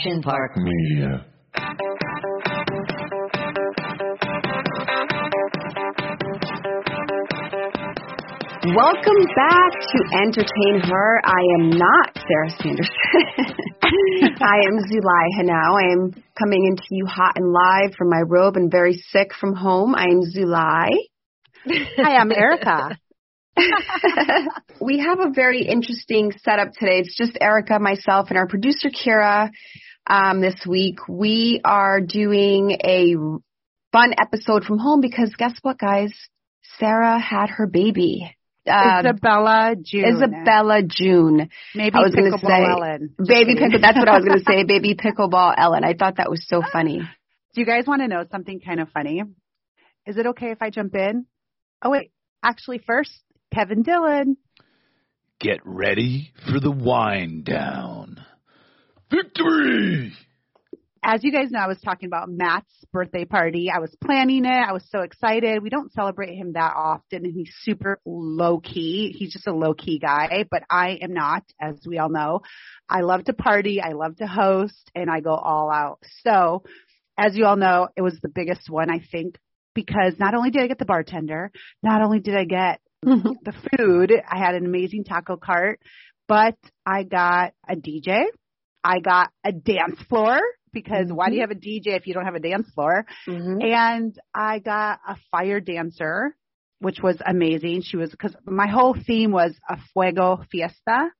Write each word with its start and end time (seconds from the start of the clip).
Action 0.00 0.22
Park 0.22 0.56
Media. 0.56 1.26
Welcome 8.64 9.26
back 9.36 9.72
to 9.82 9.98
EntertainHer. 10.14 11.20
I 11.22 11.42
am 11.58 11.70
not 11.70 12.16
Sara 12.16 12.50
Sanderson. 12.50 12.86
I 14.40 14.60
am 14.66 14.78
Zulai 14.88 15.26
Hanau. 15.36 15.76
I 15.76 15.92
am 15.92 16.22
coming 16.38 16.64
into 16.64 16.84
you 16.92 17.04
hot 17.04 17.32
and 17.36 17.52
live 17.52 17.94
from 17.98 18.08
my 18.08 18.22
robe 18.26 18.56
and 18.56 18.70
very 18.70 18.94
sick 19.10 19.32
from 19.38 19.54
home. 19.54 19.94
I 19.94 20.04
am 20.04 20.22
Zulai. 20.34 20.88
Hi, 21.98 22.16
I'm 22.16 22.32
Erica. 22.32 22.98
we 24.80 24.98
have 25.00 25.20
a 25.20 25.30
very 25.34 25.62
interesting 25.62 26.32
setup 26.42 26.72
today. 26.72 27.00
It's 27.00 27.16
just 27.16 27.36
Erica, 27.40 27.78
myself, 27.78 28.28
and 28.30 28.38
our 28.38 28.46
producer 28.46 28.88
Kira. 28.88 29.50
Um, 30.10 30.40
this 30.40 30.66
week 30.66 30.98
we 31.08 31.60
are 31.64 32.00
doing 32.00 32.72
a 32.82 33.14
fun 33.92 34.12
episode 34.18 34.64
from 34.64 34.78
home 34.78 35.00
because 35.00 35.32
guess 35.38 35.52
what, 35.62 35.78
guys? 35.78 36.12
Sara 36.80 37.16
had 37.20 37.48
her 37.48 37.68
baby. 37.68 38.36
Uh, 38.68 39.02
Isabella 39.04 39.76
June. 39.80 40.04
Isabella 40.04 40.82
June. 40.82 41.48
Maybe 41.76 41.94
I 41.94 42.00
was 42.00 42.12
going 42.12 42.28
to 42.32 42.38
Pickleball 42.38 42.48
say 42.48 42.64
Ellen. 42.64 43.14
Just 43.18 43.28
baby 43.28 43.54
kidding. 43.54 43.70
pickle. 43.70 43.80
That's 43.82 43.98
what 43.98 44.08
I 44.08 44.16
was 44.16 44.24
going 44.24 44.38
to 44.40 44.44
say. 44.44 44.64
Baby 44.64 44.96
pickleball 44.96 45.54
Ellen. 45.56 45.84
I 45.84 45.94
thought 45.94 46.16
that 46.16 46.28
was 46.28 46.44
so 46.48 46.60
funny. 46.72 46.98
Do 47.54 47.60
you 47.60 47.66
guys 47.66 47.84
want 47.86 48.02
to 48.02 48.08
know 48.08 48.24
something 48.32 48.58
kind 48.58 48.80
of 48.80 48.88
funny? 48.88 49.22
Is 50.06 50.16
it 50.16 50.26
okay 50.26 50.50
if 50.50 50.60
I 50.60 50.70
jump 50.70 50.96
in? 50.96 51.26
Oh 51.84 51.90
wait, 51.90 52.10
actually 52.42 52.78
first, 52.84 53.12
Kevin 53.54 53.82
Dillon. 53.82 54.38
Get 55.38 55.60
ready 55.64 56.32
for 56.50 56.58
the 56.58 56.72
wind 56.72 57.44
down. 57.44 58.24
Victory! 59.10 60.12
As 61.02 61.24
you 61.24 61.32
guys 61.32 61.50
know, 61.50 61.58
I 61.58 61.66
was 61.66 61.80
talking 61.80 62.06
about 62.06 62.28
Matt's 62.28 62.70
birthday 62.92 63.24
party. 63.24 63.70
I 63.74 63.80
was 63.80 63.94
planning 64.04 64.44
it. 64.44 64.48
I 64.48 64.72
was 64.72 64.84
so 64.90 65.00
excited. 65.00 65.62
We 65.62 65.70
don't 65.70 65.92
celebrate 65.92 66.36
him 66.36 66.52
that 66.52 66.74
often 66.76 67.24
and 67.24 67.32
he's 67.32 67.50
super 67.62 67.98
low 68.04 68.60
key. 68.60 69.14
He's 69.18 69.32
just 69.32 69.46
a 69.46 69.52
low 69.52 69.72
key 69.72 69.98
guy, 69.98 70.44
but 70.50 70.62
I 70.70 70.98
am 71.00 71.14
not, 71.14 71.42
as 71.60 71.76
we 71.86 71.98
all 71.98 72.10
know. 72.10 72.42
I 72.88 73.00
love 73.00 73.24
to 73.24 73.32
party. 73.32 73.80
I 73.80 73.92
love 73.92 74.16
to 74.16 74.26
host 74.26 74.90
and 74.94 75.10
I 75.10 75.20
go 75.20 75.34
all 75.34 75.70
out. 75.70 76.00
So 76.22 76.62
as 77.18 77.36
you 77.36 77.46
all 77.46 77.56
know, 77.56 77.88
it 77.96 78.02
was 78.02 78.18
the 78.22 78.28
biggest 78.28 78.68
one, 78.68 78.90
I 78.90 79.00
think, 79.10 79.38
because 79.74 80.14
not 80.18 80.34
only 80.34 80.50
did 80.50 80.62
I 80.62 80.66
get 80.66 80.78
the 80.78 80.84
bartender, 80.84 81.50
not 81.82 82.02
only 82.02 82.20
did 82.20 82.36
I 82.36 82.44
get 82.44 82.80
mm-hmm. 83.04 83.32
the 83.42 83.54
food, 83.76 84.12
I 84.28 84.38
had 84.38 84.54
an 84.54 84.66
amazing 84.66 85.04
taco 85.04 85.36
cart, 85.36 85.80
but 86.28 86.56
I 86.86 87.04
got 87.04 87.54
a 87.68 87.74
DJ. 87.74 88.24
I 88.82 89.00
got 89.00 89.30
a 89.44 89.52
dance 89.52 90.00
floor 90.08 90.40
because 90.72 91.06
why 91.10 91.28
do 91.28 91.34
you 91.34 91.40
have 91.40 91.50
a 91.50 91.54
DJ 91.54 91.88
if 91.96 92.06
you 92.06 92.14
don't 92.14 92.24
have 92.24 92.34
a 92.34 92.40
dance 92.40 92.70
floor? 92.74 93.04
Mm-hmm. 93.26 93.60
And 93.62 94.18
I 94.34 94.58
got 94.58 95.00
a 95.06 95.16
fire 95.30 95.60
dancer, 95.60 96.36
which 96.78 97.00
was 97.02 97.20
amazing. 97.24 97.82
She 97.82 97.96
was, 97.96 98.14
cause 98.14 98.34
my 98.44 98.68
whole 98.68 98.96
theme 99.06 99.32
was 99.32 99.54
a 99.68 99.78
fuego 99.92 100.42
fiesta. 100.50 101.10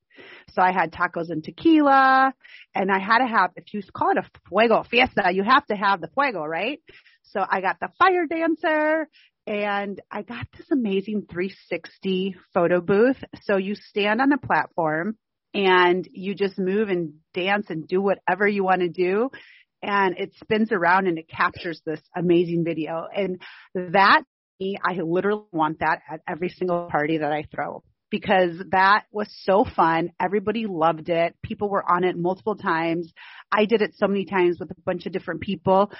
So 0.50 0.62
I 0.62 0.72
had 0.72 0.92
tacos 0.92 1.30
and 1.30 1.42
tequila 1.42 2.34
and 2.75 2.91
I 2.91 2.98
had 2.98 3.19
to 3.19 3.27
have, 3.27 3.52
if 3.56 3.72
you 3.72 3.83
call 3.95 4.11
it 4.11 4.19
a 4.19 4.30
fuego 4.48 4.83
fiesta, 4.83 5.30
you 5.33 5.42
have 5.42 5.67
to 5.67 5.77
have 5.77 6.00
the 6.00 6.08
fuego, 6.08 6.45
right? 6.45 6.80
So 7.22 7.45
I 7.48 7.61
got 7.61 7.78
the 7.80 7.89
fire 7.98 8.27
dancer 8.27 9.08
and 9.47 10.00
I 10.11 10.22
got 10.22 10.47
this 10.56 10.67
amazing 10.70 11.27
360 11.30 12.36
photo 12.52 12.80
booth. 12.80 13.22
So 13.42 13.56
you 13.56 13.74
stand 13.74 14.20
on 14.20 14.28
the 14.28 14.39
platform 14.39 15.17
and 15.54 16.06
you 16.10 16.34
just 16.34 16.58
move 16.58 16.88
and 16.88 17.14
dance 17.34 17.66
and 17.68 17.86
do 17.86 18.00
whatever 18.00 18.46
you 18.46 18.64
want 18.64 18.80
to 18.80 18.88
do. 18.88 19.30
And 19.82 20.18
it 20.18 20.32
spins 20.42 20.72
around 20.72 21.06
and 21.06 21.18
it 21.18 21.28
captures 21.28 21.80
this 21.84 22.00
amazing 22.14 22.64
video. 22.64 23.06
And 23.14 23.40
that, 23.74 24.22
I 24.60 24.92
literally 25.02 25.44
want 25.52 25.80
that 25.80 26.00
at 26.10 26.20
every 26.28 26.50
single 26.50 26.89
party 26.90 27.18
that 27.18 27.33
I 27.33 27.46
throw 27.55 27.83
because 28.10 28.60
that 28.72 29.05
was 29.10 29.28
so 29.44 29.64
fun. 29.64 30.10
Everybody 30.20 30.66
loved 30.66 31.08
it. 31.08 31.34
People 31.42 31.70
were 31.70 31.89
on 31.89 32.05
it 32.05 32.16
multiple 32.18 32.56
times. 32.56 33.10
I 33.50 33.64
did 33.64 33.80
it 33.80 33.94
so 33.96 34.06
many 34.06 34.27
times 34.27 34.58
with 34.58 34.70
a 34.70 34.80
bunch 34.84 35.06
of 35.06 35.12
different 35.12 35.40
people, 35.40 35.90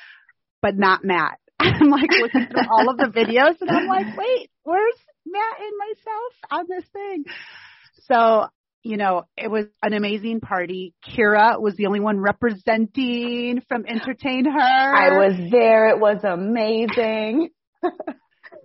but 0.60 0.77
not 0.77 1.05
Matt. 1.05 1.39
I'm 1.60 1.89
like 1.89 2.10
looking 2.10 2.49
through 2.49 2.69
all 2.71 2.91
of 2.91 2.97
the 2.97 3.06
videos 3.06 3.56
and 3.60 3.71
I'm 3.71 3.87
like, 3.87 4.16
wait, 4.16 4.50
where's 4.65 4.97
Matt 5.27 5.60
and 5.60 5.72
myself 5.78 6.33
on 6.50 6.66
this 6.69 6.84
thing? 6.93 7.25
So, 8.09 8.47
you 8.83 8.97
know, 8.97 9.25
it 9.37 9.51
was 9.51 9.67
an 9.83 9.93
amazing 9.93 10.41
party. 10.41 10.95
Kira 11.07 11.61
was 11.61 11.77
the 11.77 11.87
only 11.87 12.01
one 12.01 12.19
representing 12.19 13.61
from 13.69 13.85
EntertainHer. 13.85 14.95
I 14.95 15.19
was 15.19 15.51
there. 15.51 15.91
It 15.91 16.01
was 16.01 16.21
amazing. 16.25 17.51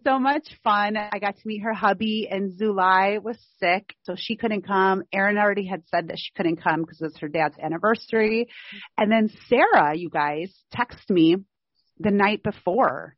so 0.06 0.20
much 0.20 0.48
fun. 0.64 0.96
I 0.98 1.20
got 1.20 1.36
to 1.36 1.42
meet 1.48 1.64
her 1.64 1.74
hubby 1.74 2.28
and 2.30 2.58
Zulai 2.58 3.22
was 3.22 3.38
sick, 3.60 3.94
so 4.04 4.16
she 4.16 4.38
couldn't 4.38 4.66
come. 4.66 5.04
Erin 5.12 5.38
already 5.38 5.68
had 5.68 5.84
said 5.88 6.08
that 6.08 6.18
she 6.18 6.32
couldn't 6.36 6.64
come 6.64 6.82
because 6.82 7.02
it 7.02 7.06
was 7.06 7.18
her 7.20 7.28
dad's 7.28 7.58
anniversary. 7.62 8.48
And 8.98 9.12
then 9.12 9.30
Sara, 9.50 9.98
you 9.98 10.10
guys, 10.10 10.54
texted 10.74 11.10
me 11.10 11.38
the 12.00 12.12
night 12.12 12.44
before 12.44 13.16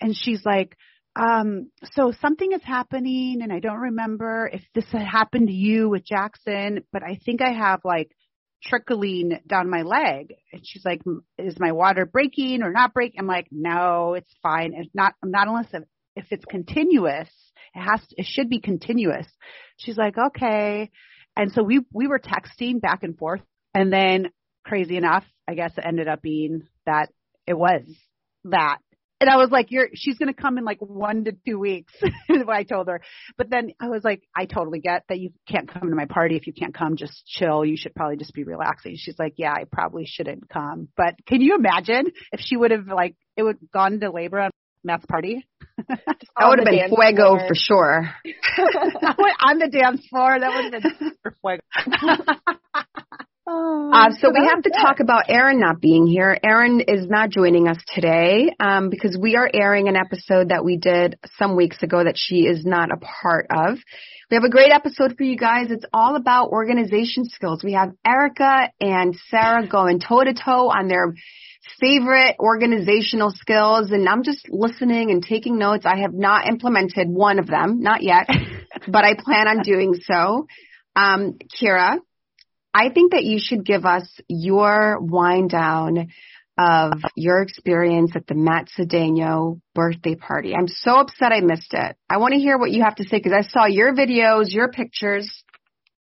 and 0.00 0.14
she's 0.16 0.44
like, 0.44 0.76
um, 1.16 1.70
so 1.94 2.12
something 2.20 2.52
is 2.52 2.62
happening 2.62 3.40
and 3.42 3.50
I 3.50 3.58
don't 3.58 3.80
remember 3.80 4.50
if 4.52 4.62
this 4.74 4.84
had 4.92 5.02
happened 5.02 5.48
to 5.48 5.54
you 5.54 5.88
with 5.88 6.04
Jackson, 6.04 6.84
but 6.92 7.02
I 7.02 7.18
think 7.24 7.40
I 7.40 7.52
have 7.52 7.80
like 7.84 8.10
trickling 8.62 9.38
down 9.46 9.70
my 9.70 9.82
leg. 9.82 10.34
And 10.52 10.62
she's 10.62 10.84
like, 10.84 11.00
is 11.38 11.56
my 11.58 11.72
water 11.72 12.04
breaking 12.04 12.62
or 12.62 12.70
not 12.70 12.92
breaking? 12.92 13.20
I'm 13.20 13.26
like, 13.26 13.46
no, 13.50 14.14
it's 14.14 14.32
fine. 14.42 14.74
It's 14.76 14.94
not, 14.94 15.14
not 15.24 15.48
unless 15.48 15.68
if, 15.72 15.84
if 16.16 16.26
it's 16.30 16.44
continuous, 16.44 17.30
it 17.74 17.80
has, 17.80 18.00
to, 18.08 18.14
it 18.18 18.26
should 18.26 18.50
be 18.50 18.60
continuous. 18.60 19.26
She's 19.78 19.96
like, 19.96 20.18
okay. 20.18 20.90
And 21.34 21.50
so 21.52 21.62
we, 21.62 21.80
we 21.92 22.08
were 22.08 22.18
texting 22.18 22.80
back 22.80 23.02
and 23.02 23.16
forth 23.16 23.40
and 23.74 23.90
then 23.90 24.28
crazy 24.66 24.98
enough, 24.98 25.24
I 25.48 25.54
guess 25.54 25.72
it 25.78 25.84
ended 25.86 26.08
up 26.08 26.20
being 26.20 26.62
that 26.84 27.10
it 27.46 27.54
was 27.54 27.82
that. 28.44 28.78
And 29.20 29.30
I 29.30 29.36
was 29.36 29.50
like, 29.50 29.70
you're, 29.70 29.88
she's 29.94 30.18
going 30.18 30.32
to 30.32 30.40
come 30.40 30.58
in 30.58 30.64
like 30.64 30.78
one 30.80 31.24
to 31.24 31.32
two 31.46 31.58
weeks, 31.58 31.92
is 32.02 32.44
what 32.44 32.56
I 32.56 32.64
told 32.64 32.88
her. 32.88 33.00
But 33.38 33.50
then 33.50 33.72
I 33.80 33.88
was 33.88 34.04
like, 34.04 34.22
I 34.36 34.44
totally 34.44 34.80
get 34.80 35.04
that 35.08 35.18
you 35.18 35.30
can't 35.48 35.72
come 35.72 35.88
to 35.88 35.96
my 35.96 36.04
party. 36.04 36.36
If 36.36 36.46
you 36.46 36.52
can't 36.52 36.74
come, 36.74 36.96
just 36.96 37.24
chill. 37.26 37.64
You 37.64 37.76
should 37.78 37.94
probably 37.94 38.16
just 38.16 38.34
be 38.34 38.44
relaxing. 38.44 38.94
She's 38.96 39.18
like, 39.18 39.34
yeah, 39.36 39.52
I 39.52 39.64
probably 39.70 40.04
shouldn't 40.06 40.48
come. 40.50 40.88
But 40.96 41.14
can 41.26 41.40
you 41.40 41.54
imagine 41.56 42.12
if 42.32 42.40
she 42.40 42.56
would 42.56 42.72
have 42.72 42.88
like, 42.88 43.16
it 43.36 43.42
would 43.42 43.58
gone 43.72 44.00
to 44.00 44.10
labor 44.10 44.40
on 44.40 44.50
Matt's 44.84 45.06
party? 45.06 45.46
That 46.38 46.48
would 46.48 46.58
have 46.58 46.66
been 46.66 46.88
fuego 46.88 47.36
floor. 47.36 47.48
for 47.48 47.54
sure. 47.54 48.10
on 49.40 49.58
the 49.58 49.68
dance 49.68 50.06
floor. 50.08 50.38
That 50.38 50.54
would 50.54 50.74
have 50.74 50.82
been 50.82 50.92
super 50.98 51.34
fuego. 51.40 51.62
Oh, 53.46 53.90
Uh, 53.92 54.10
so 54.10 54.30
we 54.30 54.44
have 54.48 54.62
to 54.62 54.70
it. 54.70 54.80
talk 54.80 55.00
about 55.00 55.24
Erin 55.28 55.60
not 55.60 55.80
being 55.80 56.06
here. 56.06 56.36
Erin 56.42 56.80
is 56.80 57.06
not 57.08 57.30
joining 57.30 57.68
us 57.68 57.78
today 57.94 58.50
um, 58.58 58.90
because 58.90 59.16
we 59.20 59.36
are 59.36 59.48
airing 59.52 59.88
an 59.88 59.96
episode 59.96 60.48
that 60.48 60.64
we 60.64 60.76
did 60.76 61.16
some 61.38 61.54
weeks 61.56 61.82
ago 61.82 62.02
that 62.02 62.16
she 62.16 62.40
is 62.46 62.64
not 62.64 62.90
a 62.92 62.96
part 62.96 63.46
of. 63.50 63.78
We 64.30 64.34
have 64.34 64.42
a 64.44 64.50
great 64.50 64.72
episode 64.72 65.14
for 65.16 65.22
you 65.22 65.36
guys. 65.36 65.70
It's 65.70 65.84
all 65.92 66.16
about 66.16 66.48
organization 66.48 67.24
skills. 67.26 67.62
We 67.62 67.74
have 67.74 67.92
Erica 68.04 68.70
and 68.80 69.14
Sara 69.30 69.68
going 69.68 70.00
toe 70.00 70.24
to 70.24 70.34
toe 70.34 70.68
on 70.68 70.88
their 70.88 71.14
favorite 71.80 72.34
organizational 72.40 73.30
skills 73.30 73.90
and 73.92 74.08
I'm 74.08 74.24
just 74.24 74.48
listening 74.50 75.10
and 75.12 75.22
taking 75.22 75.58
notes. 75.58 75.84
I 75.86 75.98
have 76.00 76.12
not 76.14 76.48
implemented 76.48 77.08
one 77.08 77.38
of 77.38 77.46
them, 77.46 77.80
not 77.80 78.02
yet, 78.02 78.26
but 78.88 79.04
I 79.04 79.14
plan 79.14 79.46
on 79.46 79.62
doing 79.62 79.94
so. 79.94 80.46
Um, 80.96 81.34
Kira, 81.60 81.98
I 82.76 82.90
think 82.90 83.12
that 83.12 83.24
you 83.24 83.38
should 83.40 83.64
give 83.64 83.86
us 83.86 84.06
your 84.28 84.98
wind 85.00 85.48
down 85.48 86.08
of 86.58 86.92
your 87.16 87.40
experience 87.40 88.12
at 88.14 88.26
the 88.26 88.34
Matt 88.34 88.68
Cedeno 88.78 89.62
birthday 89.74 90.14
party. 90.14 90.54
I'm 90.54 90.68
so 90.68 90.96
upset 90.96 91.32
I 91.32 91.40
missed 91.40 91.72
it. 91.72 91.96
I 92.10 92.18
want 92.18 92.34
to 92.34 92.38
hear 92.38 92.58
what 92.58 92.70
you 92.70 92.82
have 92.82 92.96
to 92.96 93.04
say 93.04 93.16
because 93.16 93.32
I 93.32 93.48
saw 93.48 93.64
your 93.64 93.94
videos, 93.94 94.52
your 94.52 94.70
pictures. 94.70 95.42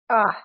Ah, 0.09 0.41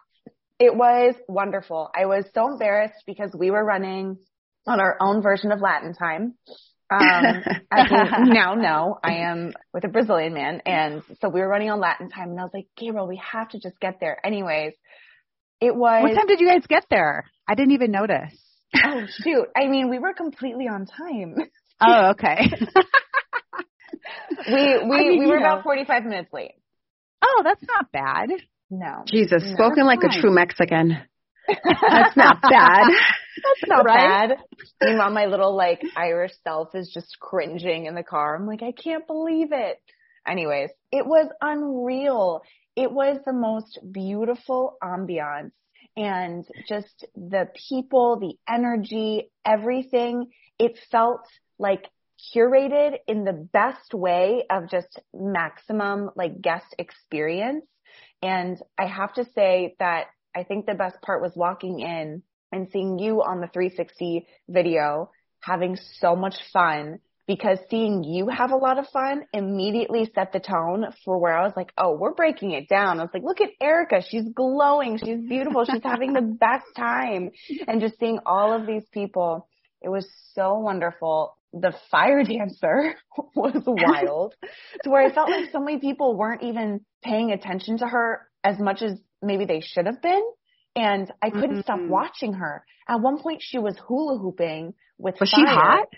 it 0.58 0.74
was 0.74 1.14
wonderful. 1.28 1.88
I 1.96 2.06
was 2.06 2.24
so 2.34 2.48
embarrassed 2.48 3.04
because 3.06 3.30
we 3.32 3.52
were 3.52 3.64
running 3.64 4.18
on 4.66 4.80
our 4.80 4.96
own 5.00 5.22
version 5.22 5.52
of 5.52 5.60
Latin 5.60 5.94
time. 5.94 6.34
Um, 6.90 7.44
as 7.70 7.90
you 7.90 8.32
now 8.34 8.54
know, 8.54 8.98
I 9.04 9.18
am 9.18 9.52
with 9.72 9.84
a 9.84 9.88
Brazilian 9.88 10.34
man, 10.34 10.62
and 10.66 11.02
so 11.20 11.28
we 11.28 11.40
were 11.40 11.48
running 11.48 11.70
on 11.70 11.78
Latin 11.78 12.10
time, 12.10 12.30
and 12.30 12.40
I 12.40 12.42
was 12.42 12.52
like, 12.52 12.66
Gabriel, 12.76 13.06
we 13.06 13.20
have 13.32 13.50
to 13.50 13.60
just 13.60 13.78
get 13.78 14.00
there. 14.00 14.18
Anyways, 14.26 14.72
it 15.60 15.74
was. 15.74 16.02
What 16.02 16.14
time 16.14 16.26
did 16.26 16.40
you 16.40 16.48
guys 16.48 16.62
get 16.68 16.84
there? 16.90 17.24
I 17.48 17.54
didn't 17.54 17.72
even 17.72 17.90
notice. 17.90 18.34
oh 18.84 19.02
shoot! 19.22 19.46
I 19.56 19.66
mean, 19.68 19.88
we 19.90 19.98
were 19.98 20.12
completely 20.14 20.66
on 20.68 20.86
time. 20.86 21.36
Oh, 21.80 22.10
okay. 22.10 22.50
We 24.50 24.78
we 24.82 24.98
mean, 24.98 25.18
we 25.20 25.26
were 25.26 25.38
know. 25.38 25.46
about 25.46 25.62
forty 25.62 25.84
five 25.84 26.04
minutes 26.04 26.32
late. 26.32 26.52
oh, 27.22 27.42
that's 27.44 27.62
not 27.66 27.92
bad. 27.92 28.30
No. 28.70 29.02
Jesus, 29.06 29.42
No, 29.44 29.54
spoken 29.54 29.86
like 29.86 30.00
fine. 30.02 30.18
a 30.18 30.20
true 30.20 30.32
Mexican. 30.34 30.98
That's 31.48 32.16
not 32.16 32.42
bad. 32.42 32.82
That's 32.88 33.68
not 33.68 33.84
Right? 33.84 34.28
bad. 34.28 34.38
Meanwhile, 34.82 35.10
my 35.10 35.26
little 35.26 35.56
like 35.56 35.80
Irish 35.96 36.32
self 36.44 36.74
is 36.74 36.90
just 36.92 37.16
cringing 37.20 37.86
in 37.86 37.94
the 37.94 38.02
car. 38.02 38.36
I'm 38.36 38.46
like, 38.46 38.62
I 38.62 38.72
can't 38.72 39.06
believe 39.06 39.48
it. 39.52 39.78
Anyways, 40.26 40.70
it 40.92 41.06
was 41.06 41.28
unreal. 41.40 42.42
It 42.78 42.92
was 42.92 43.18
the 43.26 43.32
most 43.32 43.76
beautiful 43.90 44.76
ambiance 44.80 45.50
and 45.96 46.44
just 46.68 47.04
the 47.16 47.48
people, 47.68 48.20
the 48.20 48.36
energy, 48.48 49.32
everything. 49.44 50.30
It 50.60 50.78
felt 50.88 51.26
like 51.58 51.90
curated 52.32 52.98
in 53.08 53.24
the 53.24 53.32
best 53.32 53.94
way 53.94 54.44
of 54.48 54.70
just 54.70 55.00
maximum 55.12 56.10
like 56.14 56.40
guest 56.40 56.72
experience. 56.78 57.64
And 58.22 58.62
I 58.78 58.86
have 58.86 59.12
to 59.14 59.24
say 59.34 59.74
that 59.80 60.04
I 60.32 60.44
think 60.44 60.66
the 60.66 60.74
best 60.74 61.02
part 61.02 61.20
was 61.20 61.32
walking 61.34 61.80
in 61.80 62.22
and 62.52 62.68
seeing 62.70 63.00
you 63.00 63.24
on 63.24 63.40
the 63.40 63.48
360 63.48 64.24
video 64.48 65.10
having 65.40 65.76
so 65.98 66.14
much 66.14 66.36
fun 66.52 67.00
because 67.28 67.58
seeing 67.70 68.02
you 68.02 68.26
have 68.28 68.50
a 68.50 68.56
lot 68.56 68.78
of 68.78 68.88
fun 68.88 69.24
immediately 69.34 70.10
set 70.14 70.32
the 70.32 70.40
tone 70.40 70.86
for 71.04 71.18
where 71.18 71.36
I 71.36 71.44
was 71.44 71.52
like, 71.54 71.70
oh, 71.76 71.92
we're 71.94 72.14
breaking 72.14 72.52
it 72.52 72.68
down. 72.68 72.98
I 72.98 73.02
was 73.02 73.10
like, 73.12 73.22
look 73.22 73.42
at 73.42 73.50
Erica. 73.60 74.02
She's 74.08 74.24
glowing. 74.34 74.96
She's 74.98 75.20
beautiful. 75.20 75.64
She's 75.66 75.82
having 75.84 76.14
the 76.14 76.22
best 76.40 76.64
time. 76.74 77.30
And 77.68 77.82
just 77.82 78.00
seeing 78.00 78.18
all 78.24 78.54
of 78.58 78.66
these 78.66 78.84
people, 78.92 79.46
it 79.82 79.90
was 79.90 80.08
so 80.32 80.58
wonderful. 80.58 81.36
The 81.52 81.74
fire 81.90 82.24
dancer 82.24 82.94
was 83.36 83.62
wild 83.66 84.34
to 84.84 84.90
where 84.90 85.02
I 85.06 85.12
felt 85.12 85.30
like 85.30 85.50
so 85.52 85.60
many 85.60 85.78
people 85.78 86.16
weren't 86.16 86.42
even 86.42 86.80
paying 87.04 87.30
attention 87.30 87.78
to 87.78 87.86
her 87.86 88.26
as 88.42 88.58
much 88.58 88.80
as 88.80 88.98
maybe 89.22 89.44
they 89.44 89.60
should 89.60 89.84
have 89.86 90.00
been. 90.00 90.22
And 90.74 91.12
I 91.22 91.28
couldn't 91.30 91.62
stop 91.64 91.78
Mhm. 91.80 91.88
watching 91.88 92.32
her. 92.34 92.64
At 92.88 93.00
one 93.00 93.18
point 93.18 93.42
she 93.42 93.58
was 93.58 93.76
hula 93.86 94.16
hooping 94.18 94.72
with 94.96 95.20
Was 95.20 95.28
she 95.28 95.44
hot? 95.44 95.88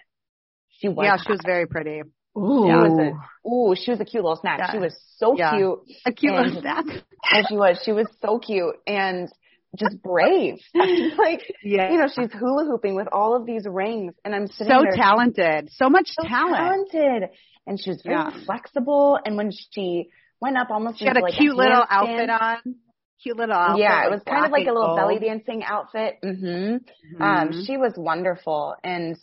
She 0.81 0.89
was 0.89 1.05
yeah, 1.05 1.17
hot. 1.17 1.21
she 1.27 1.33
was 1.33 1.41
very 1.45 1.67
pretty. 1.67 2.03
Ooh. 2.39 2.65
She 2.67 2.73
was 2.73 2.99
a, 2.99 3.49
ooh, 3.49 3.75
she 3.77 3.91
was 3.91 4.01
a 4.01 4.05
cute 4.05 4.23
little 4.23 4.37
snack. 4.41 4.59
Yeah. 4.61 4.73
She 4.73 4.79
was 4.79 4.97
so 5.17 5.37
Yeah. 5.37 5.57
cute. 5.57 5.79
A 6.07 6.13
cute 6.13 6.33
And- 6.35 6.47
little 6.47 6.63
snack. 6.63 6.85
And 7.33 7.47
she 7.49 7.55
was, 7.57 7.79
she 7.85 7.93
was 7.93 8.07
so 8.23 8.39
cute 8.39 8.77
and 8.87 9.29
just 9.77 10.03
brave. 10.03 10.55
like, 10.75 11.43
Yeah. 11.63 11.91
you 11.93 11.99
know, 11.99 12.09
she's 12.09 12.33
hula 12.33 12.65
hooping 12.65 12.95
with 12.97 13.09
all 13.13 13.37
of 13.37 13.45
these 13.47 13.67
rings 13.69 14.15
and 14.25 14.35
I'm 14.35 14.47
sitting 14.47 14.69
there. 14.69 14.79
so 14.79 14.83
there 14.85 14.97
talented. 14.97 15.69
So 15.73 15.91
much 15.91 16.07
so 16.09 16.27
talent. 16.27 16.91
talented. 16.93 17.29
And 17.67 17.79
she 17.79 17.91
was 17.91 18.01
very 18.03 18.17
Yeah. 18.17 18.31
flexible. 18.47 19.19
And 19.25 19.37
when 19.37 19.51
she 19.53 20.09
went 20.41 20.57
up 20.57 20.71
almost 20.71 20.99
She 20.99 21.05
had 21.05 21.19
a 21.19 21.21
like 21.21 21.35
cute 21.35 21.55
little 21.55 21.83
handstand- 21.83 21.87
outfit 21.91 22.31
on. 22.31 22.75
Cute 23.23 23.37
little 23.37 23.55
outfit. 23.55 23.81
yeah, 23.83 24.07
it 24.07 24.11
was 24.11 24.23
kind 24.27 24.47
of 24.47 24.51
like 24.51 24.65
a 24.65 24.69
and 24.71 24.79
little 24.79 24.97
belly 24.97 25.19
dancing 25.19 25.63
outfit. 25.63 26.17
hmm 26.23 26.31
Mhm. 26.33 26.81
Um, 27.21 27.65
she 27.67 27.77
was 27.77 27.93
wonderful. 27.99 28.75
And 28.83 29.15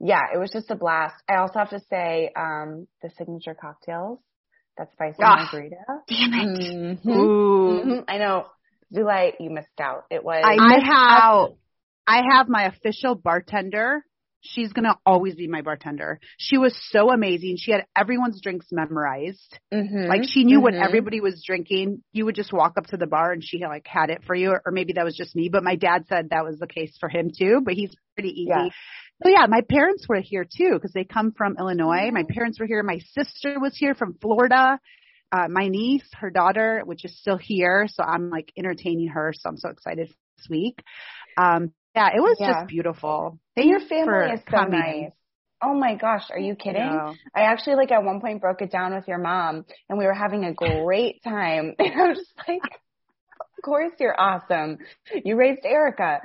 yeah, 0.00 0.22
it 0.34 0.38
was 0.38 0.50
just 0.50 0.70
a 0.70 0.76
blast. 0.76 1.14
I 1.28 1.36
also 1.36 1.58
have 1.58 1.70
to 1.70 1.80
say, 1.90 2.30
um, 2.36 2.86
the 3.02 3.10
signature 3.18 3.54
cocktails, 3.54 4.18
that 4.78 4.90
spicy 4.92 5.18
Ah, 5.22 5.48
margarita. 5.52 5.76
Damn 6.08 6.32
it. 6.34 7.00
Mhm. 7.04 7.06
Ooh. 7.06 7.82
Mhm. 7.84 8.04
I 8.08 8.18
know. 8.18 8.46
Zulai, 8.94 9.32
you 9.38 9.50
missed 9.50 9.68
out. 9.80 10.04
It 10.10 10.24
was. 10.24 10.42
I 10.44 10.56
I 10.58 10.78
have- 10.84 11.22
out. 11.22 11.56
I 12.06 12.22
have 12.32 12.48
my 12.48 12.64
official 12.64 13.14
bartender. 13.14 14.04
She's 14.42 14.72
gonna 14.72 14.96
always 15.04 15.34
be 15.36 15.46
my 15.48 15.60
bartender. 15.60 16.18
She 16.38 16.56
was 16.56 16.74
so 16.90 17.10
amazing. 17.12 17.56
She 17.58 17.72
had 17.72 17.84
everyone's 17.94 18.40
drinks 18.40 18.66
memorized. 18.72 19.58
Mhm. 19.72 20.08
Like 20.08 20.24
she 20.24 20.44
knew 20.44 20.60
what 20.62 20.72
Mhm. 20.72 20.82
everybody 20.82 21.20
was 21.20 21.44
drinking. 21.44 22.02
You 22.12 22.24
would 22.24 22.34
just 22.34 22.52
walk 22.52 22.78
up 22.78 22.86
to 22.86 22.96
the 22.96 23.06
bar 23.06 23.32
and 23.32 23.44
she 23.44 23.58
like 23.66 23.86
had 23.86 24.08
it 24.08 24.24
for 24.24 24.34
you, 24.34 24.52
or 24.64 24.72
maybe 24.72 24.94
that 24.94 25.04
was 25.04 25.14
just 25.14 25.36
me. 25.36 25.50
But 25.50 25.62
my 25.62 25.76
dad 25.76 26.06
said 26.08 26.30
that 26.30 26.42
was 26.44 26.58
the 26.58 26.66
case 26.66 26.96
for 26.98 27.08
him 27.10 27.30
too. 27.36 27.60
But 27.62 27.74
he's 27.74 27.94
pretty 28.16 28.30
easy. 28.30 28.48
Yeah. 28.48 28.68
So 29.22 29.28
yeah, 29.28 29.46
my 29.48 29.60
parents 29.60 30.06
were 30.08 30.20
here 30.20 30.44
too 30.44 30.70
because 30.74 30.92
they 30.92 31.04
come 31.04 31.32
from 31.32 31.56
Illinois. 31.58 32.10
My 32.10 32.24
parents 32.28 32.58
were 32.58 32.66
here. 32.66 32.82
My 32.82 33.00
sister 33.12 33.58
was 33.60 33.76
here 33.76 33.94
from 33.94 34.14
Florida. 34.20 34.78
Uh, 35.32 35.46
my 35.48 35.68
niece, 35.68 36.08
her 36.14 36.30
daughter, 36.30 36.82
which 36.84 37.04
is 37.04 37.16
still 37.20 37.36
here, 37.36 37.86
so 37.88 38.02
I'm 38.02 38.30
like 38.30 38.50
entertaining 38.56 39.08
her. 39.08 39.32
So 39.36 39.48
I'm 39.48 39.56
so 39.58 39.68
excited 39.68 40.08
for 40.08 40.14
this 40.38 40.48
week. 40.48 40.82
Um, 41.36 41.72
yeah, 41.94 42.08
it 42.14 42.20
was 42.20 42.36
Yeah. 42.40 42.54
just 42.54 42.68
beautiful. 42.68 43.38
And 43.56 43.68
your 43.68 43.80
family 43.80 44.32
is 44.32 44.40
so 44.40 44.56
coming. 44.56 44.80
nice. 44.80 45.12
Oh 45.62 45.74
my 45.74 45.94
gosh, 45.94 46.30
are 46.30 46.38
you 46.38 46.54
kidding? 46.56 46.82
Yeah. 46.82 47.12
I 47.34 47.42
actually 47.42 47.76
like 47.76 47.92
at 47.92 48.02
one 48.02 48.20
point 48.20 48.40
broke 48.40 48.62
it 48.62 48.72
down 48.72 48.94
with 48.94 49.06
your 49.06 49.18
mom 49.18 49.66
and 49.88 49.98
we 49.98 50.06
were 50.06 50.14
having 50.14 50.44
a 50.44 50.54
great 50.54 51.22
time. 51.22 51.74
And 51.78 52.00
I 52.00 52.08
was 52.08 52.18
just 52.18 52.32
like, 52.48 52.62
course 53.62 53.92
you're 53.98 54.18
awesome. 54.18 54.78
You 55.24 55.36
raised 55.36 55.64
Erica. 55.64 56.20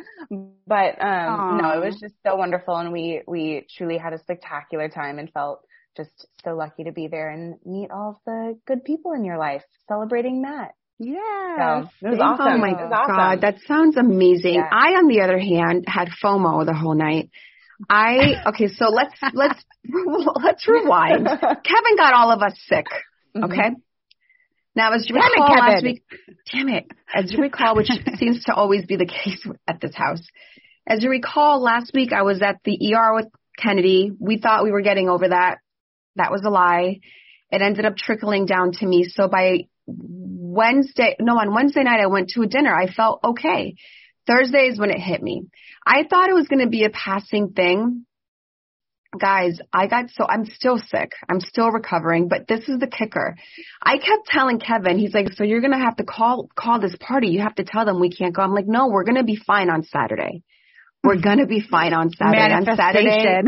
But 0.68 1.02
um 1.04 1.60
no, 1.62 1.72
it 1.82 1.86
was 1.86 1.98
just 2.00 2.16
so 2.26 2.36
wonderful 2.36 2.76
and 2.78 2.92
we 2.92 3.22
we 3.28 3.68
truly 3.78 3.98
had 3.98 4.14
a 4.14 4.20
spectacular 4.20 4.90
time 4.90 5.20
and 5.20 5.32
felt 5.32 5.66
just 5.96 6.28
so 6.44 6.56
lucky 6.56 6.84
to 6.84 6.92
be 6.92 7.08
there 7.08 7.30
and 7.30 7.56
meet 7.66 7.90
all 7.92 8.12
of 8.12 8.16
the 8.26 8.60
good 8.68 8.84
people 8.84 9.14
in 9.14 9.24
your 9.24 9.38
life 9.38 9.64
celebrating 9.88 10.42
Matt. 10.42 10.74
Yeah. 11.00 11.88
So 11.92 12.08
it 12.08 12.10
was 12.10 12.20
awesome. 12.22 12.48
Oh 12.48 12.58
my 12.58 12.72
was 12.72 12.92
awesome. 12.94 13.16
god, 13.16 13.42
that 13.42 13.56
sounds 13.68 13.98
amazing. 13.98 14.56
Yeah. 14.56 14.70
I, 14.72 14.96
on 14.96 15.08
the 15.08 15.22
other 15.22 15.38
hand, 15.38 15.86
had 15.88 16.08
FOMO 16.24 16.66
the 16.66 16.74
whole 16.74 16.96
night. 16.96 17.30
I 17.90 18.44
okay, 18.48 18.68
so 18.68 18.86
let's 18.86 19.16
let's 19.34 19.62
let's 20.44 20.68
rewind. 20.68 21.26
Kevin 21.40 21.98
got 21.98 22.14
all 22.14 22.32
of 22.32 22.42
us 22.42 22.54
sick. 22.68 22.86
Okay. 23.36 23.72
Now, 24.76 24.94
as 24.94 25.08
you 25.08 25.16
Damn 25.16 25.24
it, 25.24 25.40
recall 25.40 25.58
last 25.58 25.84
week, 25.84 26.04
damn 26.52 26.70
it, 26.70 26.86
as 27.14 27.32
you 27.32 27.40
recall, 27.40 27.76
which 27.76 27.88
seems 28.18 28.44
to 28.46 28.54
always 28.54 28.86
be 28.86 28.98
the 28.98 29.06
case 29.06 29.46
at 29.68 29.80
this 29.80 29.96
house. 29.96 30.22
As 30.88 31.02
you 31.02 31.10
recall, 31.10 31.62
last 31.62 31.92
week 31.94 32.12
I 32.14 32.24
was 32.24 32.42
at 32.42 32.60
the 32.66 32.94
ER 32.94 33.16
with 33.16 33.28
Kennedy. 33.58 34.12
We 34.20 34.38
thought 34.38 34.64
we 34.64 34.72
were 34.72 34.82
getting 34.82 35.10
over 35.10 35.30
that. 35.30 35.58
That 36.18 36.32
was 36.32 36.44
a 36.46 36.50
lie. 36.50 37.00
It 37.52 37.62
ended 37.62 37.86
up 37.86 37.96
trickling 37.96 38.46
down 38.46 38.72
to 38.74 38.86
me. 38.86 39.08
So 39.08 39.28
by 39.28 39.68
Wednesday, 39.88 41.16
no, 41.20 41.38
on 41.38 41.54
Wednesday 41.54 41.84
night 41.84 42.02
I 42.02 42.08
went 42.08 42.30
to 42.30 42.42
a 42.42 42.48
dinner. 42.48 42.74
I 42.74 42.92
felt 42.92 43.22
okay. 43.24 43.76
Thursday 44.28 44.68
is 44.68 44.80
when 44.80 44.90
it 44.90 45.00
hit 45.00 45.22
me. 45.22 45.44
I 45.86 46.04
thought 46.10 46.30
it 46.30 46.36
was 46.36 46.48
going 46.48 46.64
to 46.64 46.70
be 46.70 46.84
a 46.84 46.90
passing 46.90 47.54
thing. 47.54 48.05
Guys, 49.20 49.60
I 49.74 49.88
got 49.88 50.10
so, 50.12 50.26
I'm 50.28 50.46
still 50.46 50.78
sick. 50.78 51.12
I'm 51.30 51.40
still 51.40 51.72
recovering, 51.72 52.28
but 52.28 52.48
this 52.48 52.68
is 52.68 52.80
the 52.80 52.88
kicker. 52.88 53.36
I 53.82 53.98
kept 53.98 54.28
telling 54.28 54.60
Kevin, 54.60 54.98
he's 54.98 55.14
like, 55.14 55.34
so 55.34 55.44
you're 55.44 55.62
going 55.62 55.74
to 55.74 55.80
have 55.80 55.98
to 55.98 56.04
call, 56.04 56.50
call 56.56 56.80
this 56.80 56.96
party. 57.00 57.30
You 57.30 57.42
have 57.42 57.56
to 57.56 57.64
tell 57.64 57.86
them 57.86 58.00
we 58.00 58.12
can't 58.12 58.36
go. 58.36 58.42
I'm 58.42 58.54
like, 58.54 58.68
no, 58.68 58.88
we're 58.88 59.04
going 59.04 59.18
to 59.18 59.24
be 59.24 59.36
fine 59.36 59.70
on 59.70 59.84
Saturday. 59.84 60.44
We're 61.04 61.22
going 61.22 61.38
to 61.38 61.46
be 61.46 61.62
fine 61.62 61.94
on 61.94 62.10
Saturday. 62.12 62.54
On 62.54 62.66
Saturday. 62.76 63.44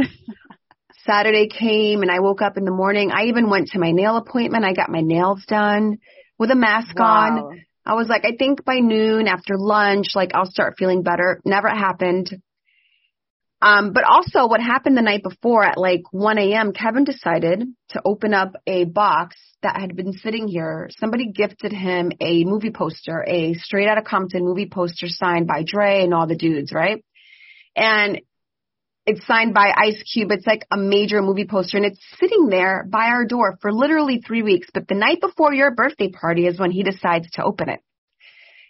Saturday 1.06 1.48
came 1.48 2.02
and 2.02 2.12
I 2.12 2.20
woke 2.20 2.42
up 2.42 2.58
in 2.58 2.66
the 2.66 2.72
morning. 2.72 3.12
I 3.12 3.26
even 3.26 3.50
went 3.50 3.70
to 3.70 3.80
my 3.80 3.92
nail 3.92 4.18
appointment. 4.18 4.66
I 4.66 4.74
got 4.74 4.90
my 4.90 5.02
nails 5.02 5.44
done 5.48 5.98
with 6.38 6.52
a 6.52 6.56
mask 6.56 7.00
on. 7.00 7.64
I 7.86 7.94
was 7.94 8.08
like, 8.10 8.26
I 8.26 8.36
think 8.38 8.66
by 8.66 8.80
noon 8.80 9.28
after 9.28 9.58
lunch, 9.58 10.08
like 10.14 10.32
I'll 10.34 10.50
start 10.50 10.76
feeling 10.78 11.04
better. 11.04 11.40
Never 11.46 11.70
happened. 11.70 12.30
Um, 13.60 13.92
but 13.92 14.04
also 14.04 14.48
what 14.48 14.62
happened 14.62 14.96
the 14.96 15.02
night 15.02 15.24
before 15.24 15.64
at 15.64 15.78
like 15.78 16.04
1 16.12 16.38
a.m., 16.38 16.74
Kevin 16.74 17.04
decided 17.04 17.64
to 17.90 18.02
open 18.06 18.34
up 18.34 18.54
a 18.68 18.86
box 18.86 19.36
that 19.64 19.80
had 19.80 19.96
been 19.96 20.14
sitting 20.14 20.48
here. 20.48 20.90
Somebody 21.00 21.32
gifted 21.32 21.72
him 21.74 22.12
a 22.22 22.44
movie 22.44 22.70
poster, 22.70 23.24
a 23.28 23.56
straight 23.56 23.88
out 23.88 23.98
of 23.98 24.04
Compton 24.04 24.44
movie 24.44 24.70
poster 24.70 25.08
signed 25.08 25.48
by 25.48 25.64
Dre 25.66 26.04
and 26.04 26.14
all 26.14 26.28
the 26.28 26.36
dudes, 26.36 26.72
right? 26.72 27.04
And 27.76 28.22
it's 29.08 29.26
signed 29.26 29.56
by 29.56 29.74
Ice 29.76 30.04
Cube. 30.14 30.32
It's 30.32 30.46
like 30.46 30.68
a 30.70 30.78
major 30.78 31.24
movie 31.24 31.48
poster 31.48 31.78
and 31.78 31.86
it's 31.86 32.04
sitting 32.20 32.50
there 32.50 32.86
by 32.88 33.06
our 33.06 33.26
door 33.26 33.58
for 33.62 33.72
literally 33.72 34.22
three 34.22 34.44
weeks. 34.44 34.68
But 34.72 34.88
the 34.88 34.96
night 34.96 35.20
before 35.20 35.54
your 35.54 35.74
birthday 35.74 36.10
party 36.10 36.46
is 36.46 36.60
when 36.60 36.72
he 36.72 36.84
decides 36.84 37.32
to 37.32 37.44
open 37.44 37.70
it. 37.70 37.80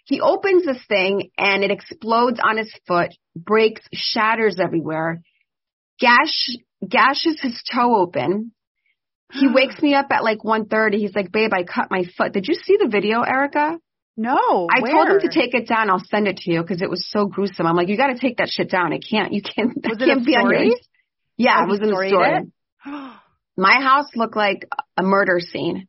He 0.08 0.22
opens 0.22 0.64
this 0.64 0.82
thing 0.88 1.30
and 1.36 1.62
it 1.62 1.70
explodes 1.70 2.40
on 2.42 2.56
his 2.56 2.72
foot, 2.86 3.10
breaks, 3.36 3.82
shatters 3.92 4.56
everywhere, 4.58 5.20
gash, 6.00 6.48
gashes 6.86 7.38
his 7.42 7.62
toe 7.70 7.94
open. 7.96 8.52
He 9.32 9.48
wakes 9.54 9.80
me 9.82 9.94
up 9.94 10.06
at 10.10 10.24
like 10.24 10.38
1.30. 10.38 10.94
He's 10.94 11.14
like, 11.14 11.30
babe, 11.30 11.50
I 11.52 11.62
cut 11.62 11.90
my 11.90 12.04
foot. 12.16 12.32
Did 12.32 12.48
you 12.48 12.54
see 12.54 12.78
the 12.80 12.88
video, 12.88 13.20
Erica? 13.20 13.76
No. 14.16 14.66
I 14.74 14.80
where? 14.80 14.92
told 14.92 15.08
him 15.08 15.20
to 15.20 15.28
take 15.28 15.52
it 15.52 15.68
down. 15.68 15.90
I'll 15.90 16.02
send 16.10 16.26
it 16.26 16.38
to 16.38 16.50
you 16.52 16.62
because 16.62 16.80
it 16.80 16.88
was 16.88 17.06
so 17.10 17.26
gruesome. 17.26 17.66
I'm 17.66 17.76
like, 17.76 17.88
you 17.88 17.98
got 17.98 18.08
to 18.08 18.18
take 18.18 18.38
that 18.38 18.48
shit 18.48 18.70
down. 18.70 18.94
It 18.94 19.04
can't. 19.08 19.34
You 19.34 19.42
can't. 19.42 19.74
that 19.82 19.90
Was 19.90 19.98
it 20.00 20.06
can't 20.06 20.24
be 20.24 20.36
on 20.36 20.50
your. 20.50 20.74
Yeah, 21.36 21.58
Oh, 21.60 21.64
it 21.64 21.68
was 21.68 21.80
in 21.80 21.88
the 21.90 22.06
story. 22.08 22.30
it? 22.38 22.48
My 23.58 23.74
house 23.80 24.06
looked 24.16 24.36
like 24.36 24.66
a 24.96 25.02
murder 25.02 25.38
scene. 25.40 25.87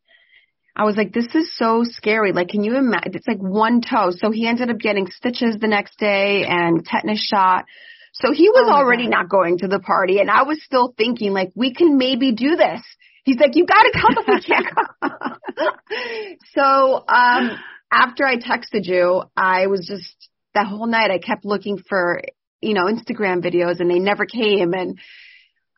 I 0.79 0.85
was 0.85 0.95
like, 0.95 1.11
this 1.11 1.27
is 1.35 1.53
so 1.57 1.83
scary. 1.83 2.31
Like, 2.31 2.47
can 2.47 2.63
you 2.63 2.77
imagine? 2.77 3.13
It's 3.13 3.27
like 3.27 3.39
one 3.39 3.81
toe. 3.81 4.11
So 4.11 4.31
he 4.31 4.47
ended 4.47 4.69
up 4.69 4.77
getting 4.77 5.07
stitches 5.11 5.57
the 5.59 5.67
next 5.67 5.99
day 5.99 6.45
and 6.47 6.85
tetanus 6.85 7.19
shot. 7.19 7.65
So 8.13 8.31
he 8.31 8.47
was 8.47 8.69
Oh 8.69 8.73
already 8.73 9.03
God. 9.03 9.11
not 9.11 9.29
going 9.29 9.57
to 9.57 9.67
the 9.67 9.79
party, 9.79 10.19
and 10.19 10.31
I 10.31 10.43
was 10.43 10.63
still 10.63 10.93
thinking 10.97 11.33
like, 11.33 11.51
we 11.53 11.73
can 11.73 11.97
maybe 11.97 12.31
do 12.31 12.55
this. 12.55 12.81
He's 13.25 13.37
like, 13.37 13.57
you 13.57 13.65
got 13.65 13.83
to 13.83 13.91
come 13.91 14.15
if 14.17 14.27
we 14.27 14.41
can't 14.41 14.65
come. 14.73 16.37
so 16.55 17.03
um, 17.09 17.59
after 17.91 18.25
I 18.25 18.37
texted 18.37 18.85
you, 18.85 19.23
I 19.35 19.67
was 19.67 19.85
just 19.85 20.29
that 20.53 20.65
whole 20.65 20.87
night 20.87 21.11
I 21.11 21.19
kept 21.19 21.43
looking 21.43 21.77
for, 21.77 22.21
you 22.61 22.73
know, 22.73 22.85
Instagram 22.85 23.43
videos 23.43 23.81
and 23.81 23.91
they 23.91 23.99
never 23.99 24.25
came 24.25 24.73
and 24.73 24.97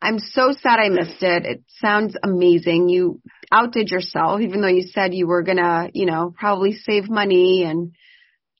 I'm 0.02 0.18
so 0.18 0.52
sad 0.60 0.80
I 0.80 0.88
missed 0.88 1.22
it. 1.22 1.46
It 1.46 1.62
sounds 1.80 2.16
amazing. 2.22 2.88
You 2.88 3.20
outdid 3.52 3.90
yourself, 3.90 4.40
even 4.40 4.60
though 4.60 4.68
you 4.68 4.82
said 4.82 5.14
you 5.14 5.28
were 5.28 5.42
gonna, 5.42 5.90
you 5.94 6.06
know, 6.06 6.34
probably 6.36 6.72
save 6.72 7.08
money 7.08 7.62
and 7.62 7.92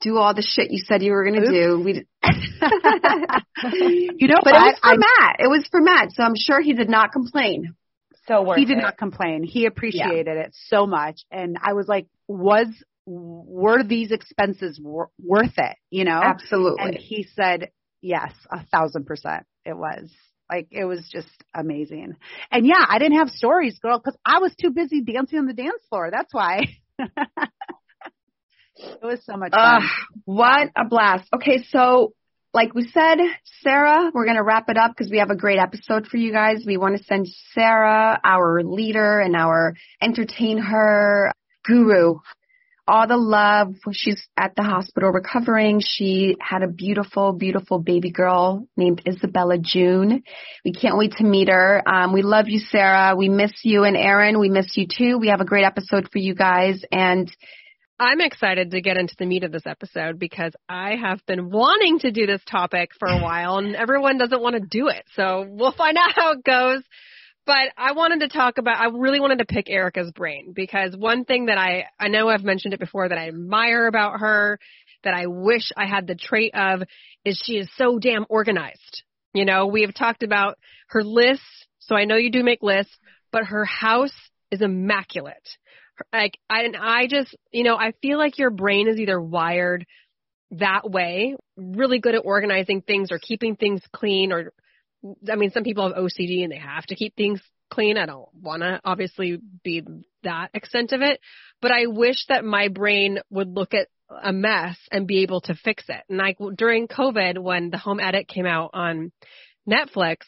do 0.01 0.19
all 0.19 0.35
the 0.35 0.43
shit 0.43 0.71
you 0.71 0.85
said 0.87 1.03
you 1.03 1.11
were 1.11 1.25
gonna 1.25 1.51
do. 1.51 1.83
We, 1.85 2.07
you 4.15 4.29
know, 4.29 4.39
but 4.45 4.55
it 4.55 4.61
was 4.61 4.79
for 4.81 4.89
I'm, 4.89 5.01
Matt. 5.01 5.37
It 5.41 5.49
was 5.49 5.67
for 5.71 5.81
Matt, 5.81 6.13
so 6.13 6.23
I'm 6.23 6.37
sure 6.37 6.61
he 6.61 6.75
did 6.75 6.89
not 6.89 7.11
complain. 7.13 7.75
So 8.29 8.43
worth 8.43 8.59
he 8.59 8.65
did 8.65 8.79
it. 8.79 8.83
not 8.83 8.97
complain. 8.97 9.43
He 9.43 9.67
appreciated 9.67 10.37
yeah. 10.37 10.45
it 10.45 10.55
so 10.69 10.87
much, 10.87 11.23
and 11.33 11.57
I 11.61 11.73
was 11.73 11.89
like, 11.89 12.07
was 12.29 12.69
were 13.05 13.83
these 13.83 14.13
expenses 14.13 14.79
wor- 14.81 15.11
worth 15.21 15.59
it? 15.59 15.77
You 15.91 16.05
know, 16.05 16.21
absolutely. 16.23 16.85
And 16.85 16.95
he 16.95 17.27
said, 17.35 17.71
yes, 18.01 18.33
a 18.51 18.65
thousand 18.67 19.07
percent. 19.07 19.45
It 19.65 19.77
was. 19.77 20.09
Like 20.53 20.69
it 20.71 20.85
was 20.85 21.09
just 21.11 21.31
amazing. 21.55 22.15
And 22.51 22.67
yeah, 22.67 22.85
I 22.87 22.99
didn't 22.99 23.17
have 23.17 23.31
stories, 23.31 23.79
girl, 23.79 23.99
because 23.99 24.19
I 24.23 24.39
was 24.39 24.55
too 24.61 24.71
busy 24.71 25.01
dancing 25.01 25.39
on 25.39 25.47
the 25.47 25.55
dance 25.55 25.83
floor. 25.89 26.11
That's 26.11 26.35
why. 26.35 26.77
it 26.99 27.09
was 29.03 29.25
so 29.25 29.39
much 29.39 29.53
fun. 29.53 29.83
Uh, 29.83 29.87
what 30.27 30.69
a 30.77 30.87
blast. 30.87 31.27
Okay, 31.35 31.65
so 31.71 32.13
like 32.53 32.75
we 32.75 32.87
said, 32.93 33.17
Sara, 33.63 34.11
we're 34.13 34.27
going 34.27 34.37
to 34.37 34.43
wrap 34.43 34.69
it 34.69 34.77
up 34.77 34.93
because 34.95 35.11
we 35.11 35.21
have 35.21 35.31
a 35.31 35.37
great 35.37 35.59
episode 35.59 36.07
for 36.07 36.19
you 36.19 36.33
guys. 36.33 36.65
We 36.67 36.77
want 36.77 36.99
to 36.99 37.05
send 37.05 37.29
Sara, 37.55 38.21
our 38.23 38.63
leader 38.63 39.21
and 39.21 39.35
our 39.35 39.73
entertain 40.03 40.59
her 40.59 41.33
guru, 41.65 42.17
all 42.87 43.07
the 43.07 43.17
love. 43.17 43.75
She's 43.93 44.27
at 44.37 44.55
the 44.57 44.63
hospital 44.63 45.11
recovering. 45.11 45.81
She 45.85 46.37
had 46.41 46.63
a 46.63 46.69
beautiful, 46.69 47.33
beautiful 47.33 47.79
baby 47.79 48.11
girl 48.11 48.67
named 48.77 49.03
Isabella 49.07 49.59
June. 49.59 50.23
We 50.65 50.73
can't 50.73 50.99
wait 50.99 51.13
to 51.19 51.25
meet 51.25 51.49
her. 51.49 51.83
Um, 51.89 52.13
we 52.13 52.23
love 52.23 52.49
you, 52.49 52.59
Sara. 52.59 53.15
We 53.17 53.29
miss 53.29 53.53
you 53.63 53.85
and 53.85 53.97
Erin. 53.97 54.41
We 54.41 54.49
miss 54.49 54.77
you 54.77 54.87
too. 54.87 55.19
We 55.19 55.29
have 55.29 55.41
a 55.41 55.47
great 55.47 55.65
episode 55.65 56.09
for 56.11 56.19
you 56.19 56.35
guys 56.35 56.83
and 56.91 57.31
I'm 58.03 58.21
excited 58.21 58.73
to 58.73 58.81
get 58.81 58.97
into 58.97 59.15
the 59.17 59.27
meat 59.27 59.45
of 59.45 59.53
this 59.53 59.65
episode 59.65 60.19
because 60.19 60.53
I 60.69 60.97
have 60.97 61.25
been 61.27 61.51
wanting 61.51 62.01
to 62.01 62.11
do 62.11 62.27
this 62.27 62.41
topic 62.51 62.91
for 62.99 63.07
a 63.07 63.23
while 63.23 63.59
and 63.59 63.77
everyone 63.77 64.19
doesn't 64.19 64.43
want 64.43 64.57
to 64.57 64.61
do 64.61 64.89
it. 64.89 65.05
So 65.15 65.47
we'll 65.49 65.71
find 65.73 65.97
out 65.97 66.13
how 66.13 66.33
it 66.33 66.43
goes. 66.43 66.83
But 67.45 67.73
I 67.77 67.93
wanted 67.93 68.21
to 68.21 68.29
talk 68.29 68.59
about, 68.59 68.79
I 68.79 68.87
really 68.97 69.19
wanted 69.19 69.41
to 69.41 69.45
pick 69.47 69.69
Erica's 69.69 70.13
brain 70.13 70.53
because 70.55 70.97
one 70.97 71.25
thing 71.25 71.47
that 71.47 71.59
I, 71.59 71.87
I 71.99 72.09
know 72.09 72.29
I've 72.29 72.45
mentioned 72.45 72.75
it 72.75 72.81
before 72.81 73.09
that 73.09 73.19
I 73.19 73.29
admire 73.29 73.87
about 73.87 74.21
her, 74.21 74.61
that 75.03 75.15
I 75.15 75.27
wish 75.27 75.73
I 75.77 75.87
had 75.87 76.07
the 76.07 76.15
trait 76.15 76.55
of, 76.55 76.83
is 77.25 77.43
she 77.45 77.55
is 77.55 77.69
so 77.77 77.99
damn 77.99 78.27
organized. 78.29 79.03
You 79.35 79.45
know, 79.45 79.67
we 79.67 79.83
have 79.83 79.95
talked 79.95 80.23
about 80.23 80.59
her 80.89 81.03
lists, 81.03 81.67
so 81.81 81.97
I 81.97 82.05
know 82.05 82.17
you 82.17 82.31
do 82.31 82.45
make 82.45 82.63
lists, 82.63 82.97
but 83.33 83.47
her 83.47 83.65
house 83.65 84.15
is 84.53 84.63
immaculate. 84.63 85.49
Like, 86.13 86.39
I, 86.49 86.63
and 86.63 86.77
I 86.77 87.07
just, 87.09 87.35
you 87.51 87.65
know, 87.65 87.77
I 87.77 87.93
feel 88.03 88.19
like 88.19 88.39
your 88.39 88.51
brain 88.51 88.89
is 88.89 89.01
either 89.01 89.21
wired 89.21 89.85
that 90.53 90.89
way, 90.89 91.37
really 91.57 91.99
good 91.99 92.15
at 92.15 92.23
organizing 92.25 92.83
things 92.83 93.11
or 93.11 93.19
keeping 93.19 93.57
things 93.57 93.81
clean 93.93 94.33
or 94.33 94.53
I 95.31 95.37
mean, 95.37 95.51
some 95.51 95.65
people 95.65 95.89
have 95.89 95.97
OCD 95.97 96.43
and 96.43 96.53
they 96.53 96.59
have 96.59 96.87
to 96.87 96.95
keep 96.95 97.17
things 97.17 97.41
clean. 97.71 97.97
I 97.97 98.07
don't 98.07 98.29
want 98.35 98.63
to 98.63 98.81
obviously 98.85 99.39
be 99.65 99.83
that 100.23 100.51
extent 100.55 100.93
of 100.93 101.01
it, 101.01 101.21
but 101.61 101.73
I 101.73 101.87
wish 101.87 102.27
that 102.29 102.45
my 102.45 102.69
brain 102.69 103.19
would 103.31 103.49
look 103.49 103.75
at 103.75 103.89
a 104.23 104.33
mess 104.33 104.77
and 104.91 105.07
be 105.07 105.23
able 105.23 105.41
to 105.43 105.55
fix 105.55 105.85
it. 105.89 106.03
And 106.09 106.19
like 106.19 106.37
during 106.57 106.87
COVID, 106.87 107.39
when 107.39 107.71
the 107.71 107.79
home 107.79 107.99
edit 107.99 108.29
came 108.29 108.47
out 108.47 108.71
on 108.75 109.11
Netflix, 109.69 110.19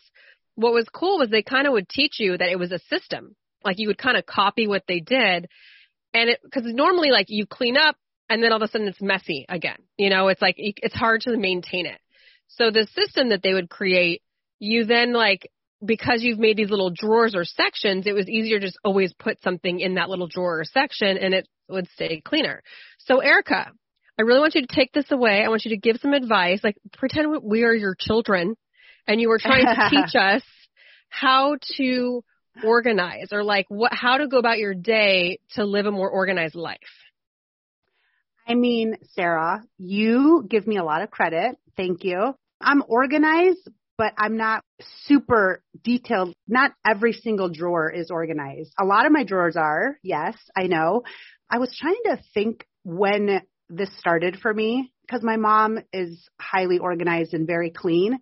what 0.55 0.73
was 0.73 0.89
cool 0.93 1.19
was 1.19 1.29
they 1.29 1.43
kind 1.43 1.67
of 1.67 1.73
would 1.75 1.89
teach 1.89 2.19
you 2.19 2.37
that 2.37 2.49
it 2.49 2.59
was 2.59 2.73
a 2.73 2.79
system. 2.91 3.37
Like 3.65 3.79
you 3.79 3.89
would 3.89 3.99
kind 3.99 4.17
of 4.17 4.27
copy 4.27 4.67
what 4.67 4.85
they 4.89 5.01
did. 5.01 5.49
And 6.13 6.31
it, 6.31 6.41
cause 6.53 6.63
normally 6.65 7.11
like 7.11 7.27
you 7.29 7.47
clean 7.47 7.77
up 7.77 7.97
and 8.31 8.43
then 8.43 8.53
all 8.53 8.63
of 8.63 8.69
a 8.69 8.69
sudden 8.69 8.89
it's 8.89 9.03
messy 9.03 9.45
again. 9.49 9.79
You 9.99 10.11
know, 10.11 10.29
it's 10.29 10.43
like, 10.43 10.55
it's 10.57 10.95
hard 10.95 11.23
to 11.23 11.37
maintain 11.37 11.87
it. 11.87 12.01
So 12.49 12.71
the 12.71 12.87
system 12.95 13.31
that 13.31 13.43
they 13.43 13.53
would 13.53 13.69
create 13.69 14.23
you 14.59 14.85
then 14.85 15.13
like 15.13 15.51
because 15.85 16.23
you've 16.23 16.39
made 16.39 16.57
these 16.57 16.71
little 16.71 16.91
drawers 16.91 17.35
or 17.35 17.45
sections, 17.45 18.07
it 18.07 18.15
was 18.15 18.29
easier 18.29 18.59
to 18.59 18.67
just 18.67 18.79
always 18.85 19.13
put 19.13 19.43
something 19.43 19.81
in 19.81 19.95
that 19.95 20.09
little 20.09 20.29
drawer 20.29 20.61
or 20.61 20.65
section 20.65 21.19
and 21.19 21.35
it 21.35 21.47
would 21.69 21.89
stay 21.95 22.21
cleaner. 22.21 22.63
So 22.99 23.21
Erica, 23.21 23.71
I 24.19 24.23
really 24.23 24.41
want 24.41 24.55
you 24.55 24.67
to 24.67 24.75
take 24.75 24.93
this 24.93 25.11
away. 25.11 25.43
I 25.45 25.49
want 25.49 25.65
you 25.65 25.71
to 25.71 25.77
give 25.77 25.97
some 26.01 26.13
advice. 26.13 26.61
Like 26.63 26.77
pretend 26.97 27.43
we 27.43 27.65
are 27.65 27.75
your 27.75 27.97
children 27.99 28.57
and 29.07 29.21
you 29.21 29.29
were 29.29 29.39
trying 29.39 29.67
to 29.67 29.89
teach 29.91 30.15
us 30.15 30.43
how 31.09 31.57
to 31.77 32.23
organize 32.65 33.29
or 33.33 33.43
like 33.43 33.67
what 33.69 33.93
how 33.93 34.19
to 34.19 34.29
go 34.29 34.39
about 34.39 34.59
your 34.59 34.75
day 34.75 35.39
to 35.55 35.65
live 35.65 35.87
a 35.87 35.91
more 35.91 36.09
organized 36.09 36.55
life. 36.55 36.79
I 38.47 38.55
mean, 38.55 38.97
Sara, 39.15 39.63
you 39.79 40.45
give 40.49 40.67
me 40.67 40.77
a 40.77 40.85
lot 40.85 41.03
of 41.03 41.11
credit. 41.11 41.57
Thank 41.77 42.05
you. 42.05 42.35
I'm 42.61 42.83
organized, 42.87 43.69
but 43.97 44.13
I'm 44.19 44.37
not 44.37 44.63
super 45.05 45.63
detailed. 45.83 46.35
Not 46.49 46.73
every 46.87 47.13
single 47.13 47.49
drawer 47.49 47.91
is 47.91 48.11
organized. 48.11 48.73
A 48.79 48.85
lot 48.85 49.07
of 49.07 49.13
my 49.13 49.25
drawers 49.25 49.57
are, 49.57 49.99
yes, 50.03 50.37
I 50.57 50.67
know. 50.67 51.03
I 51.51 51.59
was 51.59 51.77
trying 51.79 52.01
to 52.07 52.21
think 52.33 52.67
when 52.85 53.43
this 53.69 53.91
started 53.99 54.39
for 54.41 54.53
me 54.53 54.93
because 55.07 55.23
my 55.23 55.37
mom 55.37 55.79
is 55.93 56.29
highly 56.41 56.79
organized 56.79 57.35
and 57.35 57.47
very 57.47 57.71
clean. 57.71 58.19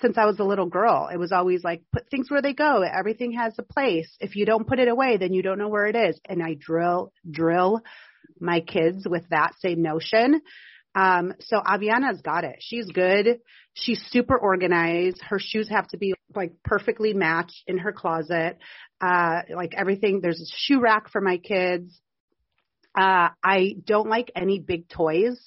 Since 0.00 0.18
I 0.18 0.26
was 0.26 0.40
a 0.40 0.44
little 0.44 0.66
girl, 0.66 1.08
it 1.12 1.16
was 1.16 1.30
always 1.30 1.62
like, 1.62 1.82
put 1.92 2.10
things 2.10 2.28
where 2.28 2.42
they 2.42 2.52
go. 2.52 2.82
Everything 2.82 3.32
has 3.32 3.54
a 3.58 3.62
place. 3.62 4.08
If 4.18 4.34
you 4.34 4.44
don't 4.44 4.66
put 4.66 4.80
it 4.80 4.88
away, 4.88 5.16
then 5.16 5.32
you 5.32 5.42
don't 5.42 5.58
know 5.58 5.68
where 5.68 5.86
it 5.86 5.94
is. 5.94 6.18
And 6.28 6.42
I 6.42 6.54
drill, 6.58 7.12
drill 7.30 7.82
my 8.40 8.60
kids 8.60 9.06
with 9.08 9.28
that 9.30 9.52
same 9.60 9.82
notion. 9.82 10.40
Um, 10.96 11.34
so 11.40 11.58
Aviana's 11.58 12.22
got 12.22 12.44
it. 12.44 12.56
She's 12.60 12.86
good. 12.86 13.40
She's 13.74 14.02
super 14.10 14.36
organized. 14.36 15.20
Her 15.20 15.38
shoes 15.38 15.68
have 15.68 15.86
to 15.88 15.98
be 15.98 16.14
like 16.34 16.54
perfectly 16.64 17.12
matched 17.12 17.62
in 17.66 17.78
her 17.78 17.92
closet. 17.92 18.58
Uh, 19.00 19.42
like 19.54 19.74
everything, 19.76 20.20
there's 20.22 20.40
a 20.40 20.56
shoe 20.56 20.80
rack 20.80 21.10
for 21.10 21.20
my 21.20 21.36
kids. 21.36 22.00
Uh, 22.98 23.28
I 23.44 23.74
don't 23.84 24.08
like 24.08 24.32
any 24.34 24.58
big 24.58 24.88
toys. 24.88 25.38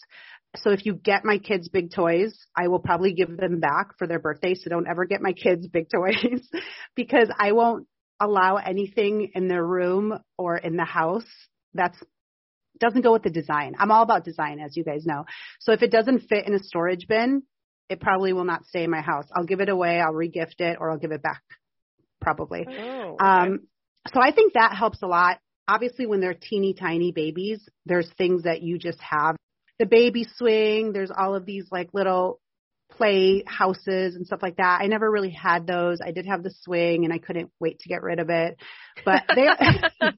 So 0.58 0.70
if 0.70 0.86
you 0.86 0.94
get 0.94 1.26
my 1.26 1.40
kids 1.40 1.68
big 1.68 1.92
toys, 1.92 2.38
I 2.56 2.68
will 2.68 2.80
probably 2.80 3.14
give 3.14 3.36
them 3.36 3.60
back 3.60 3.98
for 3.98 4.06
their 4.06 4.20
birthday. 4.20 4.54
So 4.54 4.70
don't 4.70 4.88
ever 4.88 5.06
get 5.06 5.22
my 5.22 5.34
kids 5.34 5.68
big 5.68 5.90
toys 5.94 6.48
because 6.96 7.30
I 7.40 7.54
won't 7.54 7.88
allow 8.20 8.58
anything 8.58 9.32
in 9.34 9.48
their 9.48 9.66
room 9.66 10.20
or 10.38 10.58
in 10.58 10.76
the 10.76 10.86
house 10.86 11.26
that's 11.74 11.98
doesn't 12.80 13.02
go 13.02 13.14
with 13.14 13.24
the 13.24 13.30
design. 13.30 13.76
I'm 13.78 13.92
all 13.92 14.04
about 14.04 14.24
design, 14.24 14.60
as 14.60 14.76
you 14.76 14.84
guys 14.84 15.06
know. 15.06 15.26
So 15.60 15.72
if 15.72 15.82
it 15.82 15.92
doesn't 15.92 16.28
fit 16.28 16.48
in 16.48 16.54
a 16.54 16.60
storage 16.60 17.08
bin, 17.08 17.44
it 17.90 18.00
probably 18.00 18.34
will 18.34 18.46
not 18.46 18.66
stay 18.66 18.84
in 18.84 18.92
my 18.92 19.02
house. 19.02 19.26
I'll 19.36 19.46
give 19.46 19.62
it 19.62 19.70
away, 19.70 20.00
I'll 20.00 20.14
regift 20.14 20.60
it, 20.60 20.78
or 20.80 20.92
I'll 20.92 20.98
give 20.98 21.12
it 21.12 21.24
back, 21.24 21.42
probably. 22.22 22.66
Oh, 22.70 23.18
okay. 23.22 23.26
Um, 23.26 23.60
so 24.14 24.22
I 24.22 24.32
think 24.32 24.54
that 24.54 24.76
helps 24.76 25.02
a 25.02 25.08
lot. 25.08 25.40
Obviously, 25.68 26.06
when 26.06 26.20
they're 26.20 26.36
teeny 26.36 26.74
tiny 26.74 27.12
babies, 27.12 27.68
there's 27.86 28.10
things 28.18 28.44
that 28.44 28.62
you 28.62 28.78
just 28.78 29.00
have. 29.02 29.36
The 29.78 29.86
baby 29.86 30.26
swing, 30.36 30.94
there's 30.94 31.12
all 31.16 31.36
of 31.36 31.46
these 31.46 31.66
like 31.72 31.90
little 31.94 32.40
play 33.00 33.44
houses 33.48 34.16
and 34.16 34.28
stuff 34.28 34.42
like 34.44 34.58
that. 34.58 34.82
I 34.82 34.88
never 34.88 35.10
really 35.10 35.30
had 35.32 35.66
those. 35.66 36.00
I 36.06 36.12
did 36.12 36.26
have 36.26 36.44
the 36.44 36.54
swing 36.64 37.06
and 37.06 37.14
I 37.14 37.18
couldn't 37.18 37.50
wait 37.60 37.80
to 37.80 37.90
get 37.90 38.04
rid 38.04 38.20
of 38.20 38.30
it. 38.30 38.58
But 39.06 39.24
they 39.34 39.48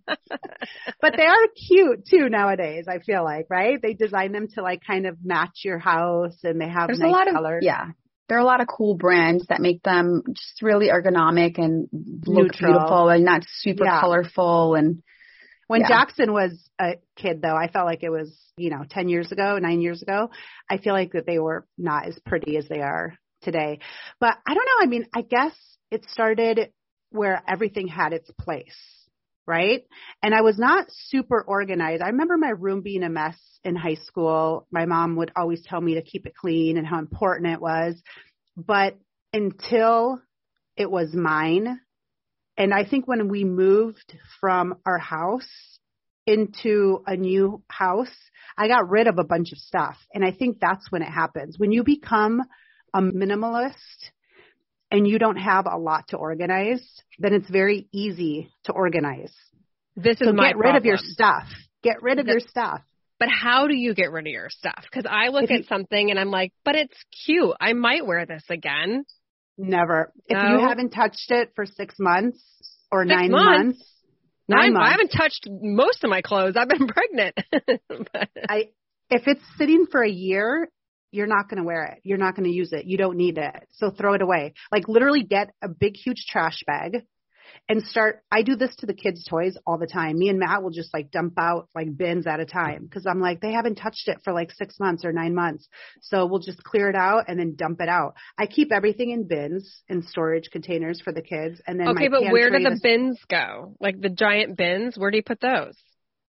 but 1.01 1.13
they 1.15 1.25
are 1.25 1.47
cute 1.69 2.05
too 2.09 2.27
nowadays, 2.29 2.85
I 2.89 2.99
feel 2.99 3.23
like, 3.23 3.45
right? 3.49 3.79
They 3.81 3.93
design 3.93 4.31
them 4.31 4.47
to 4.55 4.63
like 4.63 4.81
kind 4.85 5.05
of 5.05 5.17
match 5.23 5.61
your 5.63 5.77
house 5.79 6.37
and 6.43 6.59
they 6.59 6.67
have 6.67 6.87
There's 6.87 6.99
nice 6.99 7.09
a 7.09 7.11
lot 7.11 7.27
colors. 7.31 7.61
Of, 7.61 7.65
yeah. 7.65 7.85
There 8.27 8.37
are 8.37 8.41
a 8.41 8.45
lot 8.45 8.61
of 8.61 8.67
cool 8.67 8.95
brands 8.95 9.45
that 9.49 9.59
make 9.61 9.83
them 9.83 10.23
just 10.33 10.61
really 10.61 10.87
ergonomic 10.87 11.57
and 11.57 11.87
look 12.25 12.47
Neutral. 12.53 12.71
beautiful 12.73 13.09
and 13.09 13.23
not 13.25 13.43
super 13.59 13.83
Yeah. 13.85 13.99
colorful 13.99 14.75
and 14.75 15.03
When 15.71 15.79
Yeah. 15.79 15.87
Jackson 15.87 16.33
was 16.33 16.69
a 16.79 16.95
kid 17.15 17.41
though, 17.41 17.55
I 17.55 17.69
felt 17.69 17.85
like 17.85 18.03
it 18.03 18.09
was, 18.09 18.37
you 18.57 18.69
know, 18.69 18.83
10 18.89 19.07
years 19.07 19.31
ago, 19.31 19.57
9 19.57 19.79
years 19.79 20.01
ago. 20.01 20.29
I 20.69 20.75
feel 20.79 20.91
like 20.91 21.13
that 21.13 21.25
they 21.25 21.39
were 21.39 21.65
not 21.77 22.07
as 22.07 22.19
pretty 22.25 22.57
as 22.57 22.67
they 22.67 22.81
are 22.81 23.13
today. 23.41 23.79
But 24.19 24.37
I 24.45 24.53
don't 24.53 24.65
know, 24.65 24.83
I 24.83 24.87
mean, 24.87 25.05
I 25.15 25.21
guess 25.21 25.53
it 25.89 26.03
started 26.09 26.73
where 27.11 27.41
everything 27.47 27.87
had 27.87 28.11
its 28.11 28.29
place, 28.31 28.75
right? 29.47 29.85
And 30.21 30.35
I 30.35 30.41
was 30.41 30.59
not 30.59 30.87
super 30.89 31.41
organized. 31.41 32.03
I 32.03 32.07
remember 32.07 32.37
my 32.37 32.49
room 32.49 32.81
being 32.81 33.03
a 33.03 33.09
mess 33.09 33.39
in 33.63 33.77
high 33.77 33.95
school. 33.95 34.67
My 34.71 34.85
mom 34.85 35.15
would 35.15 35.31
always 35.37 35.61
tell 35.63 35.79
me 35.79 35.95
to 35.95 36.01
keep 36.01 36.25
it 36.25 36.35
clean 36.35 36.77
and 36.77 36.85
how 36.85 36.99
important 36.99 37.47
it 37.47 37.61
was. 37.61 37.95
But 38.57 38.97
until 39.31 40.21
it 40.75 40.91
was 40.91 41.13
mine, 41.13 41.79
and 42.57 42.73
I 42.73 42.85
think 42.85 43.07
when 43.07 43.27
we 43.29 43.43
moved 43.43 44.13
from 44.39 44.75
our 44.85 44.97
house 44.97 45.49
into 46.27 47.01
a 47.07 47.15
new 47.15 47.63
house, 47.69 48.13
I 48.57 48.67
got 48.67 48.89
rid 48.89 49.07
of 49.07 49.17
a 49.17 49.23
bunch 49.23 49.51
of 49.51 49.57
stuff. 49.57 49.97
And 50.13 50.23
I 50.23 50.31
think 50.31 50.59
that's 50.59 50.91
when 50.91 51.01
it 51.01 51.09
happens. 51.09 51.57
When 51.57 51.71
you 51.71 51.83
become 51.83 52.41
a 52.93 53.01
minimalist 53.01 53.73
and 54.91 55.07
you 55.07 55.17
don't 55.17 55.37
have 55.37 55.65
a 55.65 55.77
lot 55.77 56.09
to 56.09 56.17
organize, 56.17 56.85
then 57.17 57.33
it's 57.33 57.49
very 57.49 57.87
easy 57.91 58.49
to 58.65 58.73
organize. 58.73 59.33
This 59.95 60.21
is 60.21 60.27
so 60.27 60.33
my 60.33 60.49
get 60.49 60.57
rid 60.57 60.75
of 60.75 60.85
your 60.85 60.97
stuff. 60.97 61.45
Get 61.83 62.03
rid 62.03 62.19
of 62.19 62.27
your 62.27 62.39
stuff. 62.39 62.81
But 63.19 63.29
how 63.29 63.67
do 63.67 63.75
you 63.75 63.93
get 63.93 64.11
rid 64.11 64.27
of 64.27 64.31
your 64.31 64.49
stuff? 64.49 64.83
Because 64.83 65.05
I 65.09 65.29
look 65.29 65.43
If 65.45 65.49
you- 65.51 65.57
at 65.57 65.65
something 65.65 66.09
and 66.11 66.19
I'm 66.19 66.31
like, 66.31 66.53
but 66.65 66.75
it's 66.75 66.97
cute. 67.25 67.55
I 67.59 67.73
might 67.73 68.05
wear 68.05 68.25
this 68.25 68.43
again. 68.49 69.05
Never. 69.57 70.11
If 70.27 70.37
No? 70.37 70.51
you 70.59 70.67
haven't 70.67 70.89
touched 70.91 71.29
it 71.29 71.51
for 71.55 71.65
six 71.65 71.95
months 71.99 72.39
or 72.91 73.03
Six 73.05 73.15
nine 73.15 73.31
months? 73.31 73.57
months, 73.77 73.91
nine 74.47 74.73
months. 74.73 74.87
I 74.87 74.91
haven't 74.91 75.09
touched 75.09 75.47
most 75.49 76.03
of 76.03 76.09
my 76.09 76.21
clothes. 76.21 76.55
I've 76.57 76.69
been 76.69 76.87
pregnant. 76.97 77.35
But- 78.13 78.29
I 78.49 78.69
if 79.09 79.23
it's 79.27 79.41
sitting 79.57 79.85
for 79.91 80.01
a 80.01 80.09
year, 80.09 80.69
you're 81.11 81.27
not 81.27 81.49
going 81.49 81.57
to 81.57 81.65
wear 81.65 81.83
it. 81.85 81.99
You're 82.03 82.17
not 82.17 82.35
going 82.35 82.49
to 82.49 82.55
use 82.55 82.71
it. 82.71 82.85
You 82.85 82.97
don't 82.97 83.17
need 83.17 83.37
it. 83.37 83.67
So 83.71 83.91
throw 83.91 84.13
it 84.13 84.21
away. 84.21 84.53
Like 84.71 84.87
literally 84.87 85.23
get 85.23 85.49
a 85.61 85.67
big 85.67 85.97
huge 85.97 86.25
trash 86.29 86.63
bag 86.65 87.05
and 87.71 87.83
start 87.83 88.21
I 88.31 88.41
do 88.43 88.55
this 88.55 88.75
to 88.77 88.85
the 88.85 88.93
kids 88.93 89.25
toys 89.25 89.57
all 89.65 89.77
the 89.77 89.87
time. 89.87 90.17
Me 90.17 90.29
and 90.29 90.39
Matt 90.39 90.61
will 90.61 90.69
just 90.71 90.93
like 90.93 91.09
dump 91.11 91.33
out 91.37 91.69
like 91.73 91.95
bins 91.95 92.27
at 92.27 92.39
a 92.39 92.45
time 92.45 92.89
cuz 92.89 93.05
I'm 93.07 93.19
like 93.19 93.39
they 93.41 93.51
haven't 93.53 93.75
touched 93.75 94.07
it 94.07 94.19
for 94.23 94.33
like 94.33 94.51
6 94.51 94.79
months 94.79 95.05
or 95.05 95.11
9 95.13 95.33
months. 95.33 95.67
So 96.01 96.25
we'll 96.25 96.39
just 96.39 96.63
clear 96.63 96.89
it 96.89 96.95
out 96.95 97.25
and 97.27 97.39
then 97.39 97.55
dump 97.55 97.79
it 97.81 97.89
out. 97.89 98.15
I 98.37 98.45
keep 98.45 98.71
everything 98.71 99.11
in 99.11 99.27
bins 99.27 99.83
and 99.89 100.03
storage 100.03 100.49
containers 100.51 100.99
for 101.01 101.13
the 101.13 101.21
kids 101.21 101.61
and 101.65 101.79
then 101.79 101.87
okay, 101.89 102.07
but 102.09 102.23
where 102.31 102.49
do 102.49 102.59
the 102.63 102.73
is- 102.73 102.81
bins 102.81 103.19
go? 103.29 103.75
Like 103.79 103.99
the 104.01 104.09
giant 104.09 104.57
bins? 104.57 104.97
Where 104.97 105.09
do 105.11 105.17
you 105.17 105.23
put 105.23 105.39
those? 105.39 105.75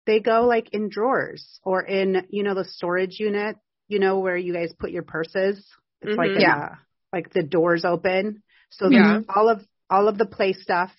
they 0.06 0.20
go 0.20 0.44
like 0.46 0.68
in 0.74 0.90
drawers 0.90 1.58
or 1.64 1.82
in 1.82 2.26
you 2.28 2.42
know 2.42 2.54
the 2.54 2.64
storage 2.64 3.18
unit 3.18 3.56
you 3.88 3.98
know 3.98 4.18
where 4.18 4.36
you 4.36 4.52
guys 4.52 4.70
put 4.78 4.90
your 4.90 5.02
purses 5.02 5.66
it's 6.02 6.18
like 6.18 6.30
Mhm. 6.32 6.36
in 6.36 6.40
Yeah. 6.42 6.68
a, 6.74 7.16
like 7.16 7.30
the 7.32 7.42
doors 7.42 7.86
open 7.86 8.42
so 8.68 8.90
Yeah. 8.90 9.20
all 9.34 9.48
of 9.48 9.66
all 9.88 10.08
of 10.08 10.18
the 10.18 10.26
play 10.26 10.52
stuff 10.52 10.92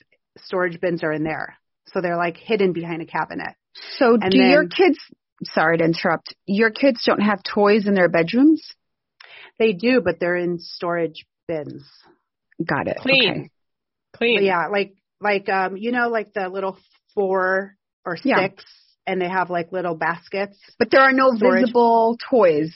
storage 0.43 0.79
bins 0.81 1.03
are 1.03 1.11
in 1.11 1.23
there 1.23 1.55
so 1.87 2.01
they're 2.01 2.17
like 2.17 2.37
hidden 2.37 2.73
behind 2.73 3.01
a 3.01 3.05
cabinet 3.05 3.55
So 3.97 4.17
And 4.19 4.31
do 4.31 4.37
your 4.37 4.67
kids, 4.67 4.97
sorry 5.43 5.77
to 5.77 5.83
interrupt, 5.83 6.33
your 6.45 6.71
kids 6.71 7.03
don't 7.05 7.21
have 7.21 7.39
toys 7.43 7.87
in 7.87 7.93
their 7.93 8.09
bedrooms? 8.09 8.63
they 9.59 9.73
do 9.73 10.01
but 10.03 10.19
they're 10.19 10.37
in 10.37 10.59
storage 10.59 11.25
bins 11.47 11.83
Got 12.65 12.87
it. 12.87 12.97
Clean. 12.97 13.29
Okay. 13.31 13.49
Clean. 14.15 14.43
yeah 14.43 14.67
like 14.67 14.93
like 15.21 15.47
um 15.49 15.75
you 15.77 15.91
know 15.91 16.07
like 16.09 16.33
the 16.33 16.47
little 16.49 16.77
four 17.13 17.75
or 18.05 18.17
Yeah. 18.23 18.47
six 18.47 18.63
and 19.07 19.21
they 19.21 19.29
have 19.29 19.49
like 19.49 19.71
little 19.71 19.95
baskets 19.95 20.57
But 20.79 20.89
there 20.91 21.01
are 21.01 21.11
no 21.13 21.31
Storage. 21.35 21.61
visible 21.61 22.17
toys. 22.29 22.73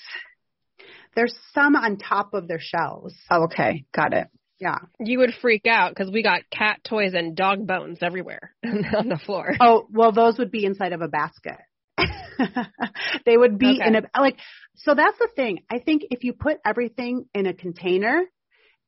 there's 1.16 1.36
some 1.54 1.76
on 1.76 1.98
top 1.98 2.34
of 2.34 2.48
their 2.48 2.60
shelves 2.60 3.16
Oh, 3.32 3.44
okay. 3.46 3.86
Got 3.94 4.14
it. 4.14 4.28
Yeah 4.60 4.78
You 5.00 5.20
would 5.20 5.34
freak 5.42 5.66
out 5.68 5.92
because 5.96 6.12
we 6.12 6.24
got 6.24 6.42
cat 6.52 6.82
toys 6.84 7.14
and 7.14 7.36
dog 7.36 7.66
bones 7.66 8.00
everywhere 8.02 8.54
on 8.64 9.10
the 9.10 9.20
floor. 9.26 9.56
Oh, 9.60 9.88
well, 9.92 10.12
those 10.12 10.38
would 10.38 10.52
be 10.52 10.66
inside 10.66 10.94
of 10.94 11.02
a 11.02 11.08
basket. 11.08 11.58
they 13.26 13.38
would 13.38 13.58
be 13.58 13.80
Okay. 13.80 13.88
in 13.88 13.96
a, 13.96 14.02
like, 14.20 14.38
so 14.76 14.94
that's 14.96 15.18
the 15.20 15.30
thing. 15.36 15.60
I 15.70 15.80
think 15.80 16.04
if 16.12 16.24
you 16.24 16.34
put 16.34 16.58
everything 16.66 17.26
in 17.34 17.46
a 17.46 17.54
container, 17.54 18.24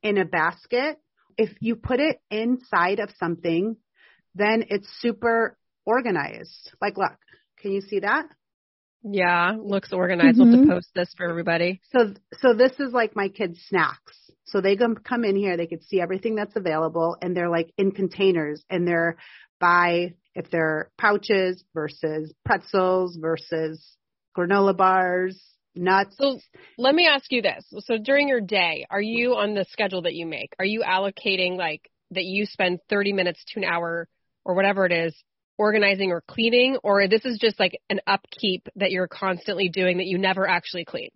in 0.04 0.18
a 0.18 0.26
basket, 0.26 0.98
if 1.38 1.50
you 1.60 1.76
put 1.76 2.00
it 2.00 2.20
inside 2.30 3.00
of 3.00 3.10
something, 3.20 3.76
then 4.36 4.66
it's 4.70 4.88
super 5.00 5.58
organized. 5.86 6.72
Like, 6.82 6.98
look, 6.98 7.14
can 7.60 7.72
you 7.72 7.82
see 7.82 8.00
that? 8.00 8.26
Yeah, 9.04 9.56
looks 9.60 9.94
organized. 9.94 10.38
We'll 10.38 10.48
have 10.48 10.56
to 10.56 10.62
mm-hmm. 10.62 10.72
post 10.72 10.90
this 10.94 11.14
for 11.18 11.28
everybody. 11.28 11.82
So, 11.92 12.14
so 12.40 12.54
this 12.54 12.74
is 12.80 12.94
like 12.94 13.16
my 13.16 13.30
kids' 13.30 13.60
snacks. 13.68 14.18
So 14.46 14.60
they 14.60 14.76
can 14.76 14.96
come 14.96 15.24
in 15.24 15.36
here, 15.36 15.56
they 15.56 15.68
could 15.68 15.84
see 15.84 16.02
everything 16.02 16.36
that's 16.36 16.56
available, 16.56 17.16
and 17.22 17.36
they're 17.36 17.50
like 17.50 17.72
in 17.78 17.92
containers, 17.92 18.64
and 18.70 18.86
they're 18.88 19.18
by 19.60 20.14
if 20.36 20.50
they're 20.50 20.92
pouches 20.98 21.64
versus 21.74 22.34
pretzels 22.46 23.18
versus 23.20 23.96
granola 24.38 24.76
bars, 24.76 25.42
nuts. 25.76 26.16
So 26.18 26.40
let 26.78 26.96
me 26.96 27.08
ask 27.08 27.32
you 27.32 27.42
this. 27.42 27.66
So 27.80 27.98
during 27.98 28.28
your 28.28 28.42
day, 28.42 28.86
are 28.90 29.02
you 29.02 29.36
on 29.36 29.54
the 29.54 29.66
schedule 29.72 30.04
that 30.04 30.16
you 30.16 30.26
make? 30.26 30.54
Are 30.60 30.66
you 30.66 30.82
allocating 30.82 31.58
like 31.58 31.90
that 32.12 32.26
you 32.26 32.46
spend 32.46 32.80
30 32.90 33.14
minutes 33.14 33.44
to 33.48 33.60
an 33.60 33.66
hour 33.66 34.08
or 34.44 34.56
whatever 34.56 34.86
it 34.86 34.92
is 34.92 35.16
organizing 35.62 36.12
or 36.12 36.22
cleaning 36.28 36.78
or 36.84 37.08
this 37.08 37.24
is 37.24 37.38
just 37.40 37.60
like 37.60 37.80
an 37.90 38.00
upkeep 38.08 38.68
that 38.76 38.90
you're 38.92 39.08
constantly 39.08 39.70
doing 39.70 39.98
that 39.98 40.08
you 40.08 40.18
never 40.18 40.48
actually 40.48 40.86
clean? 40.86 41.10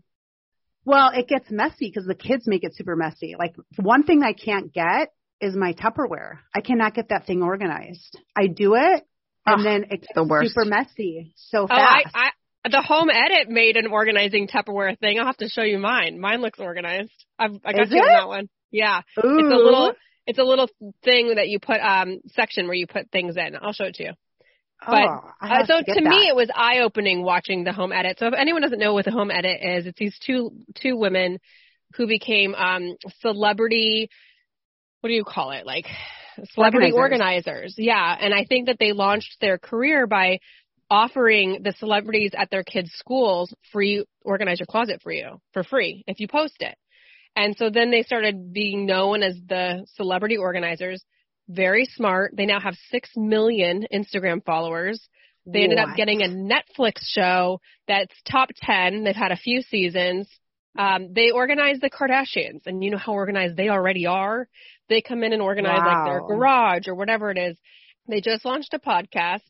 Well, 0.86 1.10
it 1.14 1.28
gets 1.28 1.50
messy 1.50 1.88
because 1.90 2.06
the 2.06 2.14
kids 2.16 2.44
make 2.48 2.64
it 2.64 2.76
super 2.76 2.96
messy. 2.96 3.36
Like 3.38 3.56
one 3.78 4.04
thing 4.04 4.22
I 4.22 4.34
can't 4.34 4.72
get 4.72 5.10
is 5.42 5.56
my 5.56 5.74
Tupperware. 5.74 6.38
I 6.54 6.62
cannot 6.62 6.94
get 6.94 7.10
that 7.10 7.26
thing 7.26 7.42
organized. 7.42 8.18
I 8.36 8.48
do 8.48 8.76
it 8.76 9.04
and 9.48 9.60
Ugh, 9.60 9.66
then 9.66 9.84
it 9.90 10.02
gets 10.02 10.08
the 10.14 10.24
worst. 10.24 10.50
super 10.54 10.66
messy 10.66 11.34
so 11.36 11.64
Oh, 11.70 11.74
I, 11.74 12.04
fast. 12.04 12.16
I 12.16 12.30
the 12.70 12.82
home 12.82 13.10
edit 13.10 13.50
made 13.50 13.78
an 13.78 13.88
organizing 13.88 14.48
Tupperware 14.48 14.98
thing. 15.00 15.20
I'll 15.20 15.26
have 15.28 15.38
to 15.38 15.50
show 15.50 15.62
you 15.64 15.78
mine. 15.80 16.20
Mine 16.20 16.42
looks 16.42 16.60
organized. 16.60 17.12
I've, 17.38 17.52
I 17.64 17.74
got 17.74 17.84
Is 17.84 17.92
you 17.92 18.00
on 18.00 18.08
that 18.08 18.28
one. 18.28 18.50
Yeah. 18.72 19.02
Ooh. 19.24 19.38
It's 19.40 19.54
a 19.54 19.58
little 19.58 19.94
it's 20.28 20.40
a 20.40 20.44
little 20.44 20.68
thing 21.04 21.36
that 21.36 21.48
you 21.48 21.60
put 21.60 21.80
um 21.80 22.22
section 22.28 22.66
where 22.68 22.76
you 22.76 22.88
put 22.88 23.12
things 23.12 23.38
in. 23.38 23.56
I'll 23.62 23.74
show 23.74 23.86
it 23.86 23.96
to 23.96 24.04
you. 24.04 24.12
Oh, 24.82 24.92
but, 24.92 25.48
I 25.48 25.62
Uh, 25.62 25.66
so 25.66 25.82
to, 25.82 25.94
to 25.94 26.02
me, 26.02 26.28
it 26.28 26.36
was 26.36 26.50
eye 26.54 26.80
opening 26.80 27.24
watching 27.24 27.64
the 27.64 27.74
home 27.74 27.92
edit. 27.92 28.18
So 28.20 28.28
if 28.28 28.34
anyone 28.38 28.62
doesn't 28.62 28.80
know 28.80 28.94
what 28.94 29.06
the 29.06 29.12
home 29.12 29.32
edit 29.32 29.62
is, 29.62 29.86
it's 29.86 29.98
these 29.98 30.18
two 30.20 30.52
two 30.76 30.98
women 30.98 31.40
who 31.96 32.08
became 32.08 32.54
um 32.56 32.96
celebrity. 33.22 34.10
What 35.02 35.10
do 35.10 35.14
you 35.14 35.24
call 35.24 35.52
it? 35.52 35.66
Like 35.66 35.86
celebrity 36.54 36.92
Organizers. 36.92 37.48
organizers. 37.48 37.76
Yeah, 37.78 38.18
and 38.20 38.34
I 38.34 38.46
think 38.46 38.68
that 38.68 38.78
they 38.80 38.92
launched 38.92 39.38
their 39.40 39.58
career 39.58 40.08
by 40.08 40.40
offering 40.90 41.62
the 41.64 41.74
celebrities 41.80 42.32
at 42.38 42.50
their 42.52 42.64
kids' 42.64 42.92
schools 42.94 43.54
free 43.72 44.06
organize 44.22 44.60
your 44.60 44.68
closet 44.68 45.02
for 45.02 45.12
you 45.12 45.42
for 45.54 45.64
free 45.64 46.04
if 46.08 46.20
you 46.20 46.28
post 46.28 46.58
it. 46.60 46.76
And 47.36 47.56
so 47.58 47.70
then 47.70 47.92
they 47.92 48.04
started 48.04 48.54
being 48.54 48.86
known 48.86 49.24
as 49.24 49.36
the 49.48 49.86
celebrity 49.96 50.38
organizers. 50.38 51.04
Very 51.48 51.86
smart. 51.86 52.34
They 52.36 52.46
now 52.46 52.60
have 52.60 52.76
6 52.92 53.10
million 53.16 53.86
Instagram 53.94 54.44
followers. 54.44 55.08
They 55.46 55.62
ended 55.62 55.78
up 55.78 55.96
getting 55.96 56.24
a 56.24 56.28
Netflix 56.28 57.02
show 57.04 57.62
that's 57.88 58.14
top 58.30 58.50
10. 58.56 59.04
They've 59.04 59.16
had 59.16 59.32
a 59.32 59.38
few 59.38 59.62
seasons. 59.62 60.28
Um, 60.78 61.14
they 61.14 61.30
organize 61.30 61.80
the 61.80 61.90
Kardashians, 61.90 62.66
and 62.66 62.84
you 62.84 62.90
know 62.92 62.98
how 62.98 63.14
organized 63.14 63.56
they 63.56 63.70
already 63.70 64.08
are. 64.08 64.48
They 64.90 65.02
come 65.02 65.24
in 65.24 65.34
and 65.34 65.42
organize 65.42 65.80
like 65.80 66.06
their 66.06 66.22
garage 66.22 66.88
or 66.88 66.96
whatever 66.96 67.32
it 67.32 67.38
is. 67.38 67.58
They 68.08 68.22
just 68.22 68.44
launched 68.44 68.74
a 68.74 68.80
podcast, 68.80 69.42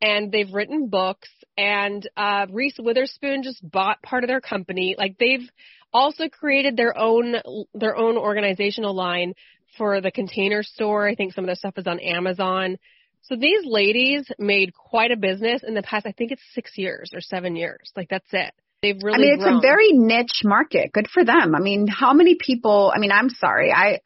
and 0.00 0.32
they've 0.32 0.52
written 0.52 0.88
books. 0.88 1.28
And 1.58 2.08
uh, 2.16 2.46
Reese 2.50 2.76
Witherspoon 2.78 3.42
just 3.42 3.68
bought 3.68 4.02
part 4.02 4.24
of 4.24 4.28
their 4.28 4.40
company. 4.40 4.94
Like 4.96 5.18
they've 5.18 5.48
also 5.92 6.28
created 6.28 6.76
their 6.76 6.96
own 6.96 7.34
their 7.74 7.96
own 7.96 8.16
organizational 8.16 8.94
line 8.94 9.34
for 9.76 10.00
the 10.00 10.10
container 10.10 10.62
store. 10.62 11.08
I 11.08 11.14
think 11.14 11.32
some 11.32 11.44
of 11.44 11.48
their 11.48 11.54
stuff 11.54 11.74
is 11.76 11.86
on 11.86 12.00
Amazon. 12.00 12.78
So 13.22 13.36
these 13.36 13.64
ladies 13.64 14.26
made 14.38 14.72
quite 14.74 15.10
a 15.10 15.16
business 15.16 15.62
in 15.66 15.74
the 15.74 15.82
past. 15.82 16.06
I 16.06 16.12
think 16.12 16.32
it's 16.32 16.42
six 16.54 16.72
years 16.76 17.10
or 17.14 17.20
seven 17.20 17.56
years. 17.56 17.92
Like 17.96 18.08
that's 18.08 18.28
it. 18.32 18.52
They've 18.82 18.96
really. 19.02 19.16
I 19.16 19.20
mean, 19.20 19.34
it's 19.34 19.44
grown. 19.44 19.58
a 19.58 19.60
very 19.60 19.92
niche 19.92 20.40
market. 20.44 20.92
Good 20.92 21.08
for 21.12 21.24
them. 21.24 21.54
I 21.54 21.60
mean, 21.60 21.86
how 21.86 22.14
many 22.14 22.36
people, 22.38 22.92
I 22.94 22.98
mean, 22.98 23.12
I'm 23.12 23.28
sorry. 23.28 23.72
I, 23.72 24.00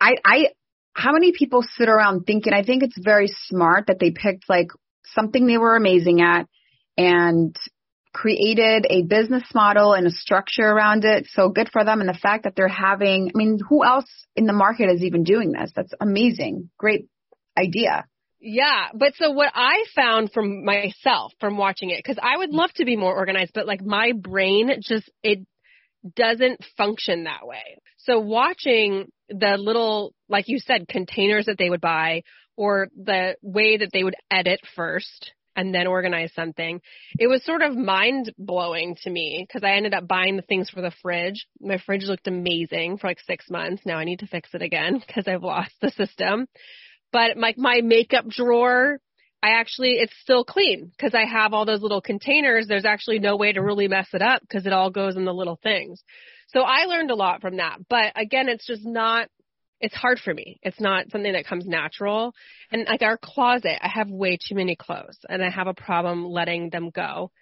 I, 0.00 0.14
I, 0.24 0.46
how 0.94 1.12
many 1.12 1.32
people 1.32 1.62
sit 1.62 1.88
around 1.88 2.24
thinking, 2.24 2.52
I 2.52 2.62
think 2.62 2.82
it's 2.82 2.98
very 2.98 3.28
smart 3.46 3.86
that 3.86 3.98
they 3.98 4.10
picked 4.10 4.48
like 4.48 4.68
something 5.14 5.46
they 5.46 5.58
were 5.58 5.76
amazing 5.76 6.20
at 6.22 6.46
and 6.96 7.56
created 8.12 8.86
a 8.90 9.02
business 9.02 9.44
model 9.54 9.94
and 9.94 10.06
a 10.06 10.10
structure 10.10 10.64
around 10.64 11.04
it. 11.04 11.26
So 11.32 11.48
good 11.48 11.70
for 11.72 11.84
them. 11.84 12.00
And 12.00 12.08
the 12.08 12.18
fact 12.18 12.44
that 12.44 12.54
they're 12.54 12.68
having, 12.68 13.30
I 13.34 13.38
mean, 13.38 13.58
who 13.68 13.84
else 13.84 14.06
in 14.36 14.46
the 14.46 14.52
market 14.52 14.90
is 14.90 15.02
even 15.02 15.24
doing 15.24 15.52
this? 15.52 15.72
That's 15.74 15.92
amazing. 16.00 16.70
Great 16.78 17.06
idea. 17.58 18.04
Yeah, 18.44 18.88
but 18.92 19.14
so 19.14 19.30
what 19.30 19.52
I 19.54 19.84
found 19.94 20.32
from 20.32 20.64
myself 20.64 21.32
from 21.38 21.56
watching 21.56 21.90
it, 21.90 21.98
because 21.98 22.18
I 22.20 22.36
would 22.36 22.50
love 22.50 22.72
to 22.74 22.84
be 22.84 22.96
more 22.96 23.14
organized, 23.14 23.52
but 23.54 23.68
like 23.68 23.82
my 23.84 24.12
brain 24.12 24.70
just 24.80 25.08
it 25.22 25.46
doesn't 26.16 26.64
function 26.76 27.24
that 27.24 27.46
way. 27.46 27.78
So 27.98 28.18
watching 28.18 29.12
the 29.28 29.56
little, 29.56 30.12
like 30.28 30.48
you 30.48 30.58
said, 30.58 30.88
containers 30.88 31.46
that 31.46 31.56
they 31.56 31.70
would 31.70 31.80
buy, 31.80 32.22
or 32.56 32.88
the 32.96 33.36
way 33.42 33.76
that 33.76 33.90
they 33.92 34.02
would 34.02 34.16
edit 34.28 34.60
first 34.74 35.32
and 35.56 35.74
then 35.74 35.86
organize 35.86 36.32
something, 36.34 36.80
it 37.18 37.26
was 37.26 37.44
sort 37.44 37.62
of 37.62 37.76
mind 37.76 38.32
blowing 38.38 38.96
to 39.02 39.10
me 39.10 39.44
because 39.46 39.64
I 39.64 39.76
ended 39.76 39.94
up 39.94 40.08
buying 40.08 40.36
the 40.36 40.42
things 40.42 40.70
for 40.70 40.80
the 40.80 40.92
fridge. 41.02 41.46
My 41.60 41.78
fridge 41.78 42.04
looked 42.04 42.26
amazing 42.26 42.98
for 42.98 43.08
like 43.08 43.20
six 43.20 43.50
months. 43.50 43.82
Now 43.84 43.98
I 43.98 44.04
need 44.04 44.20
to 44.20 44.26
fix 44.26 44.50
it 44.54 44.62
again 44.62 44.98
because 45.06 45.28
I've 45.28 45.42
lost 45.42 45.72
the 45.80 45.90
system 45.90 46.46
but 47.12 47.36
like 47.36 47.58
my 47.58 47.82
makeup 47.82 48.26
drawer 48.26 48.98
I 49.42 49.58
actually, 49.58 49.94
it's 49.94 50.12
still 50.22 50.44
clean 50.44 50.92
because 50.96 51.14
I 51.14 51.24
have 51.24 51.52
all 51.52 51.66
those 51.66 51.82
little 51.82 52.00
containers. 52.00 52.68
There's 52.68 52.84
actually 52.84 53.18
no 53.18 53.36
way 53.36 53.52
to 53.52 53.60
really 53.60 53.88
mess 53.88 54.06
it 54.12 54.22
up 54.22 54.40
because 54.40 54.66
it 54.66 54.72
all 54.72 54.90
goes 54.90 55.16
in 55.16 55.24
the 55.24 55.34
little 55.34 55.58
things. 55.60 56.00
So 56.48 56.60
I 56.60 56.84
learned 56.84 57.10
a 57.10 57.16
lot 57.16 57.40
from 57.40 57.56
that. 57.56 57.78
But 57.90 58.12
again, 58.14 58.48
it's 58.48 58.66
just 58.66 58.84
not, 58.84 59.28
it's 59.82 59.94
hard 59.96 60.20
for 60.20 60.32
me. 60.32 60.58
It's 60.62 60.80
not 60.80 61.10
something 61.10 61.32
that 61.32 61.44
comes 61.44 61.66
natural. 61.66 62.32
And 62.70 62.86
like 62.88 63.02
our 63.02 63.18
closet, 63.18 63.84
I 63.84 63.88
have 63.88 64.08
way 64.08 64.38
too 64.38 64.54
many 64.54 64.76
clothes 64.76 65.18
and 65.28 65.42
I 65.42 65.50
have 65.50 65.66
a 65.66 65.74
problem 65.74 66.24
letting 66.24 66.70
them 66.70 66.90
go. 66.90 67.32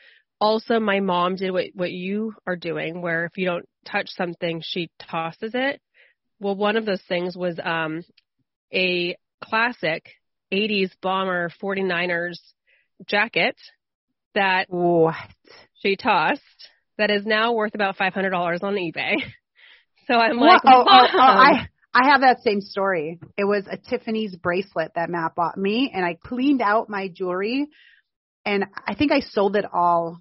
Also, 0.41 0.81
my 0.81 1.01
mom 1.01 1.37
did 1.37 1.51
what, 1.51 1.67
what 1.75 1.93
you 1.93 2.35
are 2.47 2.57
doing 2.57 3.03
where 3.03 3.27
if 3.27 3.37
you 3.37 3.45
don't 3.45 3.69
touch 3.87 4.09
something, 4.17 4.63
she 4.65 4.91
tosses 4.99 5.53
it. 5.55 5.83
Well, 6.41 6.57
one 6.57 6.77
of 6.77 6.87
those 6.87 7.03
things 7.03 7.37
was, 7.37 7.61
um, 7.63 8.03
a 8.73 9.17
classic 9.45 10.07
80s 10.51 10.93
bomber 11.03 11.51
49ers 11.63 12.39
jacket 13.07 13.57
that 14.35 14.65
What? 14.71 15.15
she 15.75 15.97
tossed 15.97 16.41
that 16.97 17.11
is 17.11 17.27
now 17.27 17.53
worth 17.53 17.75
about 17.75 17.99
$500 17.99 18.63
on 18.63 18.75
eBay. 18.75 19.17
So 20.07 20.17
I'm 20.17 20.39
like, 20.39 20.63
oh, 20.67 20.85
oh, 20.89 21.07
oh, 21.15 21.19
I 21.21 21.69
I 21.93 22.11
have 22.11 22.21
that 22.21 22.43
same 22.43 22.61
story. 22.61 23.19
It 23.37 23.45
was 23.45 23.65
a 23.71 23.77
Tiffany's 23.77 24.37
bracelet 24.37 24.93
that 24.95 25.11
Matt 25.11 25.35
bought 25.35 25.57
me, 25.57 25.91
and 25.93 26.05
I 26.05 26.15
cleaned 26.15 26.63
out 26.63 26.89
my 26.89 27.09
jewelry, 27.09 27.67
and 28.45 28.65
I 28.87 28.95
think 28.95 29.13
I 29.13 29.21
sold 29.21 29.57
it 29.57 29.65
all 29.73 30.19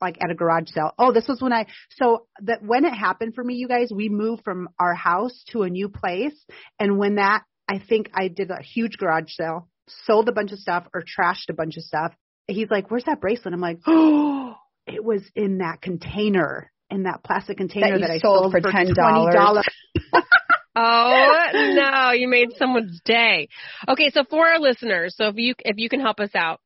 like 0.00 0.16
at 0.22 0.30
a 0.30 0.34
garage 0.34 0.68
sale. 0.68 0.92
Oh, 0.96 1.12
this 1.12 1.26
was 1.26 1.40
when 1.40 1.52
I 1.52 1.66
so 1.96 2.26
that 2.42 2.62
when 2.62 2.84
it 2.84 2.94
happened 2.94 3.34
for 3.34 3.42
me, 3.42 3.54
you 3.54 3.66
guys, 3.66 3.90
we 3.92 4.08
moved 4.08 4.44
from 4.44 4.68
our 4.78 4.94
house 4.94 5.42
to 5.50 5.62
a 5.62 5.70
new 5.70 5.88
place, 5.88 6.36
and 6.78 6.98
when 6.98 7.16
that 7.16 7.42
I 7.68 7.80
think 7.80 8.10
I 8.14 8.28
did 8.28 8.50
a 8.50 8.62
huge 8.62 8.96
garage 8.96 9.30
sale, 9.30 9.68
sold 10.04 10.28
a 10.28 10.32
bunch 10.32 10.52
of 10.52 10.58
stuff 10.58 10.86
or 10.94 11.02
trashed 11.02 11.50
a 11.50 11.54
bunch 11.54 11.76
of 11.76 11.82
stuff. 11.82 12.12
He's 12.46 12.70
like, 12.70 12.90
"Where's 12.90 13.04
that 13.04 13.20
bracelet?" 13.20 13.54
I'm 13.54 13.60
like, 13.60 13.80
"Oh, 13.86 14.54
it 14.86 15.04
was 15.04 15.22
in 15.34 15.58
that 15.58 15.82
container." 15.82 16.70
In 16.90 17.02
that 17.02 17.22
plastic 17.22 17.58
container 17.58 17.96
you 17.96 18.00
that, 18.00 18.10
I 18.10 18.18
sold 18.18 18.50
sold 18.50 18.52
for 18.52 18.72
$10. 18.72 18.94
Oh 20.80 21.38
no, 21.74 22.12
you 22.12 22.28
made 22.28 22.50
someone's 22.56 23.00
day. 23.04 23.48
Okay, 23.88 24.10
so 24.10 24.22
for 24.28 24.46
our 24.46 24.60
listeners, 24.60 25.14
so 25.16 25.26
if 25.26 25.36
you 25.36 25.54
if 25.64 25.76
you 25.76 25.88
can 25.88 26.00
help 26.00 26.20
us 26.20 26.30
out, 26.34 26.60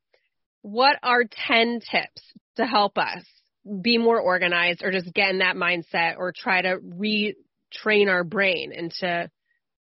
what 0.61 0.97
are 1.01 1.23
10 1.47 1.79
tips 1.79 2.21
to 2.57 2.65
help 2.65 2.97
us 2.97 3.23
be 3.81 3.97
more 3.97 4.19
organized 4.19 4.83
or 4.83 4.91
just 4.91 5.11
get 5.13 5.31
in 5.31 5.39
that 5.39 5.55
mindset 5.55 6.17
or 6.17 6.31
try 6.31 6.61
to 6.61 6.77
retrain 6.77 8.07
our 8.07 8.23
brain 8.23 8.71
into 8.71 9.29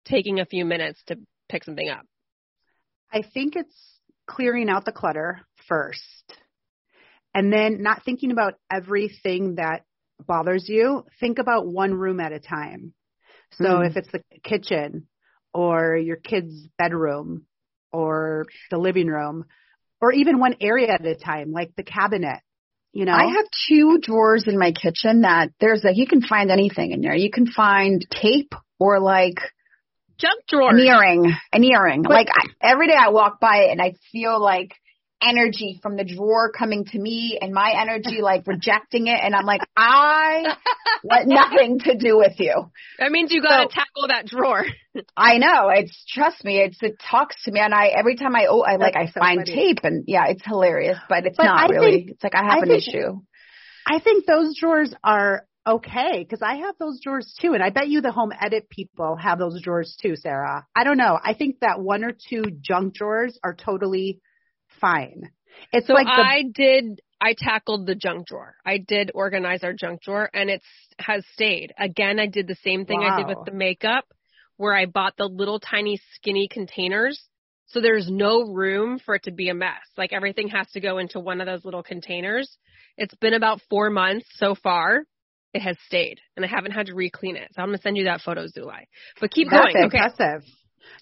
taking 0.05 0.39
a 0.39 0.45
few 0.45 0.63
minutes 0.63 1.01
to 1.07 1.17
pick 1.49 1.63
something 1.63 1.89
up? 1.89 2.05
I 3.11 3.23
think 3.33 3.55
it's 3.55 3.75
clearing 4.27 4.69
out 4.69 4.85
the 4.85 4.91
clutter 4.91 5.41
first. 5.67 6.03
And 7.33 7.51
then 7.51 7.81
not 7.81 8.03
thinking 8.05 8.31
about 8.31 8.53
everything 8.71 9.55
that 9.55 9.85
bothers 10.23 10.67
you. 10.67 11.05
Think 11.19 11.39
about 11.39 11.65
one 11.65 11.93
room 11.93 12.19
at 12.19 12.31
a 12.31 12.39
time. 12.39 12.93
So 13.53 13.65
Mm. 13.65 13.89
if 13.89 13.97
it's 13.97 14.11
the 14.11 14.23
kitchen 14.43 15.07
or 15.53 15.95
your 15.97 16.17
kid's 16.17 16.67
bedroom 16.77 17.45
or 17.91 18.45
the 18.69 18.77
living 18.77 19.07
room 19.07 19.45
or 20.01 20.11
even 20.13 20.39
one 20.39 20.55
area 20.61 20.91
at 20.91 21.05
a 21.05 21.15
time, 21.15 21.51
like 21.51 21.75
the 21.75 21.83
cabinet, 21.83 22.39
you 22.93 23.05
know? 23.05 23.13
I 23.13 23.25
have 23.25 23.45
two 23.67 23.99
drawers 24.01 24.47
in 24.47 24.57
my 24.57 24.71
kitchen 24.71 25.21
that 25.21 25.49
there's 25.59 25.83
a, 25.85 25.93
you 25.93 26.07
can 26.07 26.21
find 26.21 26.51
anything 26.51 26.91
in 26.91 27.01
there. 27.01 27.15
You 27.15 27.31
can 27.31 27.47
find 27.47 28.05
tape 28.09 28.53
or 28.79 28.99
like 28.99 29.39
Junk 30.17 30.41
drawer. 30.47 30.69
an 30.71 30.79
earring, 30.79 31.33
an 31.53 31.63
earring. 31.63 32.03
like 32.03 32.27
I, 32.29 32.47
every 32.61 32.87
day 32.87 32.95
I 32.97 33.09
walk 33.09 33.39
by 33.39 33.63
it 33.67 33.71
and 33.71 33.81
I 33.81 33.93
feel 34.11 34.39
like 34.41 34.73
energy 35.21 35.79
from 35.81 35.95
the 35.97 36.03
drawer 36.03 36.51
coming 36.51 36.85
to 36.85 36.99
me 36.99 37.37
and 37.41 37.53
my 37.53 37.73
energy 37.81 38.21
like 38.21 38.47
rejecting 38.47 39.07
it. 39.07 39.19
And 39.21 39.35
I'm 39.35 39.45
like, 39.45 39.61
I 39.75 40.55
want 41.03 41.27
nothing 41.27 41.79
to 41.79 41.97
do 41.97 42.17
with 42.17 42.39
you. 42.39 42.71
That 42.99 43.11
means 43.11 43.31
you 43.31 43.41
got 43.41 43.57
to 43.57 43.63
So- 43.63 43.69
tackle 43.69 44.07
that 44.09 44.25
drawer. 44.27 44.65
I 45.17 45.37
know. 45.37 45.69
It's 45.69 46.05
trust 46.13 46.43
me. 46.43 46.59
It's 46.59 46.77
it 46.81 46.99
talks 46.99 47.43
to 47.43 47.51
me, 47.51 47.59
and 47.59 47.73
I 47.73 47.87
every 47.87 48.15
time 48.15 48.35
I 48.35 48.47
oh 48.49 48.61
I 48.61 48.75
like 48.77 48.95
I 48.95 49.05
so 49.07 49.19
find 49.19 49.39
funny. 49.45 49.55
tape, 49.55 49.79
and 49.83 50.03
yeah, 50.07 50.27
it's 50.27 50.43
hilarious, 50.45 50.97
but 51.07 51.25
it's 51.25 51.37
But 51.37 51.43
not 51.45 51.69
I 51.69 51.73
really. 51.73 51.91
think- 51.91 52.09
it's 52.11 52.23
like 52.23 52.35
I 52.35 52.43
have 52.43 52.53
I 52.53 52.57
an 52.63 52.67
think- 52.67 52.87
issue. 52.87 53.19
I 53.87 53.99
think 53.99 54.25
those 54.25 54.55
drawers 54.59 54.93
are 55.03 55.45
okay 55.67 56.19
because 56.23 56.41
I 56.41 56.55
have 56.57 56.75
those 56.79 56.99
drawers 57.01 57.33
too, 57.39 57.53
and 57.53 57.61
I 57.63 57.69
bet 57.69 57.87
you 57.87 58.01
the 58.01 58.11
home 58.11 58.31
edit 58.39 58.69
people 58.69 59.15
have 59.15 59.37
those 59.39 59.61
drawers 59.61 59.95
too, 60.01 60.15
Sara. 60.15 60.65
I 60.75 60.83
don't 60.83 60.97
know. 60.97 61.17
I 61.23 61.33
think 61.33 61.59
that 61.61 61.79
one 61.79 62.03
or 62.03 62.11
two 62.29 62.43
junk 62.61 62.93
drawers 62.95 63.37
are 63.43 63.53
totally 63.55 64.19
fine. 64.79 65.31
It's 65.71 65.87
So 65.87 65.93
like 65.93 66.05
the 66.05 66.11
I 66.11 66.43
did. 66.53 67.01
I 67.21 67.35
tackled 67.37 67.85
the 67.85 67.95
junk 67.95 68.27
drawer. 68.27 68.55
I 68.65 68.77
did 68.77 69.11
organize 69.13 69.63
our 69.63 69.73
junk 69.73 70.01
drawer, 70.01 70.29
and 70.33 70.49
it's 70.49 70.65
has 70.99 71.25
stayed. 71.33 71.73
Again, 71.77 72.19
I 72.19 72.27
did 72.27 72.47
the 72.47 72.55
same 72.63 72.85
thing 72.85 73.01
I 73.01 73.17
did 73.17 73.27
with 73.27 73.45
the 73.45 73.51
makeup, 73.51 74.05
where 74.57 74.73
I 74.73 74.85
bought 74.85 75.17
the 75.17 75.25
little 75.25 75.59
tiny 75.59 75.99
skinny 76.13 76.47
containers. 76.49 77.21
So 77.67 77.81
there's 77.81 78.09
no 78.09 78.41
room 78.43 78.99
for 78.99 79.15
it 79.15 79.23
to 79.23 79.31
be 79.31 79.49
a 79.49 79.53
mess. 79.53 79.85
Like 79.97 80.13
everything 80.13 80.47
has 80.49 80.67
to 80.71 80.79
go 80.79 80.97
into 80.97 81.19
one 81.19 81.39
of 81.39 81.45
those 81.45 81.63
little 81.65 81.83
containers. 81.83 82.57
It's 82.97 83.13
been 83.15 83.33
about 83.33 83.61
four 83.69 83.89
months 83.89 84.25
so 84.35 84.55
far. 84.55 85.03
It 85.53 85.61
has 85.61 85.77
stayed, 85.87 86.19
and 86.35 86.45
I 86.45 86.47
haven't 86.47 86.71
had 86.71 86.87
to 86.87 86.95
re-clean 86.95 87.35
it. 87.35 87.49
So 87.53 87.61
I'm 87.61 87.69
gonna 87.69 87.79
send 87.79 87.97
you 87.97 88.05
that 88.05 88.21
photo, 88.21 88.45
Zulai. 88.45 88.85
But 89.19 89.31
keep 89.31 89.49
that's 89.49 89.73
going. 89.73 89.75
Okay. 89.75 89.83
impressive. 89.97 90.43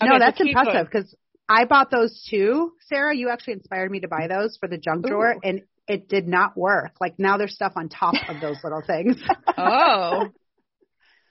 Okay, 0.01 0.09
no, 0.09 0.15
so 0.15 0.19
that's 0.19 0.37
going. 0.37 0.49
impressive 0.49 0.87
because 0.91 1.15
I 1.49 1.65
bought 1.65 1.89
those 1.91 2.25
too, 2.29 2.73
Sara. 2.87 3.15
You 3.15 3.29
actually 3.29 3.53
inspired 3.53 3.89
me 3.91 4.01
to 4.01 4.07
buy 4.07 4.27
those 4.27 4.57
for 4.59 4.67
the 4.67 4.77
junk 4.77 5.07
drawer, 5.07 5.35
and 5.43 5.61
it 5.87 6.09
did 6.09 6.27
not 6.27 6.57
work. 6.57 6.91
Like 6.99 7.17
now 7.17 7.37
there's 7.37 7.55
stuff 7.55 7.73
on 7.75 7.89
top 7.89 8.15
of 8.27 8.39
those 8.41 8.57
little 8.63 8.81
things. 8.85 9.17
Oh. 9.57 10.29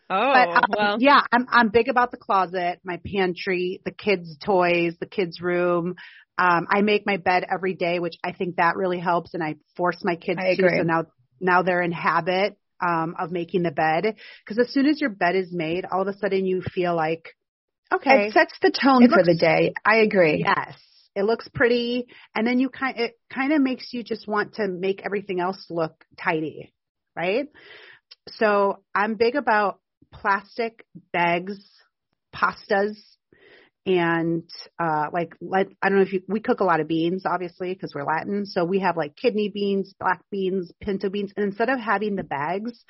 Oh, 0.08 0.32
But 0.32 0.48
um, 0.56 0.64
well. 0.68 0.96
yeah, 1.00 1.20
I'm 1.32 1.46
I'm 1.50 1.68
big 1.70 1.88
about 1.88 2.12
the 2.12 2.16
closet, 2.16 2.78
my 2.84 3.00
pantry, 3.04 3.80
the 3.84 3.90
kids' 3.90 4.36
toys, 4.38 4.94
the 5.00 5.06
kids' 5.06 5.40
room. 5.40 5.96
Um, 6.38 6.66
I 6.70 6.82
make 6.82 7.06
my 7.06 7.16
bed 7.16 7.44
every 7.52 7.74
day, 7.74 7.98
which 7.98 8.14
I 8.22 8.32
think 8.32 8.56
that 8.56 8.76
really 8.76 9.00
helps, 9.00 9.34
and 9.34 9.42
I 9.42 9.56
force 9.76 9.98
my 10.04 10.14
kids 10.14 10.38
I 10.40 10.48
to. 10.48 10.62
agree. 10.62 10.78
So 10.78 10.84
now 10.84 11.06
now 11.40 11.62
they're 11.62 11.82
in 11.82 11.92
habit 11.92 12.56
um, 12.80 13.16
of 13.18 13.32
making 13.32 13.62
the 13.62 13.70
bed 13.72 14.14
because 14.44 14.58
as 14.58 14.72
soon 14.72 14.86
as 14.86 15.00
your 15.00 15.10
bed 15.10 15.34
is 15.34 15.52
made, 15.52 15.84
all 15.90 16.02
of 16.02 16.08
a 16.08 16.16
sudden 16.18 16.46
you 16.46 16.62
feel 16.62 16.94
like, 16.94 17.35
okay, 17.92 18.28
It 18.28 18.32
sets 18.32 18.54
the 18.60 18.70
tone 18.70 19.02
It 19.04 19.10
for 19.10 19.22
the 19.22 19.34
day. 19.34 19.72
I 19.84 19.96
agree. 19.98 20.44
yes, 20.46 20.76
it 21.14 21.24
looks 21.24 21.48
pretty, 21.54 22.06
and 22.34 22.46
then 22.46 22.58
you 22.58 22.68
kind 22.68 22.98
it 22.98 23.18
kind 23.32 23.52
of 23.52 23.60
makes 23.62 23.92
you 23.92 24.02
just 24.02 24.26
want 24.28 24.54
to 24.54 24.68
make 24.68 25.02
everything 25.04 25.40
else 25.40 25.66
look 25.70 26.04
tidy, 26.18 26.72
right? 27.16 27.46
So 28.30 28.80
I'm 28.94 29.14
big 29.14 29.36
about 29.36 29.80
plastic 30.12 30.84
bags, 31.12 31.58
pastas, 32.34 32.96
and 33.86 34.42
uh 34.82 35.06
like 35.12 35.34
like 35.40 35.68
I 35.80 35.88
don't 35.88 35.98
know 35.98 36.04
if 36.04 36.12
you 36.12 36.22
we 36.28 36.40
cook 36.40 36.60
a 36.60 36.64
lot 36.64 36.80
of 36.80 36.88
beans 36.88 37.22
obviously 37.24 37.72
because 37.72 37.92
we're 37.94 38.04
Latin, 38.04 38.44
so 38.46 38.64
we 38.64 38.80
have 38.80 38.96
like 38.96 39.16
kidney 39.16 39.48
beans, 39.48 39.94
black 39.98 40.22
beans, 40.30 40.72
pinto 40.80 41.08
beans, 41.08 41.32
and 41.36 41.46
instead 41.46 41.68
of 41.68 41.78
having 41.78 42.16
the 42.16 42.24
bags, 42.24 42.84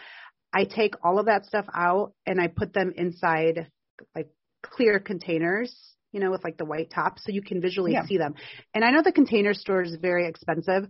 I 0.53 0.65
take 0.65 0.95
all 1.05 1.19
of 1.19 1.27
that 1.27 1.45
stuff 1.45 1.67
out 1.75 2.13
and 2.25 2.41
I 2.41 2.47
put 2.49 2.73
them 2.73 2.93
inside 2.97 3.69
like 4.15 4.29
clear 4.70 4.98
containers, 5.00 5.74
you 6.12 6.20
know, 6.20 6.31
with 6.31 6.44
like 6.44 6.57
the 6.57 6.64
white 6.64 6.90
top 6.90 7.18
so 7.18 7.33
you 7.33 7.42
can 7.42 7.61
visually 7.61 7.92
Yeah. 7.92 8.07
see 8.07 8.16
them. 8.18 8.35
And 8.74 8.85
I 8.85 8.90
know 8.90 9.02
the 9.02 9.12
container 9.12 9.55
store 9.55 9.83
is 9.83 9.96
very 9.96 10.26
expensive. 10.29 10.88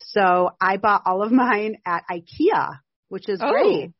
So 0.00 0.50
I 0.60 0.76
bought 0.76 1.02
all 1.06 1.22
of 1.22 1.32
mine 1.44 1.76
at 1.86 2.04
IKEA, 2.10 2.78
which 3.08 3.28
is 3.28 3.40
Oh. 3.42 3.50
great. 3.50 3.92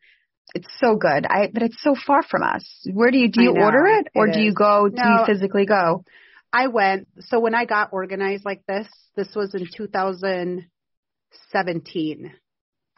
It's 0.54 0.68
so 0.78 0.96
good. 0.96 1.24
I 1.26 1.48
but 1.52 1.62
it's 1.62 1.80
so 1.82 1.94
far 1.94 2.22
from 2.22 2.42
us. 2.42 2.64
Where 2.92 3.10
do 3.10 3.16
you 3.18 3.28
do 3.28 3.42
you 3.42 3.54
know, 3.54 3.62
order 3.62 3.86
it 3.86 4.08
or 4.14 4.26
it 4.26 4.34
do 4.34 4.40
you 4.40 4.52
go? 4.52 4.88
Do 4.88 5.08
you 5.08 5.24
physically 5.26 5.64
go? 5.66 6.04
I 6.52 6.66
went, 6.66 7.08
so 7.20 7.40
when 7.40 7.54
I 7.54 7.64
got 7.64 7.92
organized 7.94 8.44
like 8.44 8.66
this, 8.66 8.86
this 9.16 9.34
was 9.34 9.54
in 9.54 9.66
2017, 9.74 12.32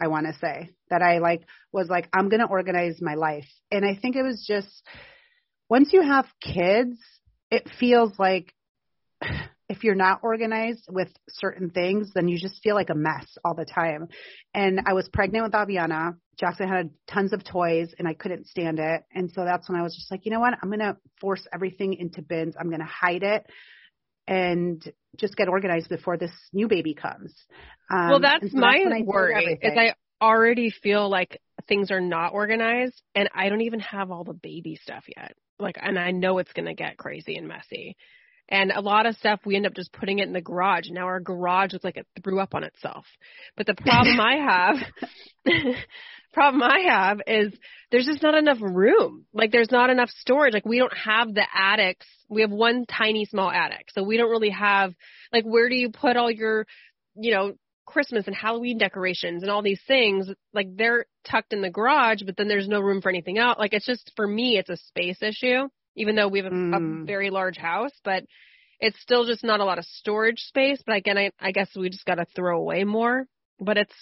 I 0.00 0.08
want 0.08 0.26
to 0.26 0.32
say, 0.40 0.70
that 0.90 1.02
I 1.02 1.18
like 1.18 1.42
was 1.70 1.88
like, 1.88 2.08
I'm 2.12 2.28
going 2.28 2.40
to 2.40 2.48
organize 2.48 3.00
my 3.00 3.14
life. 3.14 3.46
And 3.70 3.84
I 3.84 3.94
think 3.94 4.16
it 4.16 4.24
was 4.24 4.44
just, 4.44 4.82
once 5.74 5.92
you 5.92 6.02
have 6.02 6.26
kids, 6.40 6.96
it 7.50 7.68
feels 7.80 8.12
like 8.16 8.54
if 9.68 9.82
you're 9.82 9.96
not 9.96 10.20
organized 10.22 10.86
with 10.88 11.08
certain 11.28 11.68
things, 11.68 12.12
then 12.14 12.28
you 12.28 12.38
just 12.38 12.62
feel 12.62 12.76
like 12.76 12.90
a 12.90 12.94
mess 12.94 13.26
all 13.44 13.56
the 13.56 13.64
time. 13.64 14.06
And 14.54 14.82
I 14.86 14.92
was 14.92 15.08
pregnant 15.12 15.42
with 15.42 15.52
Aviana. 15.52 16.14
Jackson 16.38 16.68
had 16.68 16.90
tons 17.08 17.32
of 17.32 17.42
toys 17.42 17.92
and 17.98 18.06
I 18.06 18.14
couldn't 18.14 18.46
stand 18.46 18.78
it. 18.78 19.02
And 19.12 19.32
so 19.34 19.44
that's 19.44 19.68
when 19.68 19.76
I 19.76 19.82
was 19.82 19.96
just 19.96 20.12
like, 20.12 20.24
you 20.24 20.30
know 20.30 20.38
what? 20.38 20.54
I'm 20.62 20.68
going 20.68 20.78
to 20.78 20.96
force 21.20 21.44
everything 21.52 21.94
into 21.94 22.22
bins. 22.22 22.54
I'm 22.56 22.68
going 22.68 22.78
to 22.78 22.86
hide 22.86 23.24
it 23.24 23.44
and 24.28 24.80
just 25.16 25.34
get 25.36 25.48
organized 25.48 25.88
before 25.88 26.16
this 26.18 26.32
new 26.52 26.68
baby 26.68 26.94
comes. 26.94 27.34
Um, 27.90 28.10
well, 28.10 28.20
that's 28.20 28.52
so 28.52 28.58
my 28.58 28.78
did 28.78 29.06
worry. 29.06 29.58
Is. 29.60 29.72
I 29.76 29.94
already 30.24 30.70
feel 30.70 31.10
like 31.10 31.40
things 31.66 31.90
are 31.90 32.00
not 32.00 32.32
organized, 32.32 33.02
and 33.16 33.28
I 33.34 33.48
don't 33.48 33.62
even 33.62 33.80
have 33.80 34.12
all 34.12 34.22
the 34.22 34.34
baby 34.34 34.78
stuff 34.80 35.04
yet. 35.16 35.34
Like, 35.58 35.76
and 35.80 35.98
I 35.98 36.10
know 36.10 36.38
it's 36.38 36.52
going 36.52 36.66
to 36.66 36.74
get 36.74 36.96
crazy 36.96 37.36
and 37.36 37.48
messy. 37.48 37.96
And 38.48 38.70
a 38.72 38.80
lot 38.80 39.06
of 39.06 39.16
stuff 39.16 39.40
we 39.46 39.56
end 39.56 39.66
up 39.66 39.74
just 39.74 39.92
putting 39.92 40.18
it 40.18 40.26
in 40.26 40.34
the 40.34 40.40
garage. 40.40 40.84
Now 40.90 41.06
our 41.06 41.20
garage 41.20 41.72
looks 41.72 41.84
like 41.84 41.96
it 41.96 42.06
threw 42.22 42.40
up 42.40 42.54
on 42.54 42.62
itself. 42.62 43.06
But 43.56 43.66
the 43.66 43.74
problem 43.74 44.20
I 44.20 44.36
have, 44.36 45.54
problem 46.34 46.62
I 46.62 46.80
have 46.88 47.20
is 47.26 47.54
there's 47.90 48.04
just 48.04 48.22
not 48.22 48.34
enough 48.34 48.58
room. 48.60 49.24
Like 49.32 49.50
there's 49.50 49.70
not 49.70 49.88
enough 49.88 50.10
storage. 50.10 50.52
Like 50.52 50.66
we 50.66 50.78
don't 50.78 50.96
have 50.96 51.32
the 51.32 51.46
attics. 51.54 52.06
We 52.28 52.42
have 52.42 52.50
one 52.50 52.84
tiny 52.84 53.24
small 53.24 53.50
attic. 53.50 53.86
So 53.92 54.02
we 54.02 54.18
don't 54.18 54.30
really 54.30 54.50
have 54.50 54.92
like 55.32 55.44
where 55.44 55.70
do 55.70 55.76
you 55.76 55.90
put 55.90 56.18
all 56.18 56.30
your, 56.30 56.66
you 57.14 57.32
know, 57.32 57.54
Christmas 57.86 58.26
and 58.26 58.34
Halloween 58.34 58.78
decorations 58.78 59.42
and 59.42 59.50
all 59.50 59.62
these 59.62 59.80
things, 59.86 60.28
like 60.52 60.76
they're 60.76 61.06
tucked 61.28 61.52
in 61.52 61.62
the 61.62 61.70
garage, 61.70 62.22
but 62.24 62.36
then 62.36 62.48
there's 62.48 62.68
no 62.68 62.80
room 62.80 63.00
for 63.02 63.08
anything 63.08 63.38
else. 63.38 63.56
Like 63.58 63.72
it's 63.74 63.86
just 63.86 64.10
for 64.16 64.26
me, 64.26 64.56
it's 64.58 64.70
a 64.70 64.76
space 64.76 65.22
issue, 65.22 65.68
even 65.96 66.16
though 66.16 66.28
we 66.28 66.40
have 66.40 66.52
a, 66.52 66.54
Mm. 66.54 67.02
a 67.02 67.06
very 67.06 67.30
large 67.30 67.56
house, 67.56 67.92
but 68.04 68.24
it's 68.80 69.00
still 69.00 69.24
just 69.26 69.44
not 69.44 69.60
a 69.60 69.64
lot 69.64 69.78
of 69.78 69.84
storage 69.84 70.40
space. 70.40 70.82
But 70.84 70.96
again, 70.96 71.18
I, 71.18 71.30
I 71.40 71.52
guess 71.52 71.68
we 71.76 71.88
just 71.90 72.04
got 72.04 72.16
to 72.16 72.26
throw 72.34 72.58
away 72.58 72.84
more, 72.84 73.26
but 73.60 73.76
it's, 73.78 73.94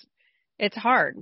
it's 0.59 0.77
hard. 0.77 1.17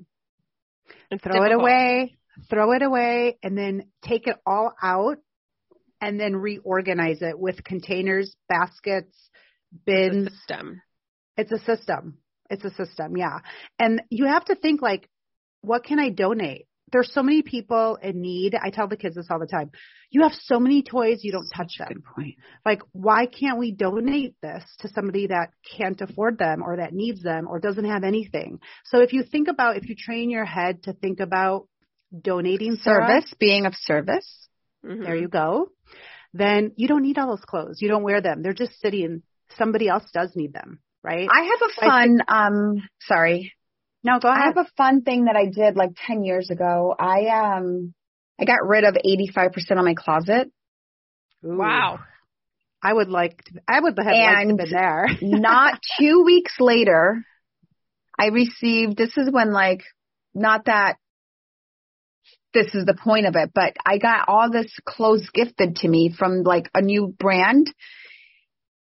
It's 1.11 1.23
throw 1.23 1.43
it 1.45 1.53
away, 1.53 2.17
throw 2.49 2.73
it 2.73 2.83
away, 2.83 3.39
and 3.43 3.57
then 3.59 3.91
take 4.05 4.27
it 4.27 4.37
all 4.47 4.73
out 4.83 5.17
and 6.01 6.19
then 6.19 6.35
reorganize 6.37 7.21
it 7.21 7.39
with 7.39 7.63
containers, 7.65 8.35
baskets, 8.49 9.15
It's 9.73 9.85
bins. 9.85 10.27
a 10.29 10.31
system. 10.31 10.83
It's 11.37 11.53
a 11.53 11.59
system. 11.61 12.19
It's 12.51 12.65
a 12.65 12.71
system, 12.71 13.17
yeah. 13.17 13.39
And 13.79 14.03
you 14.11 14.27
have 14.27 14.45
to 14.47 14.55
think 14.55 14.83
like, 14.83 15.09
what 15.63 15.85
can 15.85 15.99
I 15.99 16.11
donate? 16.11 16.67
There's 16.93 17.13
so 17.15 17.23
many 17.23 17.43
people 17.43 17.97
in 18.03 18.21
need. 18.21 18.57
I 18.61 18.71
tell 18.71 18.89
the 18.89 18.97
kids 18.97 19.15
this 19.15 19.29
all 19.31 19.39
the 19.39 19.47
time. 19.47 19.71
You 20.11 20.23
have 20.23 20.33
so 20.33 20.59
many 20.59 20.83
toys, 20.83 21.21
you 21.23 21.31
don't 21.31 21.49
touch 21.55 21.75
them. 21.79 21.89
Good 21.89 22.05
point. 22.05 22.35
Like, 22.67 22.83
why 22.91 23.27
can't 23.27 23.59
we 23.59 23.71
donate 23.71 24.35
this 24.43 24.65
to 24.81 24.89
somebody 24.89 25.29
that 25.29 25.51
can't 25.77 26.01
afford 26.01 26.39
them 26.39 26.63
or 26.65 26.79
that 26.79 26.93
needs 26.93 27.23
them 27.23 27.47
or 27.49 27.61
doesn't 27.61 27.85
have 27.85 28.03
anything? 28.03 28.59
So 28.87 29.01
if 29.03 29.13
you 29.13 29.23
think 29.23 29.47
about, 29.47 29.77
if 29.77 29.89
you 29.89 29.95
train 29.95 30.31
your 30.31 30.45
head 30.45 30.83
to 30.85 30.93
think 30.93 31.21
about 31.21 31.69
donating 32.19 32.77
Sara, 32.77 33.07
Service, 33.07 33.35
being 33.39 33.67
of 33.67 33.75
service. 33.77 34.49
Mhm. 34.85 35.05
there 35.05 35.17
you 35.17 35.29
go, 35.29 35.69
then 36.33 36.73
you 36.77 36.89
don't 36.89 37.03
need 37.03 37.19
all 37.19 37.29
those 37.29 37.45
clothes. 37.45 37.81
You 37.81 37.89
don't 37.89 38.03
wear 38.03 38.21
them. 38.21 38.43
They're 38.43 38.53
just 38.53 38.81
sitting. 38.81 39.23
Somebody 39.57 39.89
else 39.89 40.11
does 40.13 40.35
need 40.35 40.53
them, 40.53 40.81
right? 41.03 41.29
I 41.33 41.45
have 41.45 41.61
a 41.71 41.81
fun, 41.87 42.21
um, 42.29 42.89
sorry. 43.01 43.53
no, 44.05 44.19
go 44.21 44.29
ahead. 44.29 44.43
I 44.43 44.47
have 44.47 44.57
a 44.57 44.71
fun 44.77 45.03
thing 45.03 45.25
that 45.25 45.37
I 45.37 45.47
did 45.47 45.77
like 45.77 45.91
10 46.07 46.25
years 46.25 46.51
ago. 46.51 46.95
I, 46.99 47.27
um, 47.27 47.95
I 48.41 48.45
got 48.45 48.67
rid 48.67 48.85
of 48.85 48.95
85% 48.95 49.79
of 49.79 49.85
my 49.85 49.95
closet. 49.95 50.51
Ooh. 51.45 51.57
Wow. 51.57 52.01
I 52.83 52.93
would 52.93 53.09
like 53.09 53.43
to, 53.45 53.61
I 53.69 53.81
would 53.81 53.95
have 53.99 54.07
liked 54.07 54.43
to 54.43 54.49
And- 54.49 54.59
be 54.59 54.65
there. 54.71 55.07
Not 55.23 55.81
two 55.99 56.23
weeks 56.25 56.55
later, 56.59 57.23
I 58.19 58.27
received, 58.29 58.97
this 58.97 59.17
is 59.17 59.31
when 59.31 59.53
like, 59.53 59.83
not 60.35 60.67
that 60.67 60.97
this 62.55 62.67
is 62.75 62.85
the 62.85 62.95
point 63.03 63.27
of 63.27 63.35
it, 63.37 63.51
but 63.55 63.75
I 63.85 63.99
got 63.99 64.29
all 64.29 64.51
this 64.51 64.73
clothes 64.85 65.29
gifted 65.33 65.77
to 65.77 65.89
me 65.89 66.15
from 66.17 66.43
like 66.43 66.69
a 66.75 66.83
new 66.83 67.15
brand. 67.19 67.73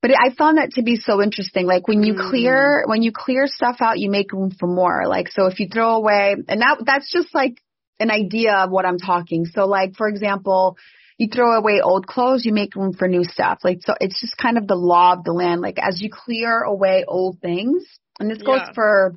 But 0.03 0.11
I 0.21 0.35
found 0.35 0.59
that 0.59 0.73
to 0.73 0.83
be 0.83 0.97
so 0.97 1.23
interesting. 1.23 1.65
Like 1.65 1.87
when 1.87 2.03
you 2.03 2.15
Mm. 2.15 2.29
clear, 2.31 2.85
when 2.87 3.03
you 3.03 3.13
clear 3.13 3.47
stuff 3.47 3.77
out, 3.81 4.01
you 4.01 4.11
make 4.11 4.33
room 4.33 4.51
for 4.51 4.67
more. 4.67 5.07
Like, 5.07 5.29
so 5.29 5.47
if 5.47 5.61
you 5.61 5.69
throw 5.73 5.95
away, 5.95 6.35
and 6.49 6.61
that, 6.61 6.83
that's 6.85 7.11
just 7.11 7.33
like 7.33 7.63
an 8.01 8.11
idea 8.11 8.53
of 8.53 8.71
what 8.71 8.85
I'm 8.85 8.99
talking. 8.99 9.47
So 9.47 9.67
like, 9.67 9.95
for 9.95 10.09
example, 10.09 10.77
you 11.19 11.29
throw 11.33 11.57
away 11.57 11.81
old 11.81 12.09
clothes, 12.09 12.45
you 12.45 12.53
make 12.53 12.75
room 12.75 12.95
for 12.95 13.07
new 13.07 13.23
stuff. 13.23 13.59
Like, 13.63 13.79
so 13.85 13.95
it's 14.01 14.21
just 14.21 14.37
kind 14.37 14.59
of 14.59 14.67
the 14.67 14.75
law 14.75 15.13
of 15.13 15.23
the 15.23 15.33
land. 15.33 15.61
Like 15.61 15.79
as 15.79 16.01
you 16.03 16.11
clear 16.11 16.63
away 16.63 17.05
old 17.07 17.39
things, 17.41 17.85
and 18.19 18.29
this 18.29 18.43
goes 18.43 18.61
Yeah. 18.61 18.73
for 18.75 19.15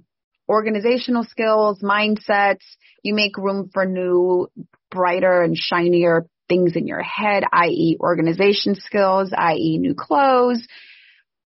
organizational 0.48 1.24
skills, 1.24 1.82
mindsets, 1.82 2.63
you 3.02 3.15
make 3.15 3.38
room 3.38 3.71
for 3.74 3.88
new, 3.88 4.48
brighter 4.91 5.41
and 5.41 5.58
shinier 5.58 6.28
things 6.47 6.75
in 6.75 6.88
your 6.88 7.01
head, 7.01 7.43
i.e. 7.51 7.97
organization 7.99 8.75
skills, 8.75 9.31
i.e. 9.36 9.77
new 9.77 9.95
clothes, 9.95 10.65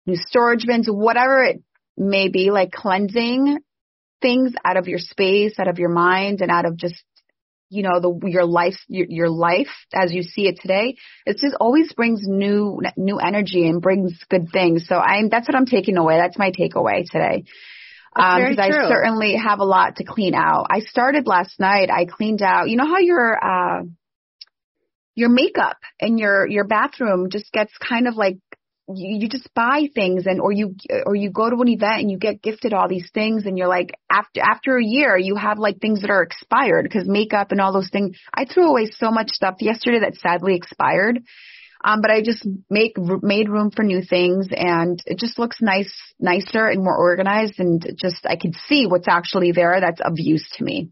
new 0.05 0.15
storage 0.15 0.65
bins, 0.65 0.87
whatever 0.87 1.43
it 1.43 1.63
may 1.97 2.27
be, 2.27 2.51
like 2.51 2.71
cleansing 2.71 3.59
things 4.21 4.53
out 4.63 4.77
of 4.77 4.87
your 4.87 4.99
space, 4.99 5.59
out 5.59 5.67
of 5.67 5.79
your 5.79 5.89
mind, 5.89 6.41
and 6.41 6.51
out 6.51 6.65
of 6.65 6.77
just 6.77 7.03
you 7.71 7.83
know 7.83 8.01
the 8.01 8.29
your 8.29 8.45
life 8.45 8.75
your, 8.87 9.07
your 9.09 9.29
life 9.29 9.69
as 9.93 10.11
you 10.11 10.23
see 10.23 10.47
it 10.47 10.59
today. 10.61 10.97
It 11.25 11.37
just 11.37 11.55
always 11.59 11.91
brings 11.93 12.21
new 12.23 12.81
new 12.97 13.17
energy 13.17 13.67
and 13.67 13.81
brings 13.81 14.13
good 14.29 14.49
things. 14.51 14.87
So 14.87 14.97
i'm 14.97 15.29
that's 15.29 15.47
what 15.47 15.55
i'm 15.55 15.65
taking 15.65 15.97
away. 15.97 16.17
That's 16.17 16.37
my 16.37 16.51
takeaway 16.51 17.09
today. 17.09 17.45
That's 18.13 18.27
um 18.27 18.43
because 18.43 18.59
i 18.59 18.87
certainly 18.89 19.37
have 19.37 19.59
a 19.59 19.63
lot 19.63 19.95
to 19.95 20.03
clean 20.03 20.35
out. 20.35 20.67
I 20.69 20.81
started 20.81 21.27
last 21.27 21.59
night. 21.61 21.89
I 21.89 22.05
cleaned 22.05 22.41
out. 22.41 22.69
You 22.69 22.75
know 22.75 22.87
how 22.87 22.99
your 22.99 23.37
uh 23.41 23.83
your 25.15 25.29
makeup 25.29 25.77
and 25.99 26.19
your 26.19 26.47
your 26.47 26.65
bathroom 26.65 27.29
just 27.29 27.51
gets 27.51 27.71
kind 27.77 28.07
of 28.07 28.15
like 28.15 28.37
you, 28.87 29.21
you 29.21 29.29
just 29.29 29.53
buy 29.53 29.89
things 29.93 30.25
and 30.25 30.39
or 30.39 30.51
you 30.51 30.75
or 31.05 31.15
you 31.15 31.29
go 31.29 31.49
to 31.49 31.61
an 31.61 31.67
event 31.67 32.01
and 32.01 32.11
you 32.11 32.17
get 32.17 32.41
gifted 32.41 32.73
all 32.73 32.87
these 32.87 33.09
things 33.13 33.45
and 33.45 33.57
you're 33.57 33.67
like 33.67 33.93
after 34.09 34.41
after 34.41 34.77
a 34.77 34.83
year 34.83 35.17
you 35.17 35.35
have 35.35 35.59
like 35.59 35.79
things 35.79 36.01
that 36.01 36.09
are 36.09 36.23
expired 36.23 36.83
because 36.83 37.07
makeup 37.07 37.51
and 37.51 37.61
all 37.61 37.73
those 37.73 37.89
things 37.89 38.17
I 38.33 38.45
threw 38.45 38.69
away 38.69 38.89
so 38.91 39.11
much 39.11 39.29
stuff 39.29 39.55
yesterday 39.59 39.99
that 39.99 40.15
sadly 40.15 40.55
expired. 40.55 41.19
Um 41.83 42.01
but 42.01 42.11
I 42.11 42.21
just 42.21 42.47
make 42.69 42.97
made 42.97 43.49
room 43.49 43.71
for 43.71 43.83
new 43.83 44.01
things 44.01 44.47
and 44.51 45.01
it 45.05 45.19
just 45.19 45.37
looks 45.37 45.57
nice 45.61 45.93
nicer 46.19 46.67
and 46.67 46.83
more 46.83 46.97
organized 46.97 47.59
and 47.59 47.85
just 47.97 48.25
I 48.25 48.35
can 48.35 48.53
see 48.67 48.85
what's 48.87 49.07
actually 49.07 49.51
there 49.51 49.79
that's 49.79 50.01
of 50.01 50.13
use 50.15 50.47
to 50.57 50.63
me 50.63 50.91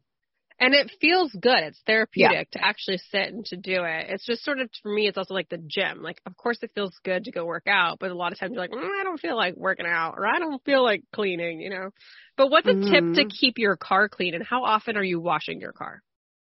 And 0.59 0.73
it 0.73 0.91
feels 0.99 1.31
good. 1.31 1.59
It's 1.59 1.81
therapeutic 1.87 2.51
to 2.51 2.63
actually 2.63 2.97
sit 3.11 3.29
and 3.33 3.45
to 3.45 3.55
do 3.55 3.83
it. 3.83 4.07
It's 4.09 4.25
just 4.25 4.43
sort 4.43 4.59
of 4.59 4.69
for 4.83 4.93
me. 4.93 5.07
It's 5.07 5.17
also 5.17 5.33
like 5.33 5.47
the 5.47 5.57
gym. 5.57 6.01
Like, 6.01 6.19
of 6.25 6.35
course, 6.35 6.59
it 6.61 6.71
feels 6.75 6.93
good 7.05 7.23
to 7.23 7.31
go 7.31 7.45
work 7.45 7.67
out, 7.67 7.97
but 7.99 8.11
a 8.11 8.15
lot 8.15 8.33
of 8.33 8.39
times 8.39 8.51
you're 8.53 8.61
like, 8.61 8.71
mm, 8.71 8.99
I 8.99 9.03
don't 9.03 9.19
feel 9.19 9.37
like 9.37 9.55
working 9.55 9.85
out, 9.85 10.15
or 10.17 10.27
I 10.27 10.39
don't 10.39 10.63
feel 10.65 10.83
like 10.83 11.03
cleaning. 11.13 11.61
You 11.61 11.69
know. 11.69 11.89
But 12.35 12.51
what's 12.51 12.67
a 12.67 12.75
tip 12.75 13.05
to 13.13 13.25
Mhm. 13.25 13.29
keep 13.39 13.57
your 13.57 13.77
car 13.77 14.09
clean, 14.09 14.33
and 14.33 14.43
how 14.43 14.65
often 14.65 14.97
are 14.97 15.03
you 15.03 15.19
washing 15.21 15.61
your 15.61 15.71
car? 15.73 16.01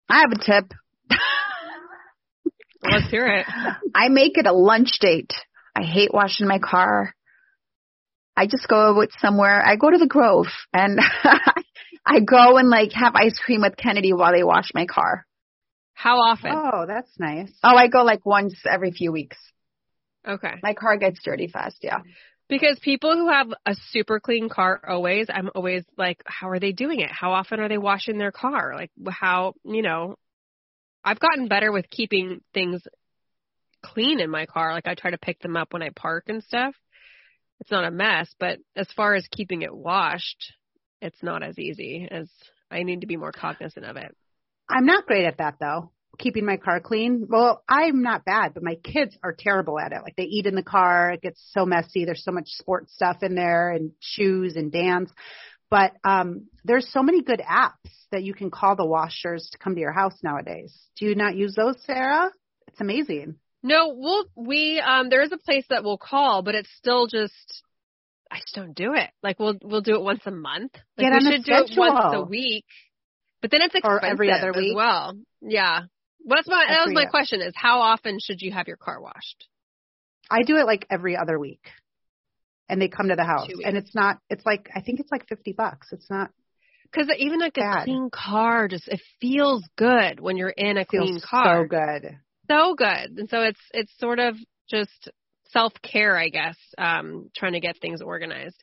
I 0.10 0.22
have 0.22 0.32
a 0.32 0.38
tip 0.44 0.74
let's 2.92 3.10
hear 3.10 3.28
it. 3.28 3.46
I 3.94 4.10
make 4.10 4.38
it 4.38 4.46
a 4.48 4.54
lunch 4.54 5.00
date. 5.00 5.34
I 5.76 5.84
hate 5.84 6.14
washing 6.14 6.48
my 6.48 6.60
car. 6.60 7.14
I 8.36 8.46
just 8.46 8.68
go 8.68 8.98
with 8.98 9.10
somewhere. 9.20 9.64
I 9.66 9.76
go 9.76 9.90
to 9.90 9.98
the 9.98 10.08
Grove 10.08 10.48
and 10.74 11.00
I 11.24 11.64
go 12.26 12.58
and 12.58 12.70
like 12.70 12.94
have 12.94 13.16
ice 13.16 13.40
cream 13.44 13.62
with 13.62 13.78
Kennedy 13.78 14.14
while 14.14 14.34
they 14.34 14.44
wash 14.44 14.70
my 14.74 14.86
car. 14.86 15.26
How 15.94 16.18
often? 16.18 16.52
Oh, 16.54 16.86
that's 16.88 17.12
nice. 17.20 17.52
Oh, 17.64 17.76
I 17.76 17.88
go 17.88 18.04
like 18.04 18.26
once 18.26 18.56
every 18.70 18.92
few 18.92 19.12
weeks. 19.12 19.38
Okay. 20.28 20.54
My 20.62 20.74
car 20.74 20.98
gets 20.98 21.20
dirty 21.24 21.48
fast, 21.48 21.78
yeah. 21.82 22.00
Because 22.50 22.80
people 22.80 23.14
who 23.16 23.30
have 23.30 23.48
a 23.66 23.76
super 23.90 24.20
clean 24.20 24.48
car 24.48 24.80
always, 24.88 25.28
I'm 25.30 25.50
always 25.54 25.84
like, 25.98 26.22
how 26.26 26.50
are 26.50 26.60
they 26.60 26.72
doing 26.72 27.00
it? 27.02 27.12
How 27.12 27.34
often 27.34 27.60
are 27.60 27.68
they 27.68 27.78
washing 27.78 28.18
their 28.18 28.32
car? 28.32 28.74
Like, 28.76 28.92
how, 29.10 29.54
you 29.66 29.82
know, 29.82 30.16
I've 31.04 31.20
gotten 31.20 31.48
better 31.48 31.72
with 31.72 31.90
keeping 31.90 32.42
things 32.54 32.82
clean 33.84 34.20
in 34.20 34.30
my 34.30 34.46
car. 34.46 34.74
Like, 34.74 34.88
I 34.88 34.96
try 34.96 35.12
to 35.12 35.18
pick 35.18 35.40
them 35.40 35.58
up 35.58 35.74
when 35.74 35.82
I 35.82 35.90
park 35.90 36.26
and 36.28 36.44
stuff. 36.44 36.74
It's 37.60 37.72
not 37.72 37.86
a 37.86 37.92
mess, 37.92 38.34
but 38.40 38.60
as 38.76 38.88
far 38.96 39.16
as 39.16 39.28
keeping 39.32 39.62
it 39.64 39.76
washed, 39.76 40.54
it's 41.02 41.22
not 41.22 41.44
as 41.44 41.58
easy 41.58 42.08
as 42.10 42.30
I 42.72 42.84
need 42.84 43.02
to 43.02 43.08
be 43.08 43.18
more 43.18 43.32
cognizant 43.32 43.86
of 43.86 43.98
it. 43.98 44.16
I'm 44.70 44.86
not 44.86 45.06
great 45.06 45.26
at 45.26 45.38
that 45.38 45.56
though. 45.60 45.92
Keeping 46.20 46.46
my 46.46 46.58
car 46.58 46.80
clean. 46.80 47.28
Well, 47.30 47.64
I'm 47.70 48.02
not 48.02 48.26
bad, 48.26 48.54
but 48.54 48.64
my 48.64 48.76
kids 48.76 49.16
are 49.24 49.36
terrible 49.38 49.80
at 49.80 49.92
it. 49.92 50.02
Like 50.04 50.16
they 50.16 50.24
eat 50.24 50.48
in 50.48 50.56
the 50.56 50.64
car. 50.64 51.12
It 51.12 51.22
gets 51.22 51.40
so 51.52 51.66
messy. 51.66 52.06
There's 52.06 52.24
so 52.24 52.32
much 52.32 52.48
sports 52.48 52.94
stuff 52.96 53.18
in 53.22 53.36
there 53.36 53.72
and 53.72 53.92
shoes 54.00 54.56
and 54.56 54.72
dance. 54.72 55.12
But 55.70 55.94
um 56.04 56.48
there's 56.64 56.92
so 56.92 57.04
many 57.04 57.22
good 57.22 57.42
apps 57.42 57.92
that 58.12 58.24
you 58.24 58.34
can 58.34 58.50
call 58.50 58.76
the 58.76 58.86
washers 58.86 59.50
to 59.52 59.58
come 59.58 59.76
to 59.76 59.82
your 59.82 59.92
house 59.92 60.18
nowadays. 60.24 60.76
Do 60.98 61.06
you 61.06 61.16
not 61.16 61.36
use 61.36 61.54
those, 61.56 61.76
Sara? 61.86 62.32
It's 62.68 62.82
amazing. 62.82 63.36
No, 63.64 63.94
we'll 63.96 64.26
we 64.36 64.80
um 64.80 65.10
there 65.10 65.22
is 65.22 65.32
a 65.32 65.38
place 65.38 65.66
that 65.70 65.84
we'll 65.84 65.98
call, 65.98 66.42
but 66.42 66.56
it's 66.56 66.70
still 66.78 67.08
just 67.08 67.64
I 68.32 68.40
just 68.40 68.56
don't 68.56 68.74
do 68.76 68.94
it. 68.94 69.10
Like 69.24 69.40
we'll 69.40 69.56
we'll 69.64 69.82
do 69.82 69.96
it 69.96 70.02
once 70.02 70.22
a 70.26 70.32
month. 70.32 70.74
Like 70.98 71.08
Get 71.12 71.14
we 71.24 71.32
should 71.32 71.44
do 71.46 71.54
it 71.54 71.72
once 71.78 72.16
a 72.16 72.24
week. 72.24 72.66
But 73.42 73.52
then 73.52 73.62
it's 73.62 73.76
expensive 73.76 74.04
Or 74.04 74.06
every 74.06 74.32
other 74.32 74.50
as 74.50 74.56
week? 74.56 74.76
well. 74.76 75.14
Yeah. 75.42 75.82
Well, 76.26 76.38
that's 76.38 76.48
my 76.48 76.66
that 76.68 76.86
was 76.86 76.94
my 76.94 77.04
other- 77.04 77.10
question 77.12 77.42
is 77.42 77.54
how 77.56 77.82
often 77.82 78.18
should 78.20 78.42
you 78.42 78.52
have 78.52 78.68
your 78.68 78.78
car 78.78 79.00
washed? 79.02 79.48
I 80.30 80.44
do 80.44 80.58
it 80.58 80.66
like 80.66 80.86
every 80.90 81.16
other 81.16 81.40
week. 81.40 81.70
And 82.70 82.82
they 82.82 82.90
come 82.90 83.08
to 83.10 83.16
the 83.16 83.24
house. 83.24 83.48
And 83.64 83.78
it's 83.78 83.96
not 83.96 84.18
it's 84.30 84.46
like 84.46 84.70
I 84.76 84.82
think 84.82 85.00
it's 85.00 85.12
like 85.12 85.28
50 85.28 85.54
bucks. 85.54 85.88
It's 85.94 86.10
not 86.10 86.32
Because 86.92 87.08
even 87.18 87.40
like 87.40 87.58
a 87.58 87.84
clean 87.86 88.10
car, 88.12 88.68
just 88.68 88.88
it 88.90 89.02
feels 89.22 89.64
good 89.78 90.20
when 90.20 90.36
you're 90.36 90.50
in 90.50 90.78
a 90.78 90.86
clean 90.86 91.20
car. 91.22 91.64
so 91.64 91.68
good. 91.70 92.18
so 92.50 92.76
good. 92.76 93.18
And 93.20 93.30
so 93.30 93.42
it's 93.44 93.62
it's 93.72 93.92
sort 94.00 94.20
of 94.20 94.36
just 94.70 95.10
self 95.52 95.74
care, 95.82 96.18
I 96.18 96.30
guess, 96.30 96.58
um, 96.78 97.30
trying 97.36 97.54
to 97.54 97.60
get 97.60 97.80
things 97.80 98.02
organized. 98.02 98.62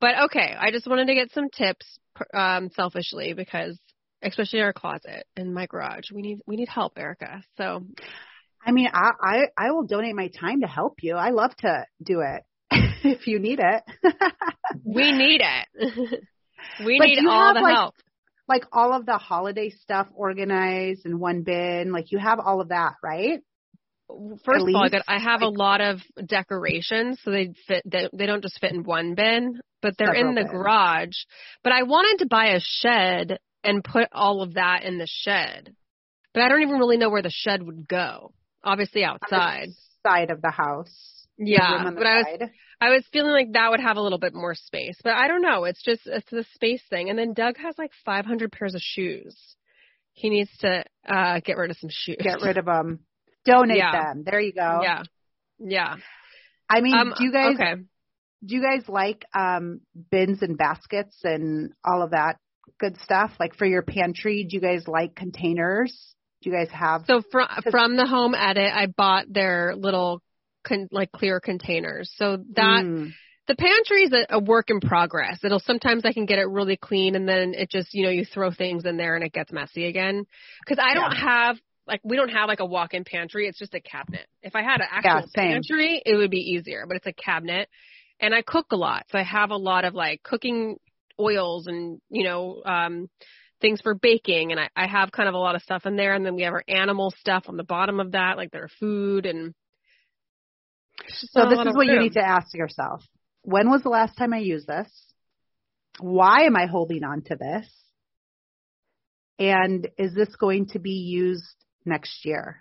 But 0.00 0.18
okay, 0.26 0.54
I 0.58 0.70
just 0.70 0.86
wanted 0.86 1.06
to 1.08 1.14
get 1.14 1.32
some 1.32 1.50
tips, 1.50 1.86
um, 2.34 2.70
selfishly 2.74 3.32
because 3.34 3.78
especially 4.22 4.60
our 4.60 4.72
closet 4.72 5.26
and 5.36 5.54
my 5.54 5.66
garage, 5.66 6.10
we 6.12 6.22
need 6.22 6.40
we 6.46 6.56
need 6.56 6.68
help, 6.68 6.98
Erica. 6.98 7.42
So, 7.56 7.84
I 8.64 8.72
mean, 8.72 8.88
I 8.92 9.10
I, 9.20 9.38
I 9.56 9.70
will 9.72 9.84
donate 9.86 10.14
my 10.14 10.28
time 10.28 10.60
to 10.62 10.66
help 10.66 10.98
you. 11.02 11.16
I 11.16 11.30
love 11.30 11.54
to 11.58 11.86
do 12.02 12.20
it 12.20 12.42
if 13.04 13.26
you 13.26 13.38
need 13.38 13.60
it. 13.60 13.82
we 14.84 15.12
need 15.12 15.42
it. 15.42 16.20
we 16.84 16.98
But 16.98 17.08
need 17.08 17.18
you 17.18 17.30
all 17.30 17.48
have, 17.48 17.54
the 17.54 17.62
like, 17.62 17.74
help. 17.74 17.94
like 18.48 18.64
all 18.72 18.92
of 18.92 19.06
the 19.06 19.18
holiday 19.18 19.70
stuff 19.70 20.08
organized 20.14 21.06
in 21.06 21.18
one 21.18 21.42
bin. 21.42 21.92
Like 21.92 22.12
you 22.12 22.18
have 22.18 22.40
all 22.40 22.60
of 22.60 22.68
that, 22.68 22.94
right? 23.02 23.40
First 24.44 24.66
of 24.68 24.74
all, 24.74 24.84
I, 24.84 24.88
got, 24.88 25.02
I 25.08 25.18
have 25.18 25.42
a 25.42 25.48
lot 25.48 25.80
of 25.80 26.00
decorations, 26.26 27.18
so 27.24 27.30
they 27.30 27.54
fit. 27.66 27.82
They, 27.84 28.08
they 28.12 28.26
don't 28.26 28.42
just 28.42 28.60
fit 28.60 28.72
in 28.72 28.84
one 28.84 29.14
bin, 29.14 29.60
but 29.82 29.94
they're 29.98 30.14
in 30.14 30.34
the 30.34 30.42
bins. 30.42 30.50
garage. 30.50 31.16
But 31.62 31.72
I 31.72 31.82
wanted 31.84 32.22
to 32.22 32.28
buy 32.28 32.48
a 32.54 32.60
shed 32.60 33.38
and 33.64 33.84
put 33.84 34.08
all 34.12 34.42
of 34.42 34.54
that 34.54 34.84
in 34.84 34.98
the 34.98 35.08
shed, 35.08 35.74
but 36.32 36.42
I 36.42 36.48
don't 36.48 36.62
even 36.62 36.78
really 36.78 36.96
know 36.96 37.10
where 37.10 37.22
the 37.22 37.30
shed 37.32 37.62
would 37.62 37.86
go. 37.88 38.32
Obviously 38.62 39.04
On 39.04 39.18
the 39.20 39.36
outside. 39.36 39.68
side 40.06 40.30
of 40.30 40.42
the 40.42 40.50
house. 40.50 41.26
Yeah, 41.38 41.84
the 41.84 41.92
but 41.92 42.06
I 42.06 42.16
was 42.18 42.26
side. 42.26 42.50
I 42.82 42.90
was 42.90 43.04
feeling 43.12 43.32
like 43.32 43.52
that 43.52 43.70
would 43.70 43.80
have 43.80 43.96
a 43.96 44.02
little 44.02 44.18
bit 44.18 44.34
more 44.34 44.54
space, 44.54 44.98
but 45.02 45.12
I 45.14 45.28
don't 45.28 45.42
know. 45.42 45.64
It's 45.64 45.82
just 45.82 46.02
it's 46.06 46.30
the 46.30 46.44
space 46.54 46.82
thing. 46.90 47.10
And 47.10 47.18
then 47.18 47.32
Doug 47.34 47.56
has 47.58 47.74
like 47.78 47.92
500 48.04 48.52
pairs 48.52 48.74
of 48.74 48.80
shoes. 48.82 49.36
He 50.12 50.28
needs 50.28 50.50
to 50.58 50.84
uh 51.08 51.40
get 51.40 51.56
rid 51.56 51.70
of 51.70 51.78
some 51.78 51.90
shoes. 51.90 52.18
get 52.20 52.42
rid 52.42 52.58
of 52.58 52.66
them. 52.66 53.00
Donate 53.44 53.76
Yeah. 53.78 53.92
them. 53.92 54.24
There 54.24 54.40
you 54.40 54.52
go. 54.52 54.80
Yeah, 54.82 55.02
yeah. 55.58 55.96
I 56.68 56.80
mean, 56.80 56.94
Um, 56.96 57.14
do 57.16 57.24
you 57.24 57.32
guys 57.32 57.54
Okay. 57.56 57.74
do 58.44 58.54
you 58.54 58.62
guys 58.62 58.88
like 58.88 59.24
um 59.34 59.80
bins 60.10 60.42
and 60.42 60.56
baskets 60.56 61.18
and 61.24 61.72
all 61.84 62.02
of 62.02 62.10
that 62.10 62.36
good 62.78 62.96
stuff? 62.98 63.32
Like 63.40 63.54
for 63.56 63.66
your 63.66 63.82
pantry, 63.82 64.44
do 64.48 64.56
you 64.56 64.60
guys 64.60 64.86
like 64.86 65.14
containers? 65.14 66.14
Do 66.42 66.50
you 66.50 66.56
guys 66.56 66.70
have 66.70 67.04
So 67.06 67.22
from 67.30 67.48
from 67.70 67.96
the 67.96 68.06
home 68.06 68.34
edit, 68.34 68.72
I 68.74 68.86
bought 68.86 69.26
their 69.28 69.74
little 69.76 70.22
con- 70.64 70.88
like 70.90 71.12
clear 71.12 71.40
containers. 71.40 72.10
So 72.16 72.38
that 72.56 72.84
Mm. 72.84 73.12
the 73.46 73.56
pantry 73.56 74.04
is 74.04 74.12
a, 74.12 74.26
a 74.36 74.38
work 74.38 74.70
in 74.70 74.80
progress. 74.80 75.42
It'll 75.42 75.58
sometimes 75.60 76.04
I 76.04 76.12
can 76.12 76.24
get 76.24 76.38
it 76.38 76.46
really 76.48 76.76
clean, 76.76 77.16
and 77.16 77.28
then 77.28 77.52
it 77.54 77.68
just 77.70 77.92
you 77.92 78.04
know 78.04 78.10
you 78.10 78.24
throw 78.24 78.52
things 78.52 78.84
in 78.86 78.96
there 78.96 79.16
and 79.16 79.24
it 79.24 79.32
gets 79.32 79.50
messy 79.52 79.86
again. 79.86 80.24
Because 80.64 80.82
I 80.82 80.94
don't 80.94 81.16
have 81.16 81.58
like 81.90 82.00
we 82.04 82.16
don't 82.16 82.30
have 82.30 82.48
like 82.48 82.60
a 82.60 82.66
walk-in 82.66 83.04
pantry. 83.04 83.46
It's 83.46 83.58
just 83.58 83.74
a 83.74 83.80
cabinet. 83.80 84.26
If 84.42 84.56
I 84.56 84.62
had 84.62 84.80
an 84.80 84.86
actual 84.90 85.28
Yeah, 85.34 85.42
pantry, 85.42 86.02
it 86.06 86.16
would 86.16 86.30
be 86.30 86.52
easier. 86.52 86.86
But 86.86 86.96
it's 86.96 87.06
a 87.06 87.12
cabinet, 87.12 87.68
and 88.20 88.34
I 88.34 88.42
cook 88.42 88.68
a 88.72 88.76
lot, 88.76 89.04
so 89.10 89.18
I 89.18 89.24
have 89.24 89.50
a 89.50 89.56
lot 89.56 89.84
of 89.84 89.94
like 89.94 90.22
cooking 90.22 90.76
oils 91.20 91.66
and 91.66 92.00
you 92.08 92.24
know 92.24 92.62
um 92.64 93.08
things 93.60 93.80
for 93.82 93.94
baking 93.94 94.52
and 94.52 94.60
I, 94.60 94.70
I 94.74 94.86
have 94.86 95.12
kind 95.12 95.28
of 95.28 95.34
a 95.34 95.38
lot 95.38 95.54
of 95.54 95.60
stuff 95.60 95.84
in 95.84 95.96
there 95.96 96.14
and 96.14 96.24
then 96.24 96.34
we 96.34 96.44
have 96.44 96.54
our 96.54 96.64
animal 96.66 97.12
stuff 97.20 97.44
on 97.46 97.58
the 97.58 97.64
bottom 97.64 98.00
of 98.00 98.12
that 98.12 98.38
like 98.38 98.50
their 98.52 98.70
food 98.80 99.26
and 99.26 99.52
So 101.08 101.46
this 101.46 101.58
is 101.58 101.76
what 101.76 101.86
you 101.86 101.98
need 101.98 102.14
to 102.14 102.26
ask 102.26 102.54
yourself. 102.54 103.02
When 103.42 103.70
was 103.70 103.82
the 103.82 103.88
last 103.90 104.16
time 104.16 104.32
I 104.32 104.38
used 104.38 104.66
this? 104.66 104.88
Why 105.98 106.44
am 106.44 106.56
I 106.56 106.66
holding 106.66 107.04
on 107.04 107.22
to 107.24 107.36
this? 107.36 107.66
And 109.38 109.88
is 109.98 110.14
this 110.14 110.34
going 110.36 110.66
to 110.68 110.78
be 110.78 110.90
used 110.90 111.59
next 111.84 112.24
year? 112.24 112.58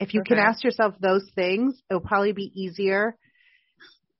If 0.00 0.12
you 0.12 0.22
can 0.22 0.38
ask 0.38 0.62
yourself 0.64 0.94
those 1.00 1.28
things, 1.34 1.80
it'll 1.88 2.00
probably 2.00 2.32
be 2.32 2.50
easier. 2.54 3.16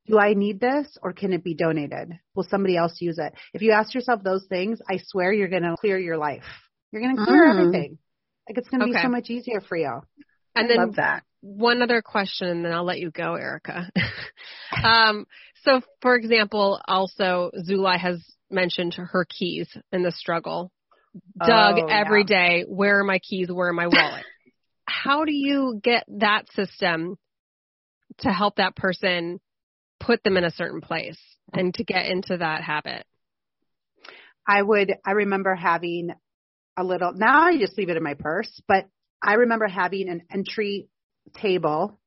Do 0.06 0.18
I 0.18 0.34
need 0.34 0.60
this 0.60 0.86
or 1.02 1.12
can 1.12 1.32
it 1.32 1.42
be 1.42 1.54
donated? 1.54 2.12
Will 2.34 2.46
somebody 2.48 2.76
else 2.76 2.96
use 3.00 3.18
it? 3.18 3.32
If 3.52 3.62
you 3.62 3.72
ask 3.72 3.94
yourself 3.94 4.22
those 4.22 4.46
things, 4.48 4.78
I 4.88 4.98
swear 5.02 5.32
you're 5.32 5.48
going 5.48 5.62
to 5.62 5.76
clear 5.80 5.98
your 5.98 6.16
life. 6.18 6.44
You're 6.92 7.02
going 7.02 7.16
to 7.16 7.24
clear 7.24 7.46
Mm. 7.46 7.50
everything. 7.50 7.98
Like 8.48 8.58
it's 8.58 8.68
going 8.68 8.80
to 8.80 8.86
be 8.86 8.92
so 9.02 9.08
much 9.08 9.30
easier 9.30 9.60
for 9.60 9.76
you. 9.76 10.00
and 10.54 10.66
I 10.66 10.68
then 10.68 10.76
love 10.76 10.96
that. 10.96 11.24
one 11.40 11.82
other 11.82 12.02
question 12.02 12.48
and 12.48 12.64
then 12.64 12.72
I'll 12.72 12.84
let 12.84 13.00
you 13.00 13.10
go, 13.10 13.34
Erica. 13.34 13.90
um, 14.84 15.26
so 15.64 15.80
for 16.02 16.14
example, 16.16 16.80
also 16.86 17.50
Zulai 17.66 17.98
has 17.98 18.22
mentioned 18.50 18.94
her 18.94 19.26
keys 19.28 19.68
in 19.92 20.02
the 20.02 20.12
struggle. 20.12 20.70
Doug 21.38 21.78
Oh, 21.78 21.86
every 21.88 22.22
yeah. 22.22 22.26
day, 22.26 22.64
where 22.66 23.00
are 23.00 23.04
my 23.04 23.18
keys? 23.18 23.48
Where 23.50 23.68
are 23.68 23.72
my 23.72 23.86
wallet? 23.86 24.24
How 24.86 25.24
do 25.24 25.32
you 25.32 25.80
get 25.82 26.04
that 26.08 26.50
system 26.52 27.16
to 28.18 28.28
help 28.28 28.56
that 28.56 28.76
person 28.76 29.40
put 30.00 30.22
them 30.22 30.36
in 30.36 30.44
a 30.44 30.50
certain 30.50 30.80
place 30.80 31.18
and 31.52 31.72
to 31.74 31.84
get 31.84 32.06
into 32.06 32.36
that 32.36 32.62
habit? 32.62 33.04
I 34.46 34.60
would, 34.60 34.92
I 35.04 35.12
remember 35.12 35.54
having 35.54 36.10
a 36.76 36.84
little, 36.84 37.12
now 37.14 37.46
I 37.46 37.56
just 37.58 37.78
leave 37.78 37.88
it 37.88 37.96
in 37.96 38.02
my 38.02 38.14
purse, 38.14 38.60
but 38.68 38.86
I 39.22 39.34
remember 39.34 39.66
having 39.66 40.08
an 40.08 40.22
entry 40.30 40.88
table 41.34 41.98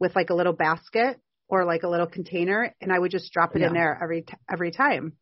with 0.00 0.16
like 0.16 0.30
a 0.30 0.34
little 0.34 0.52
basket 0.52 1.20
or 1.48 1.64
like 1.64 1.84
a 1.84 1.88
little 1.88 2.08
container 2.08 2.74
and 2.80 2.92
I 2.92 2.98
would 2.98 3.12
just 3.12 3.32
drop 3.32 3.54
it 3.54 3.62
in 3.62 3.72
there 3.72 3.98
every, 4.02 4.22
t- 4.22 4.34
every 4.50 4.72
time. 4.72 5.12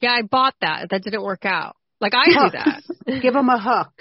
Yeah, 0.00 0.12
I 0.12 0.22
bought 0.22 0.54
that. 0.60 0.90
That 0.90 1.04
didn't 1.04 1.22
work 1.22 1.44
out. 1.44 1.76
Like 2.00 2.14
I 2.14 2.26
do 2.26 2.50
that. 2.52 2.82
Give 3.22 3.34
him 3.34 3.48
a 3.48 3.60
hook. 3.60 3.92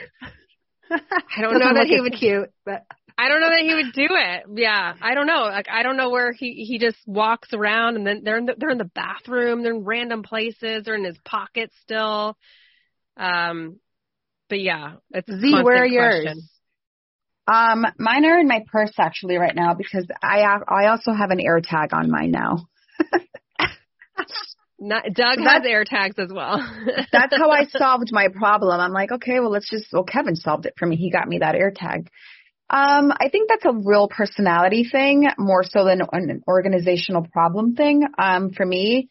I 0.92 1.42
don't 1.42 1.60
know 1.60 1.74
that 1.74 1.88
he 1.88 2.00
would 2.00 2.14
cute, 2.14 2.52
but 2.66 2.86
I 3.18 3.30
don't 3.30 3.42
know 3.42 3.50
that 3.50 3.62
he 3.62 3.74
would 3.74 3.94
do 3.94 4.08
it. 4.10 4.44
Yeah, 4.56 4.94
I 5.02 5.16
don't 5.16 5.26
know. 5.26 5.42
Like 5.42 5.68
I 5.70 5.84
don't 5.84 5.98
know 5.98 6.10
where 6.10 6.32
he 6.32 6.66
he 6.68 6.78
just 6.78 6.98
walks 7.06 7.50
around 7.54 7.96
and 7.96 8.06
then 8.06 8.22
they're 8.24 8.38
in 8.38 8.46
the, 8.46 8.56
they're 8.58 8.70
in 8.70 8.78
the 8.78 8.92
bathroom, 8.94 9.64
they're 9.64 9.74
in 9.74 9.84
random 9.84 10.24
places, 10.24 10.84
they're 10.86 10.96
in 10.96 11.04
his 11.04 11.18
pocket 11.26 11.72
still. 11.82 12.38
Um, 13.18 13.80
but 14.50 14.62
yeah, 14.62 14.94
it's 15.12 15.30
a 15.30 15.40
Z, 15.40 15.52
where 15.64 15.84
are 15.84 15.88
constant 15.88 15.92
yours? 15.92 16.24
question. 16.24 16.50
Um, 17.48 17.86
mine 17.98 18.26
are 18.26 18.40
in 18.40 18.48
my 18.48 18.66
purse 18.72 18.94
actually 19.00 19.38
right 19.38 19.56
now 19.56 19.74
because 19.74 20.06
I 20.22 20.42
I 20.68 20.88
also 20.88 21.12
have 21.14 21.32
an 21.32 21.40
air 21.40 21.60
tag 21.62 21.94
on 21.94 22.12
mine 22.12 22.32
now. 22.32 22.68
Not, 24.80 25.06
Doug 25.06 25.40
So 25.40 25.44
has 25.44 25.64
air 25.66 25.86
tags 25.86 26.20
as 26.20 26.32
well. 26.32 26.58
That's 27.12 27.36
how 27.36 27.50
I 27.50 27.66
solved 27.66 28.10
my 28.12 28.28
problem. 28.28 28.80
I'm 28.80 28.92
like, 28.92 29.12
okay, 29.12 29.40
well, 29.40 29.50
let's 29.50 29.70
just, 29.70 29.88
well, 29.92 30.04
Kevin 30.04 30.36
solved 30.36 30.66
it 30.66 30.74
for 30.78 30.86
me. 30.86 30.96
He 30.96 31.10
got 31.10 31.28
me 31.28 31.40
that 31.40 31.56
air 31.56 31.72
tag. 31.76 32.10
Um, 32.70 33.12
I 33.12 33.30
think 33.32 33.50
that's 33.50 33.66
a 33.66 33.74
real 33.74 34.08
personality 34.08 34.88
thing 34.90 35.28
more 35.38 35.64
so 35.64 35.86
than 35.86 36.02
an 36.12 36.44
organizational 36.48 37.26
problem 37.32 37.76
thing. 37.76 38.04
Um, 38.18 38.52
for 38.52 38.66
me, 38.66 39.10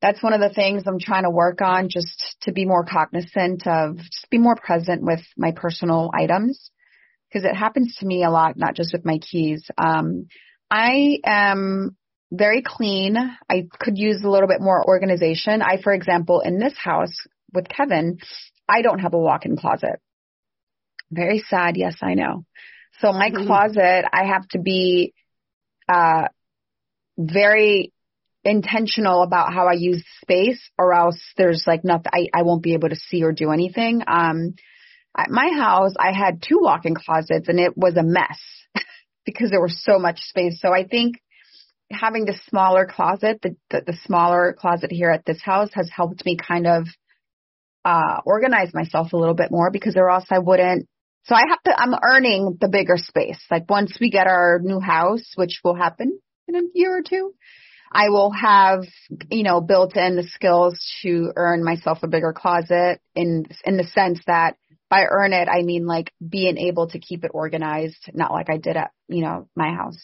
that's 0.00 0.22
one 0.22 0.32
of 0.32 0.40
the 0.40 0.52
things 0.52 0.84
I'm 0.86 0.98
trying 0.98 1.24
to 1.24 1.30
work 1.30 1.60
on 1.60 1.88
just 1.88 2.36
to 2.42 2.52
be 2.52 2.64
more 2.64 2.84
cognizant 2.84 3.66
of, 3.66 3.96
just 3.98 4.30
be 4.30 4.38
more 4.38 4.56
present 4.56 5.02
with 5.02 5.20
my 5.36 5.52
personal 5.52 6.10
items 6.14 6.70
because 7.28 7.44
it 7.44 7.54
happens 7.54 7.96
to 7.98 8.06
me 8.06 8.24
a 8.24 8.30
lot, 8.30 8.56
not 8.56 8.74
just 8.74 8.92
with 8.92 9.04
my 9.04 9.18
keys. 9.18 9.68
Um, 9.76 10.26
I 10.70 11.18
am 11.24 11.96
very 12.30 12.62
clean. 12.62 13.16
I 13.48 13.66
could 13.78 13.98
use 13.98 14.22
a 14.22 14.28
little 14.28 14.48
bit 14.48 14.60
more 14.60 14.84
organization. 14.86 15.62
I, 15.62 15.80
for 15.82 15.92
example, 15.92 16.40
in 16.40 16.58
this 16.58 16.74
house 16.76 17.14
with 17.52 17.68
Kevin, 17.68 18.18
I 18.68 18.82
don't 18.82 18.98
have 18.98 19.14
a 19.14 19.18
walk-in 19.18 19.56
closet. 19.56 20.00
Very 21.10 21.44
sad. 21.48 21.76
Yes, 21.76 21.96
I 22.02 22.14
know. 22.14 22.44
So 23.00 23.12
my 23.12 23.30
closet, 23.30 24.04
I 24.12 24.24
have 24.24 24.48
to 24.48 24.58
be, 24.58 25.14
uh, 25.88 26.28
very 27.18 27.92
intentional 28.44 29.22
about 29.22 29.52
how 29.52 29.66
I 29.66 29.72
use 29.72 30.04
space 30.22 30.60
or 30.78 30.94
else 30.94 31.18
there's 31.36 31.64
like 31.66 31.84
nothing, 31.84 32.10
I, 32.12 32.28
I 32.32 32.42
won't 32.42 32.62
be 32.62 32.74
able 32.74 32.88
to 32.88 32.96
see 32.96 33.22
or 33.22 33.32
do 33.32 33.50
anything. 33.50 34.02
Um, 34.06 34.54
at 35.16 35.30
my 35.30 35.50
house, 35.50 35.94
I 35.98 36.12
had 36.12 36.42
two 36.42 36.58
walk-in 36.60 36.94
closets 36.94 37.48
and 37.48 37.58
it 37.58 37.76
was 37.76 37.96
a 37.96 38.02
mess 38.02 38.38
because 39.24 39.50
there 39.50 39.62
was 39.62 39.82
so 39.82 39.98
much 39.98 40.20
space. 40.20 40.60
So 40.60 40.72
I 40.72 40.86
think 40.86 41.16
having 41.90 42.24
the 42.24 42.38
smaller 42.48 42.86
closet, 42.86 43.40
the, 43.42 43.56
the, 43.70 43.82
the 43.86 43.98
smaller 44.04 44.56
closet 44.58 44.90
here 44.90 45.10
at 45.10 45.24
this 45.24 45.40
house 45.42 45.70
has 45.74 45.88
helped 45.94 46.24
me 46.24 46.36
kind 46.36 46.66
of, 46.66 46.86
uh, 47.84 48.20
organize 48.24 48.74
myself 48.74 49.12
a 49.12 49.16
little 49.16 49.34
bit 49.34 49.50
more 49.50 49.70
because 49.70 49.94
or 49.96 50.10
else 50.10 50.26
I 50.30 50.40
wouldn't. 50.40 50.88
So 51.24 51.34
I 51.34 51.42
have 51.48 51.62
to, 51.64 51.80
I'm 51.80 51.94
earning 52.02 52.56
the 52.60 52.68
bigger 52.68 52.96
space. 52.96 53.40
Like 53.50 53.70
once 53.70 53.96
we 54.00 54.10
get 54.10 54.26
our 54.26 54.60
new 54.62 54.80
house, 54.80 55.32
which 55.36 55.60
will 55.62 55.74
happen 55.74 56.18
in 56.48 56.56
a 56.56 56.62
year 56.74 56.96
or 56.96 57.02
two, 57.02 57.34
I 57.92 58.10
will 58.10 58.32
have, 58.32 58.84
you 59.30 59.44
know, 59.44 59.60
built 59.60 59.96
in 59.96 60.16
the 60.16 60.24
skills 60.24 60.78
to 61.02 61.32
earn 61.36 61.64
myself 61.64 61.98
a 62.02 62.08
bigger 62.08 62.32
closet 62.32 63.00
in, 63.14 63.46
in 63.64 63.76
the 63.76 63.84
sense 63.84 64.20
that 64.26 64.56
by 64.90 65.04
earn 65.08 65.32
it, 65.32 65.48
I 65.48 65.62
mean 65.62 65.86
like 65.86 66.12
being 66.26 66.58
able 66.58 66.88
to 66.88 66.98
keep 66.98 67.24
it 67.24 67.30
organized, 67.34 68.10
not 68.12 68.32
like 68.32 68.50
I 68.50 68.56
did 68.56 68.76
at, 68.76 68.90
you 69.08 69.22
know, 69.22 69.48
my 69.56 69.72
house. 69.74 69.98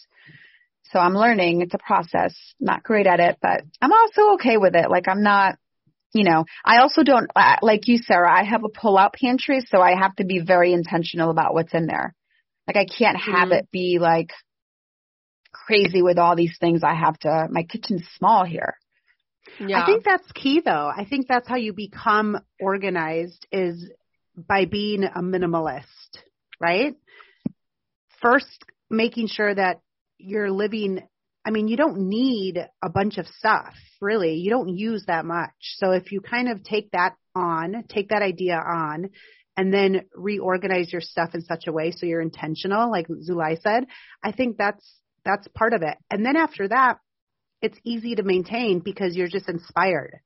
So 0.93 0.99
I'm 0.99 1.15
learning. 1.15 1.61
It's 1.61 1.73
a 1.73 1.79
process. 1.79 2.35
Not 2.59 2.83
great 2.83 3.07
at 3.07 3.19
it, 3.19 3.39
but 3.41 3.63
I'm 3.81 3.91
also 3.91 4.35
okay 4.35 4.57
with 4.57 4.75
it. 4.75 4.89
Like 4.91 5.07
I'm 5.07 5.23
not, 5.23 5.57
you 6.13 6.23
know, 6.23 6.45
I 6.63 6.77
also 6.77 7.01
don't, 7.03 7.29
like 7.63 7.87
you, 7.87 7.97
Sara, 7.97 8.31
I 8.31 8.43
have 8.43 8.63
a 8.63 8.69
pull 8.69 8.97
out 8.97 9.13
pantry, 9.13 9.61
so 9.67 9.81
I 9.81 9.95
have 9.99 10.15
to 10.17 10.23
be 10.23 10.39
very 10.39 10.71
intentional 10.71 11.31
about 11.31 11.55
what's 11.55 11.73
in 11.73 11.87
there. 11.87 12.13
Like 12.67 12.77
I 12.77 12.85
can't 12.85 13.17
have 13.17 13.49
Mhm. 13.49 13.57
it 13.57 13.71
be 13.71 13.97
like 13.99 14.31
crazy 15.51 16.03
with 16.03 16.19
all 16.19 16.35
these 16.35 16.57
things 16.59 16.83
I 16.83 16.93
have 16.93 17.17
to. 17.19 17.47
My 17.49 17.63
kitchen's 17.63 18.07
small 18.15 18.45
here. 18.45 18.77
Yeah. 19.59 19.81
I 19.81 19.85
think 19.85 20.03
that's 20.03 20.31
key 20.31 20.61
though. 20.63 20.91
I 20.95 21.05
think 21.05 21.27
that's 21.27 21.47
how 21.47 21.57
you 21.57 21.73
become 21.73 22.39
organized 22.59 23.47
is 23.51 23.89
by 24.35 24.65
being 24.65 25.03
a 25.03 25.21
minimalist, 25.21 26.23
right? 26.59 26.95
First, 28.21 28.63
making 28.89 29.27
sure 29.27 29.53
that 29.53 29.81
you're 30.23 30.51
living, 30.51 31.01
I 31.45 31.51
mean, 31.51 31.67
you 31.67 31.77
don't 31.77 32.07
need 32.09 32.57
a 32.81 32.89
bunch 32.89 33.17
of 33.17 33.27
stuff, 33.27 33.73
really. 34.01 34.35
You 34.35 34.49
don't 34.49 34.69
use 34.69 35.03
that 35.07 35.25
much. 35.25 35.51
So 35.77 35.91
if 35.91 36.11
you 36.11 36.21
kind 36.21 36.49
of 36.49 36.63
take 36.63 36.91
that 36.91 37.15
on, 37.35 37.83
take 37.89 38.09
that 38.09 38.21
idea 38.21 38.55
on, 38.55 39.09
and 39.55 39.73
then 39.73 40.01
reorganize 40.15 40.91
your 40.91 41.01
stuff 41.01 41.35
in 41.35 41.41
such 41.41 41.67
a 41.67 41.71
way 41.71 41.91
so 41.91 42.05
you're 42.05 42.21
intentional, 42.21 42.89
like 42.89 43.07
Zulai 43.07 43.61
said, 43.61 43.85
I 44.23 44.31
think 44.31 44.57
that's 44.57 44.83
that's 45.25 45.47
part 45.49 45.73
of 45.73 45.83
it. 45.83 45.97
And 46.09 46.25
then 46.25 46.35
after 46.35 46.67
that, 46.67 46.97
it's 47.61 47.77
easy 47.85 48.15
to 48.15 48.23
maintain 48.23 48.79
because 48.79 49.15
you're 49.15 49.27
just 49.27 49.47
inspired. 49.47 50.19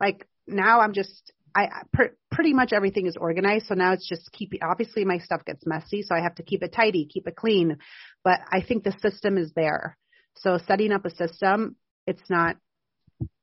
Like 0.00 0.26
now 0.46 0.80
I'm 0.80 0.92
just 0.92 1.32
I 1.56 1.82
pr- 1.92 2.14
pretty 2.30 2.52
much 2.52 2.72
everything 2.72 3.06
is 3.06 3.16
organized. 3.16 3.66
So 3.66 3.74
now 3.74 3.92
it's 3.92 4.08
just 4.08 4.30
keep 4.32 4.52
obviously 4.62 5.04
my 5.04 5.18
stuff 5.18 5.44
gets 5.44 5.64
messy, 5.66 6.02
so 6.02 6.14
I 6.14 6.20
have 6.20 6.34
to 6.36 6.42
keep 6.42 6.62
it 6.62 6.72
tidy, 6.72 7.06
keep 7.06 7.28
it 7.28 7.36
clean. 7.36 7.78
But 8.24 8.40
I 8.50 8.60
think 8.60 8.82
the 8.82 8.96
system 9.00 9.38
is 9.38 9.52
there. 9.54 9.96
So 10.36 10.58
setting 10.66 10.92
up 10.92 11.04
a 11.04 11.14
system, 11.14 11.76
it's 12.06 12.28
not 12.28 12.56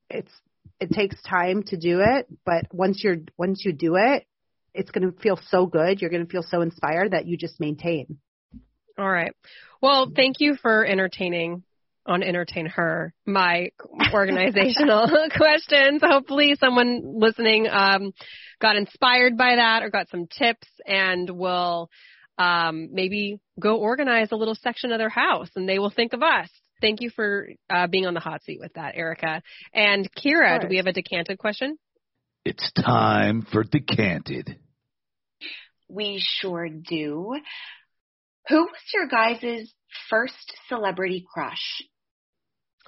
it's 0.10 0.32
it 0.80 0.92
takes 0.92 1.22
time 1.22 1.64
to 1.68 1.78
do 1.78 2.02
it, 2.02 2.28
but 2.46 2.66
once 2.72 3.04
you're 3.04 3.18
once 3.38 3.64
you 3.64 3.72
do 3.72 3.96
it, 3.96 4.26
it's 4.74 4.92
going 4.92 5.10
to 5.10 5.20
feel 5.20 5.40
so 5.50 5.66
good. 5.66 6.02
You're 6.02 6.10
going 6.10 6.26
to 6.26 6.32
feel 6.32 6.44
so 6.44 6.62
inspired 6.62 7.12
that 7.12 7.28
you 7.28 7.38
just 7.38 7.60
maintain. 7.60 8.18
All 8.98 9.10
right. 9.10 9.34
Well, 9.82 10.12
thank 10.14 10.40
you 10.40 10.56
for 10.62 10.86
entertaining 10.86 11.64
on 12.06 12.22
EntertainHer 12.22 13.12
my 13.26 13.70
organizational 14.14 15.08
questions. 15.36 16.02
Hopefully 16.04 16.56
someone 16.60 17.02
listening 17.20 17.68
um, 17.70 18.12
got 18.60 18.76
inspired 18.76 19.38
by 19.38 19.56
that 19.56 19.84
or 19.84 19.90
got 19.90 20.10
some 20.10 20.28
tips 20.28 20.68
and 20.86 21.30
will 21.30 21.90
um, 22.38 22.90
maybe 22.92 23.40
go 23.60 23.78
organize 23.78 24.30
a 24.32 24.36
little 24.36 24.56
section 24.56 24.92
of 24.92 24.98
their 24.98 25.10
house 25.10 25.50
and 25.56 25.68
they 25.70 25.80
will 25.80 25.92
think 25.92 26.14
of 26.14 26.24
us. 26.24 26.50
Thank 26.82 27.02
you 27.02 27.12
for 27.12 27.50
uh, 27.70 27.86
being 27.88 28.08
on 28.08 28.16
the 28.16 28.20
hot 28.20 28.44
seat 28.44 28.60
with 28.60 28.74
that, 28.74 28.96
Erica. 28.96 29.44
And 29.74 30.10
Kira, 30.14 30.60
do 30.60 30.68
we 30.68 30.78
have 30.78 30.88
a 30.88 30.94
decanted 30.94 31.38
question? 31.38 31.78
It's 32.44 32.72
time 32.72 33.44
for 33.52 33.64
decanted. 33.64 34.58
We 35.88 36.20
sure 36.20 36.70
do. 36.70 37.36
Who 38.48 38.62
was 38.64 38.82
your 38.94 39.08
guys' 39.08 39.72
first 40.10 40.54
celebrity 40.68 41.24
crush? 41.32 41.84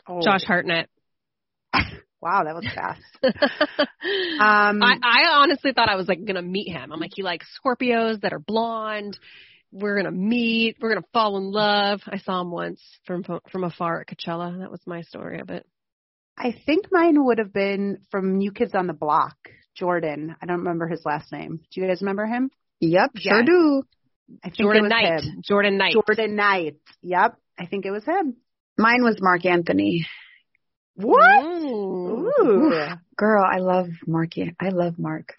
Oh. 0.08 0.22
Josh 0.22 0.44
Hartnett. 0.44 0.90
Wow, 2.24 2.44
that 2.46 2.56
was 2.56 2.66
fast. 2.74 3.02
um, 3.24 4.82
I, 4.82 4.96
I 5.04 5.24
honestly 5.34 5.74
thought 5.74 5.90
I 5.90 5.98
was 5.98 6.08
like 6.08 6.24
gonna 6.24 6.42
meet 6.42 6.72
him. 6.72 6.94
I'm 6.94 7.00
like, 7.00 7.12
he 7.14 7.22
likes 7.22 7.46
Scorpios 7.60 8.22
that 8.22 8.32
are 8.32 8.40
blonde. 8.40 9.18
We're 9.74 9.98
gonna 9.98 10.16
meet. 10.16 10.78
We're 10.80 10.94
gonna 10.94 11.06
fall 11.12 11.36
in 11.36 11.52
love. 11.52 12.02
I 12.08 12.20
saw 12.20 12.40
him 12.40 12.50
once 12.50 12.82
from 13.06 13.26
from 13.52 13.64
afar 13.66 14.00
at 14.00 14.08
Coachella. 14.08 14.60
That 14.60 14.72
was 14.72 14.80
my 14.86 15.02
story 15.02 15.42
of 15.42 15.50
it. 15.50 15.66
I 16.38 16.56
think 16.66 16.86
mine 16.92 17.26
would 17.26 17.40
have 17.40 17.52
been 17.52 17.98
from 18.10 18.38
New 18.38 18.54
Kids 18.54 18.74
on 18.74 18.88
the 18.88 18.94
Block, 18.94 19.36
Jordan. 19.76 20.34
I 20.42 20.46
don't 20.46 20.60
remember 20.60 20.88
his 20.88 21.02
last 21.04 21.30
name. 21.30 21.60
Do 21.72 21.82
you 21.82 21.88
guys 21.88 22.02
remember 22.02 22.26
him? 22.26 22.50
Yep, 22.80 23.12
sure 23.18 23.40
yes. 23.40 23.46
do. 23.46 23.84
I 24.42 24.48
think 24.48 24.60
Jordan 24.60 24.80
it 24.80 24.84
was 24.84 24.90
Knight. 24.92 25.24
him. 25.24 25.42
Jordan 25.44 25.78
Knight. 25.78 25.94
Jordan 25.94 26.36
Knight. 26.38 26.76
Yep, 27.02 27.38
I 27.60 27.66
think 27.66 27.86
it 27.86 27.92
was 27.92 28.06
him. 28.06 28.38
Mine 28.78 29.04
was 29.04 29.18
Marc 29.20 29.46
Anthony. 29.46 30.06
What? 30.96 31.44
Ooh. 31.44 32.30
Ooh. 32.42 32.74
Girl, 33.18 33.44
I 33.44 33.58
love 33.58 33.88
Marc. 34.08 34.34
I 34.60 34.70
love 34.70 34.98
Marc. 34.98 35.36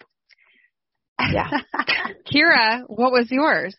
Yeah. 1.19 1.49
Kira, 2.33 2.83
what 2.87 3.11
was 3.11 3.29
yours? 3.31 3.75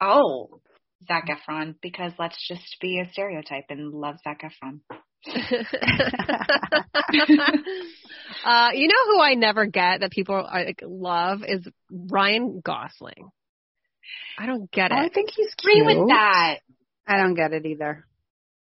Oh, 0.00 0.60
Zac 1.06 1.28
Efron, 1.28 1.74
because 1.80 2.12
let's 2.18 2.36
just 2.48 2.76
be 2.80 3.00
a 3.00 3.10
stereotype 3.12 3.64
and 3.70 3.92
love 3.92 4.16
Zac 4.24 4.42
Efron. 4.42 4.80
uh, 8.44 8.70
you 8.74 8.88
know 8.88 9.04
who 9.06 9.20
I 9.20 9.34
never 9.34 9.66
get 9.66 10.00
that 10.00 10.10
people 10.12 10.36
like, 10.36 10.80
love 10.82 11.42
is 11.46 11.66
Ryan 11.90 12.60
Gosling. 12.64 13.30
I 14.38 14.46
don't 14.46 14.70
get 14.70 14.92
it. 14.92 14.94
I 14.94 15.08
think 15.08 15.30
he's 15.34 15.52
cute. 15.56 15.82
Agree 15.82 15.96
with 15.96 16.08
that. 16.08 16.58
I 17.06 17.18
don't 17.18 17.34
get 17.34 17.52
it 17.52 17.66
either. 17.66 18.04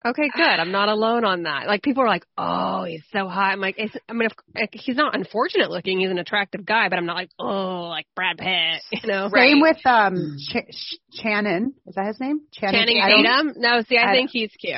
Okay, 0.06 0.30
good. 0.36 0.46
I'm 0.46 0.72
not 0.72 0.88
alone 0.88 1.26
on 1.26 1.44
that. 1.44 1.66
Like 1.66 1.82
people 1.82 2.04
are 2.04 2.08
like, 2.08 2.26
"Oh, 2.38 2.84
he's 2.84 3.04
so 3.12 3.28
hot." 3.28 3.54
I'm 3.54 3.60
like, 3.60 3.80
I 4.08 4.14
mean, 4.14 4.30
if, 4.54 4.70
he's 4.72 4.96
not 4.96 5.16
unfortunate 5.16 5.72
looking. 5.72 6.00
He's 6.00 6.12
an 6.12 6.20
attractive 6.20 6.64
guy, 6.64 6.90
but 6.90 7.00
I'm 7.00 7.08
not 7.08 7.16
like, 7.16 7.32
"Oh, 7.40 7.88
like 7.90 8.06
Brad 8.16 8.38
Pitt," 8.38 8.84
you 8.92 9.10
know. 9.12 9.30
Same 9.34 9.62
with 9.62 9.84
um 9.84 10.38
Ch- 10.38 10.72
Ch- 10.72 11.00
Channing. 11.12 11.74
Is 11.88 11.96
that 11.96 12.06
his 12.06 12.20
name? 12.20 12.42
Channing, 12.54 12.86
Channing 12.86 13.26
Tatum. 13.26 13.54
No, 13.58 13.82
see, 13.82 13.98
I, 13.98 14.12
I 14.12 14.14
think 14.14 14.30
he's 14.32 14.52
cute. 14.60 14.76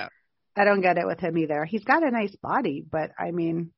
I 0.56 0.64
don't 0.64 0.82
get 0.82 0.98
it 0.98 1.06
with 1.06 1.20
him 1.20 1.38
either. 1.38 1.66
He's 1.66 1.84
got 1.84 2.04
a 2.04 2.10
nice 2.10 2.36
body, 2.42 2.86
but 2.90 3.12
I 3.20 3.32
mean. 3.32 3.72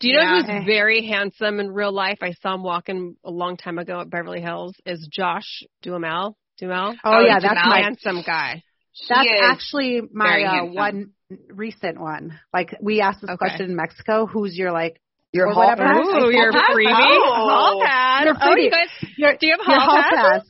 Do 0.00 0.08
you 0.08 0.14
know 0.14 0.22
yeah. 0.22 0.58
who's 0.58 0.64
very 0.64 1.08
handsome 1.08 1.58
in 1.58 1.72
real 1.72 1.92
life? 1.92 2.18
I 2.22 2.32
saw 2.40 2.54
him 2.54 2.62
walking 2.62 3.16
a 3.24 3.30
long 3.32 3.56
time 3.56 3.78
ago 3.78 4.00
at 4.00 4.10
Beverly 4.10 4.40
Hills. 4.40 4.76
Is 4.86 5.08
Josh 5.10 5.64
Duhamel? 5.82 6.36
Duhamel? 6.58 6.94
Oh, 7.02 7.16
oh 7.16 7.20
yeah, 7.20 7.40
that's 7.40 7.66
my 7.66 7.80
handsome 7.82 8.22
guy. 8.24 8.62
That's 9.08 9.28
actually 9.42 10.02
my 10.12 10.42
uh, 10.42 10.64
one 10.66 11.12
recent 11.48 12.00
one. 12.00 12.38
Like 12.52 12.76
we 12.80 13.00
asked 13.00 13.20
this 13.20 13.30
okay. 13.30 13.36
question 13.36 13.70
in 13.70 13.76
Mexico. 13.76 14.26
Who's 14.26 14.56
your 14.56 14.72
like 14.72 15.00
your 15.32 15.52
hall 15.52 15.74
pass? 15.76 15.98
Ooh, 15.98 16.30
your 16.30 16.52
freebie 16.52 16.90
oh. 16.90 17.32
hall 17.34 17.82
pass. 17.84 18.24
Your 18.24 18.34
oh, 18.40 18.56
you 18.56 18.70
guys, 18.70 19.10
your, 19.16 19.36
do 19.36 19.46
you 19.46 19.56
have 19.58 19.66
hall, 19.66 19.80
hall 19.80 20.02
pass? 20.10 20.46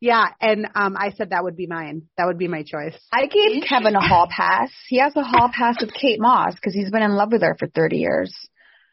Yeah, 0.00 0.26
and 0.40 0.68
um 0.74 0.96
I 0.96 1.10
said 1.16 1.30
that 1.30 1.42
would 1.42 1.56
be 1.56 1.66
mine. 1.66 2.02
That 2.16 2.26
would 2.26 2.38
be 2.38 2.48
my 2.48 2.62
choice. 2.62 2.94
I 3.12 3.26
gave 3.26 3.64
Kevin 3.68 3.96
a 3.96 4.06
hall 4.06 4.28
pass. 4.30 4.70
He 4.88 5.00
has 5.00 5.14
a 5.16 5.24
hall 5.24 5.50
pass 5.52 5.76
with 5.80 5.92
Kate 5.92 6.20
Moss 6.20 6.54
because 6.54 6.74
he's 6.74 6.90
been 6.90 7.02
in 7.02 7.12
love 7.12 7.32
with 7.32 7.42
her 7.42 7.56
for 7.58 7.66
30 7.66 7.96
years. 7.96 8.48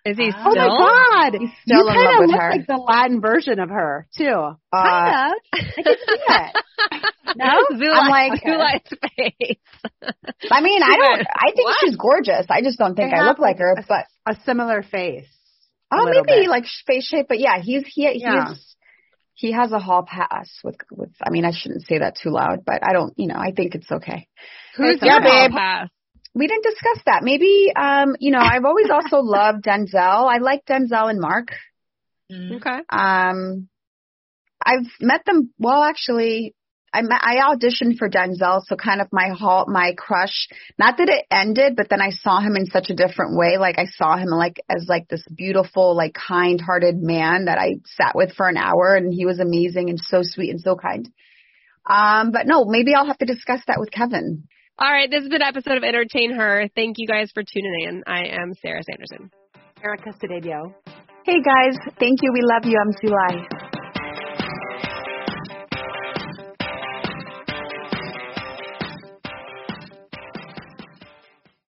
Is 0.05 0.17
he 0.17 0.29
still? 0.31 0.43
Oh 0.45 0.53
my 0.55 1.29
god! 1.31 1.39
He's 1.39 1.49
still 1.63 1.79
you 1.83 1.89
in 1.89 1.95
love 1.95 2.19
with 2.19 2.29
look 2.29 2.39
her. 2.41 2.51
like 2.51 2.67
the 2.67 2.77
Latin 2.77 3.21
version 3.21 3.59
of 3.59 3.69
her 3.69 4.07
too. 4.15 4.25
Uh, 4.31 4.55
kind 4.71 5.33
of. 5.33 5.59
I 5.59 5.81
can 5.83 5.95
see 5.97 6.23
it. 6.27 6.55
No, 7.37 7.45
I'm 7.91 8.09
like 8.09 8.41
Zulai's 8.43 8.87
face. 9.17 9.57
I 10.49 10.61
mean, 10.61 10.81
I 10.83 10.95
don't. 10.95 11.27
I 11.27 11.51
think 11.53 11.65
What? 11.65 11.77
she's 11.81 11.95
gorgeous. 11.97 12.45
I 12.49 12.61
just 12.61 12.77
don't 12.77 12.95
think 12.95 13.11
They 13.11 13.17
I 13.17 13.25
look 13.27 13.39
like 13.39 13.57
her. 13.57 13.73
a, 13.73 13.83
But 13.85 14.05
a 14.25 14.37
similar 14.45 14.83
face. 14.83 15.25
oh, 15.91 16.05
maybe 16.05 16.43
bit. 16.43 16.49
like 16.49 16.63
face 16.87 17.05
shape. 17.07 17.25
But 17.27 17.39
yeah, 17.39 17.59
he's 17.61 17.83
he 17.87 18.09
Yeah. 18.21 18.49
he's 18.53 18.75
he 19.33 19.51
has 19.51 19.73
a 19.73 19.79
hall 19.79 20.05
pass 20.07 20.49
with 20.63 20.75
with. 20.91 21.09
I 21.21 21.29
mean, 21.29 21.43
I 21.43 21.51
shouldn't 21.51 21.85
say 21.87 21.97
that 21.99 22.15
too 22.21 22.29
loud, 22.29 22.63
but 22.65 22.87
I 22.87 22.93
don't. 22.93 23.13
You 23.17 23.27
know, 23.27 23.35
I 23.37 23.51
think 23.51 23.75
it's 23.75 23.91
okay. 23.91 24.27
Who's 24.77 24.99
Yeah, 25.01 25.19
your 25.19 25.21
hall 25.23 25.49
pass? 25.49 25.89
We 26.35 26.47
didn't 26.47 26.63
discuss 26.63 26.99
that. 27.05 27.23
Maybe 27.23 27.71
um, 27.75 28.15
you 28.19 28.31
know, 28.31 28.39
I've 28.39 28.65
always 28.65 28.89
also 28.91 29.17
loved 29.21 29.63
Denzel. 29.63 30.29
I 30.31 30.37
like 30.37 30.65
Denzel 30.65 31.09
and 31.09 31.19
Marc. 31.19 31.47
Okay. 32.57 32.79
Um, 32.89 33.69
I've 34.63 34.87
met 34.99 35.21
them. 35.25 35.51
Well, 35.57 35.81
actually, 35.81 36.55
I 36.95 37.01
met, 37.01 37.21
I 37.21 37.55
auditioned 37.55 37.97
for 37.97 38.09
Denzel, 38.09 38.61
so 38.65 38.75
kind 38.75 39.01
of 39.01 39.07
my 39.11 39.29
hall, 39.29 39.65
my 39.67 39.93
crush. 39.97 40.47
Not 40.79 40.97
that 40.97 41.09
it 41.09 41.25
ended, 41.29 41.75
but 41.75 41.89
then 41.89 42.01
I 42.01 42.09
saw 42.09 42.39
him 42.39 42.55
in 42.55 42.65
such 42.65 42.89
a 42.89 42.95
different 42.95 43.37
way. 43.37 43.57
Like 43.57 43.77
I 43.77 43.85
saw 43.85 44.15
him 44.17 44.29
like 44.29 44.61
as 44.69 44.85
like 44.87 45.07
this 45.09 45.23
beautiful, 45.33 45.95
like 45.95 46.13
kind-hearted 46.13 46.95
man 46.97 47.45
that 47.45 47.57
I 47.57 47.75
sat 47.85 48.13
with 48.15 48.33
for 48.33 48.47
an 48.47 48.57
hour, 48.57 48.95
and 48.95 49.13
he 49.13 49.25
was 49.25 49.39
amazing 49.39 49.89
and 49.89 49.99
so 49.99 50.19
sweet 50.21 50.51
and 50.51 50.61
so 50.61 50.75
kind. 50.75 51.09
Um, 51.85 52.31
but 52.31 52.47
no, 52.47 52.65
maybe 52.65 52.95
I'll 52.95 53.05
have 53.05 53.19
to 53.19 53.25
discuss 53.25 53.61
that 53.67 53.79
with 53.79 53.91
Kevin. 53.91 54.47
All 54.77 54.91
right, 54.91 55.09
this 55.09 55.23
is 55.23 55.31
an 55.31 55.41
episode 55.41 55.77
of 55.77 55.83
EntertainHer. 55.83 56.69
Thank 56.75 56.97
you 56.97 57.07
guys 57.07 57.31
for 57.33 57.43
tuning 57.43 57.87
in. 57.87 58.03
I 58.07 58.25
am 58.25 58.53
Sara 58.61 58.81
Sanderson. 58.83 59.31
Erica 59.81 60.09
Cedillo. 60.21 60.73
Hey 61.23 61.41
guys, 61.41 61.77
thank 61.97 62.19
you. 62.21 62.33
We 62.33 62.41
love 62.43 62.65
you. 62.65 62.77
I'm 62.77 62.91
Zulai. 62.91 63.64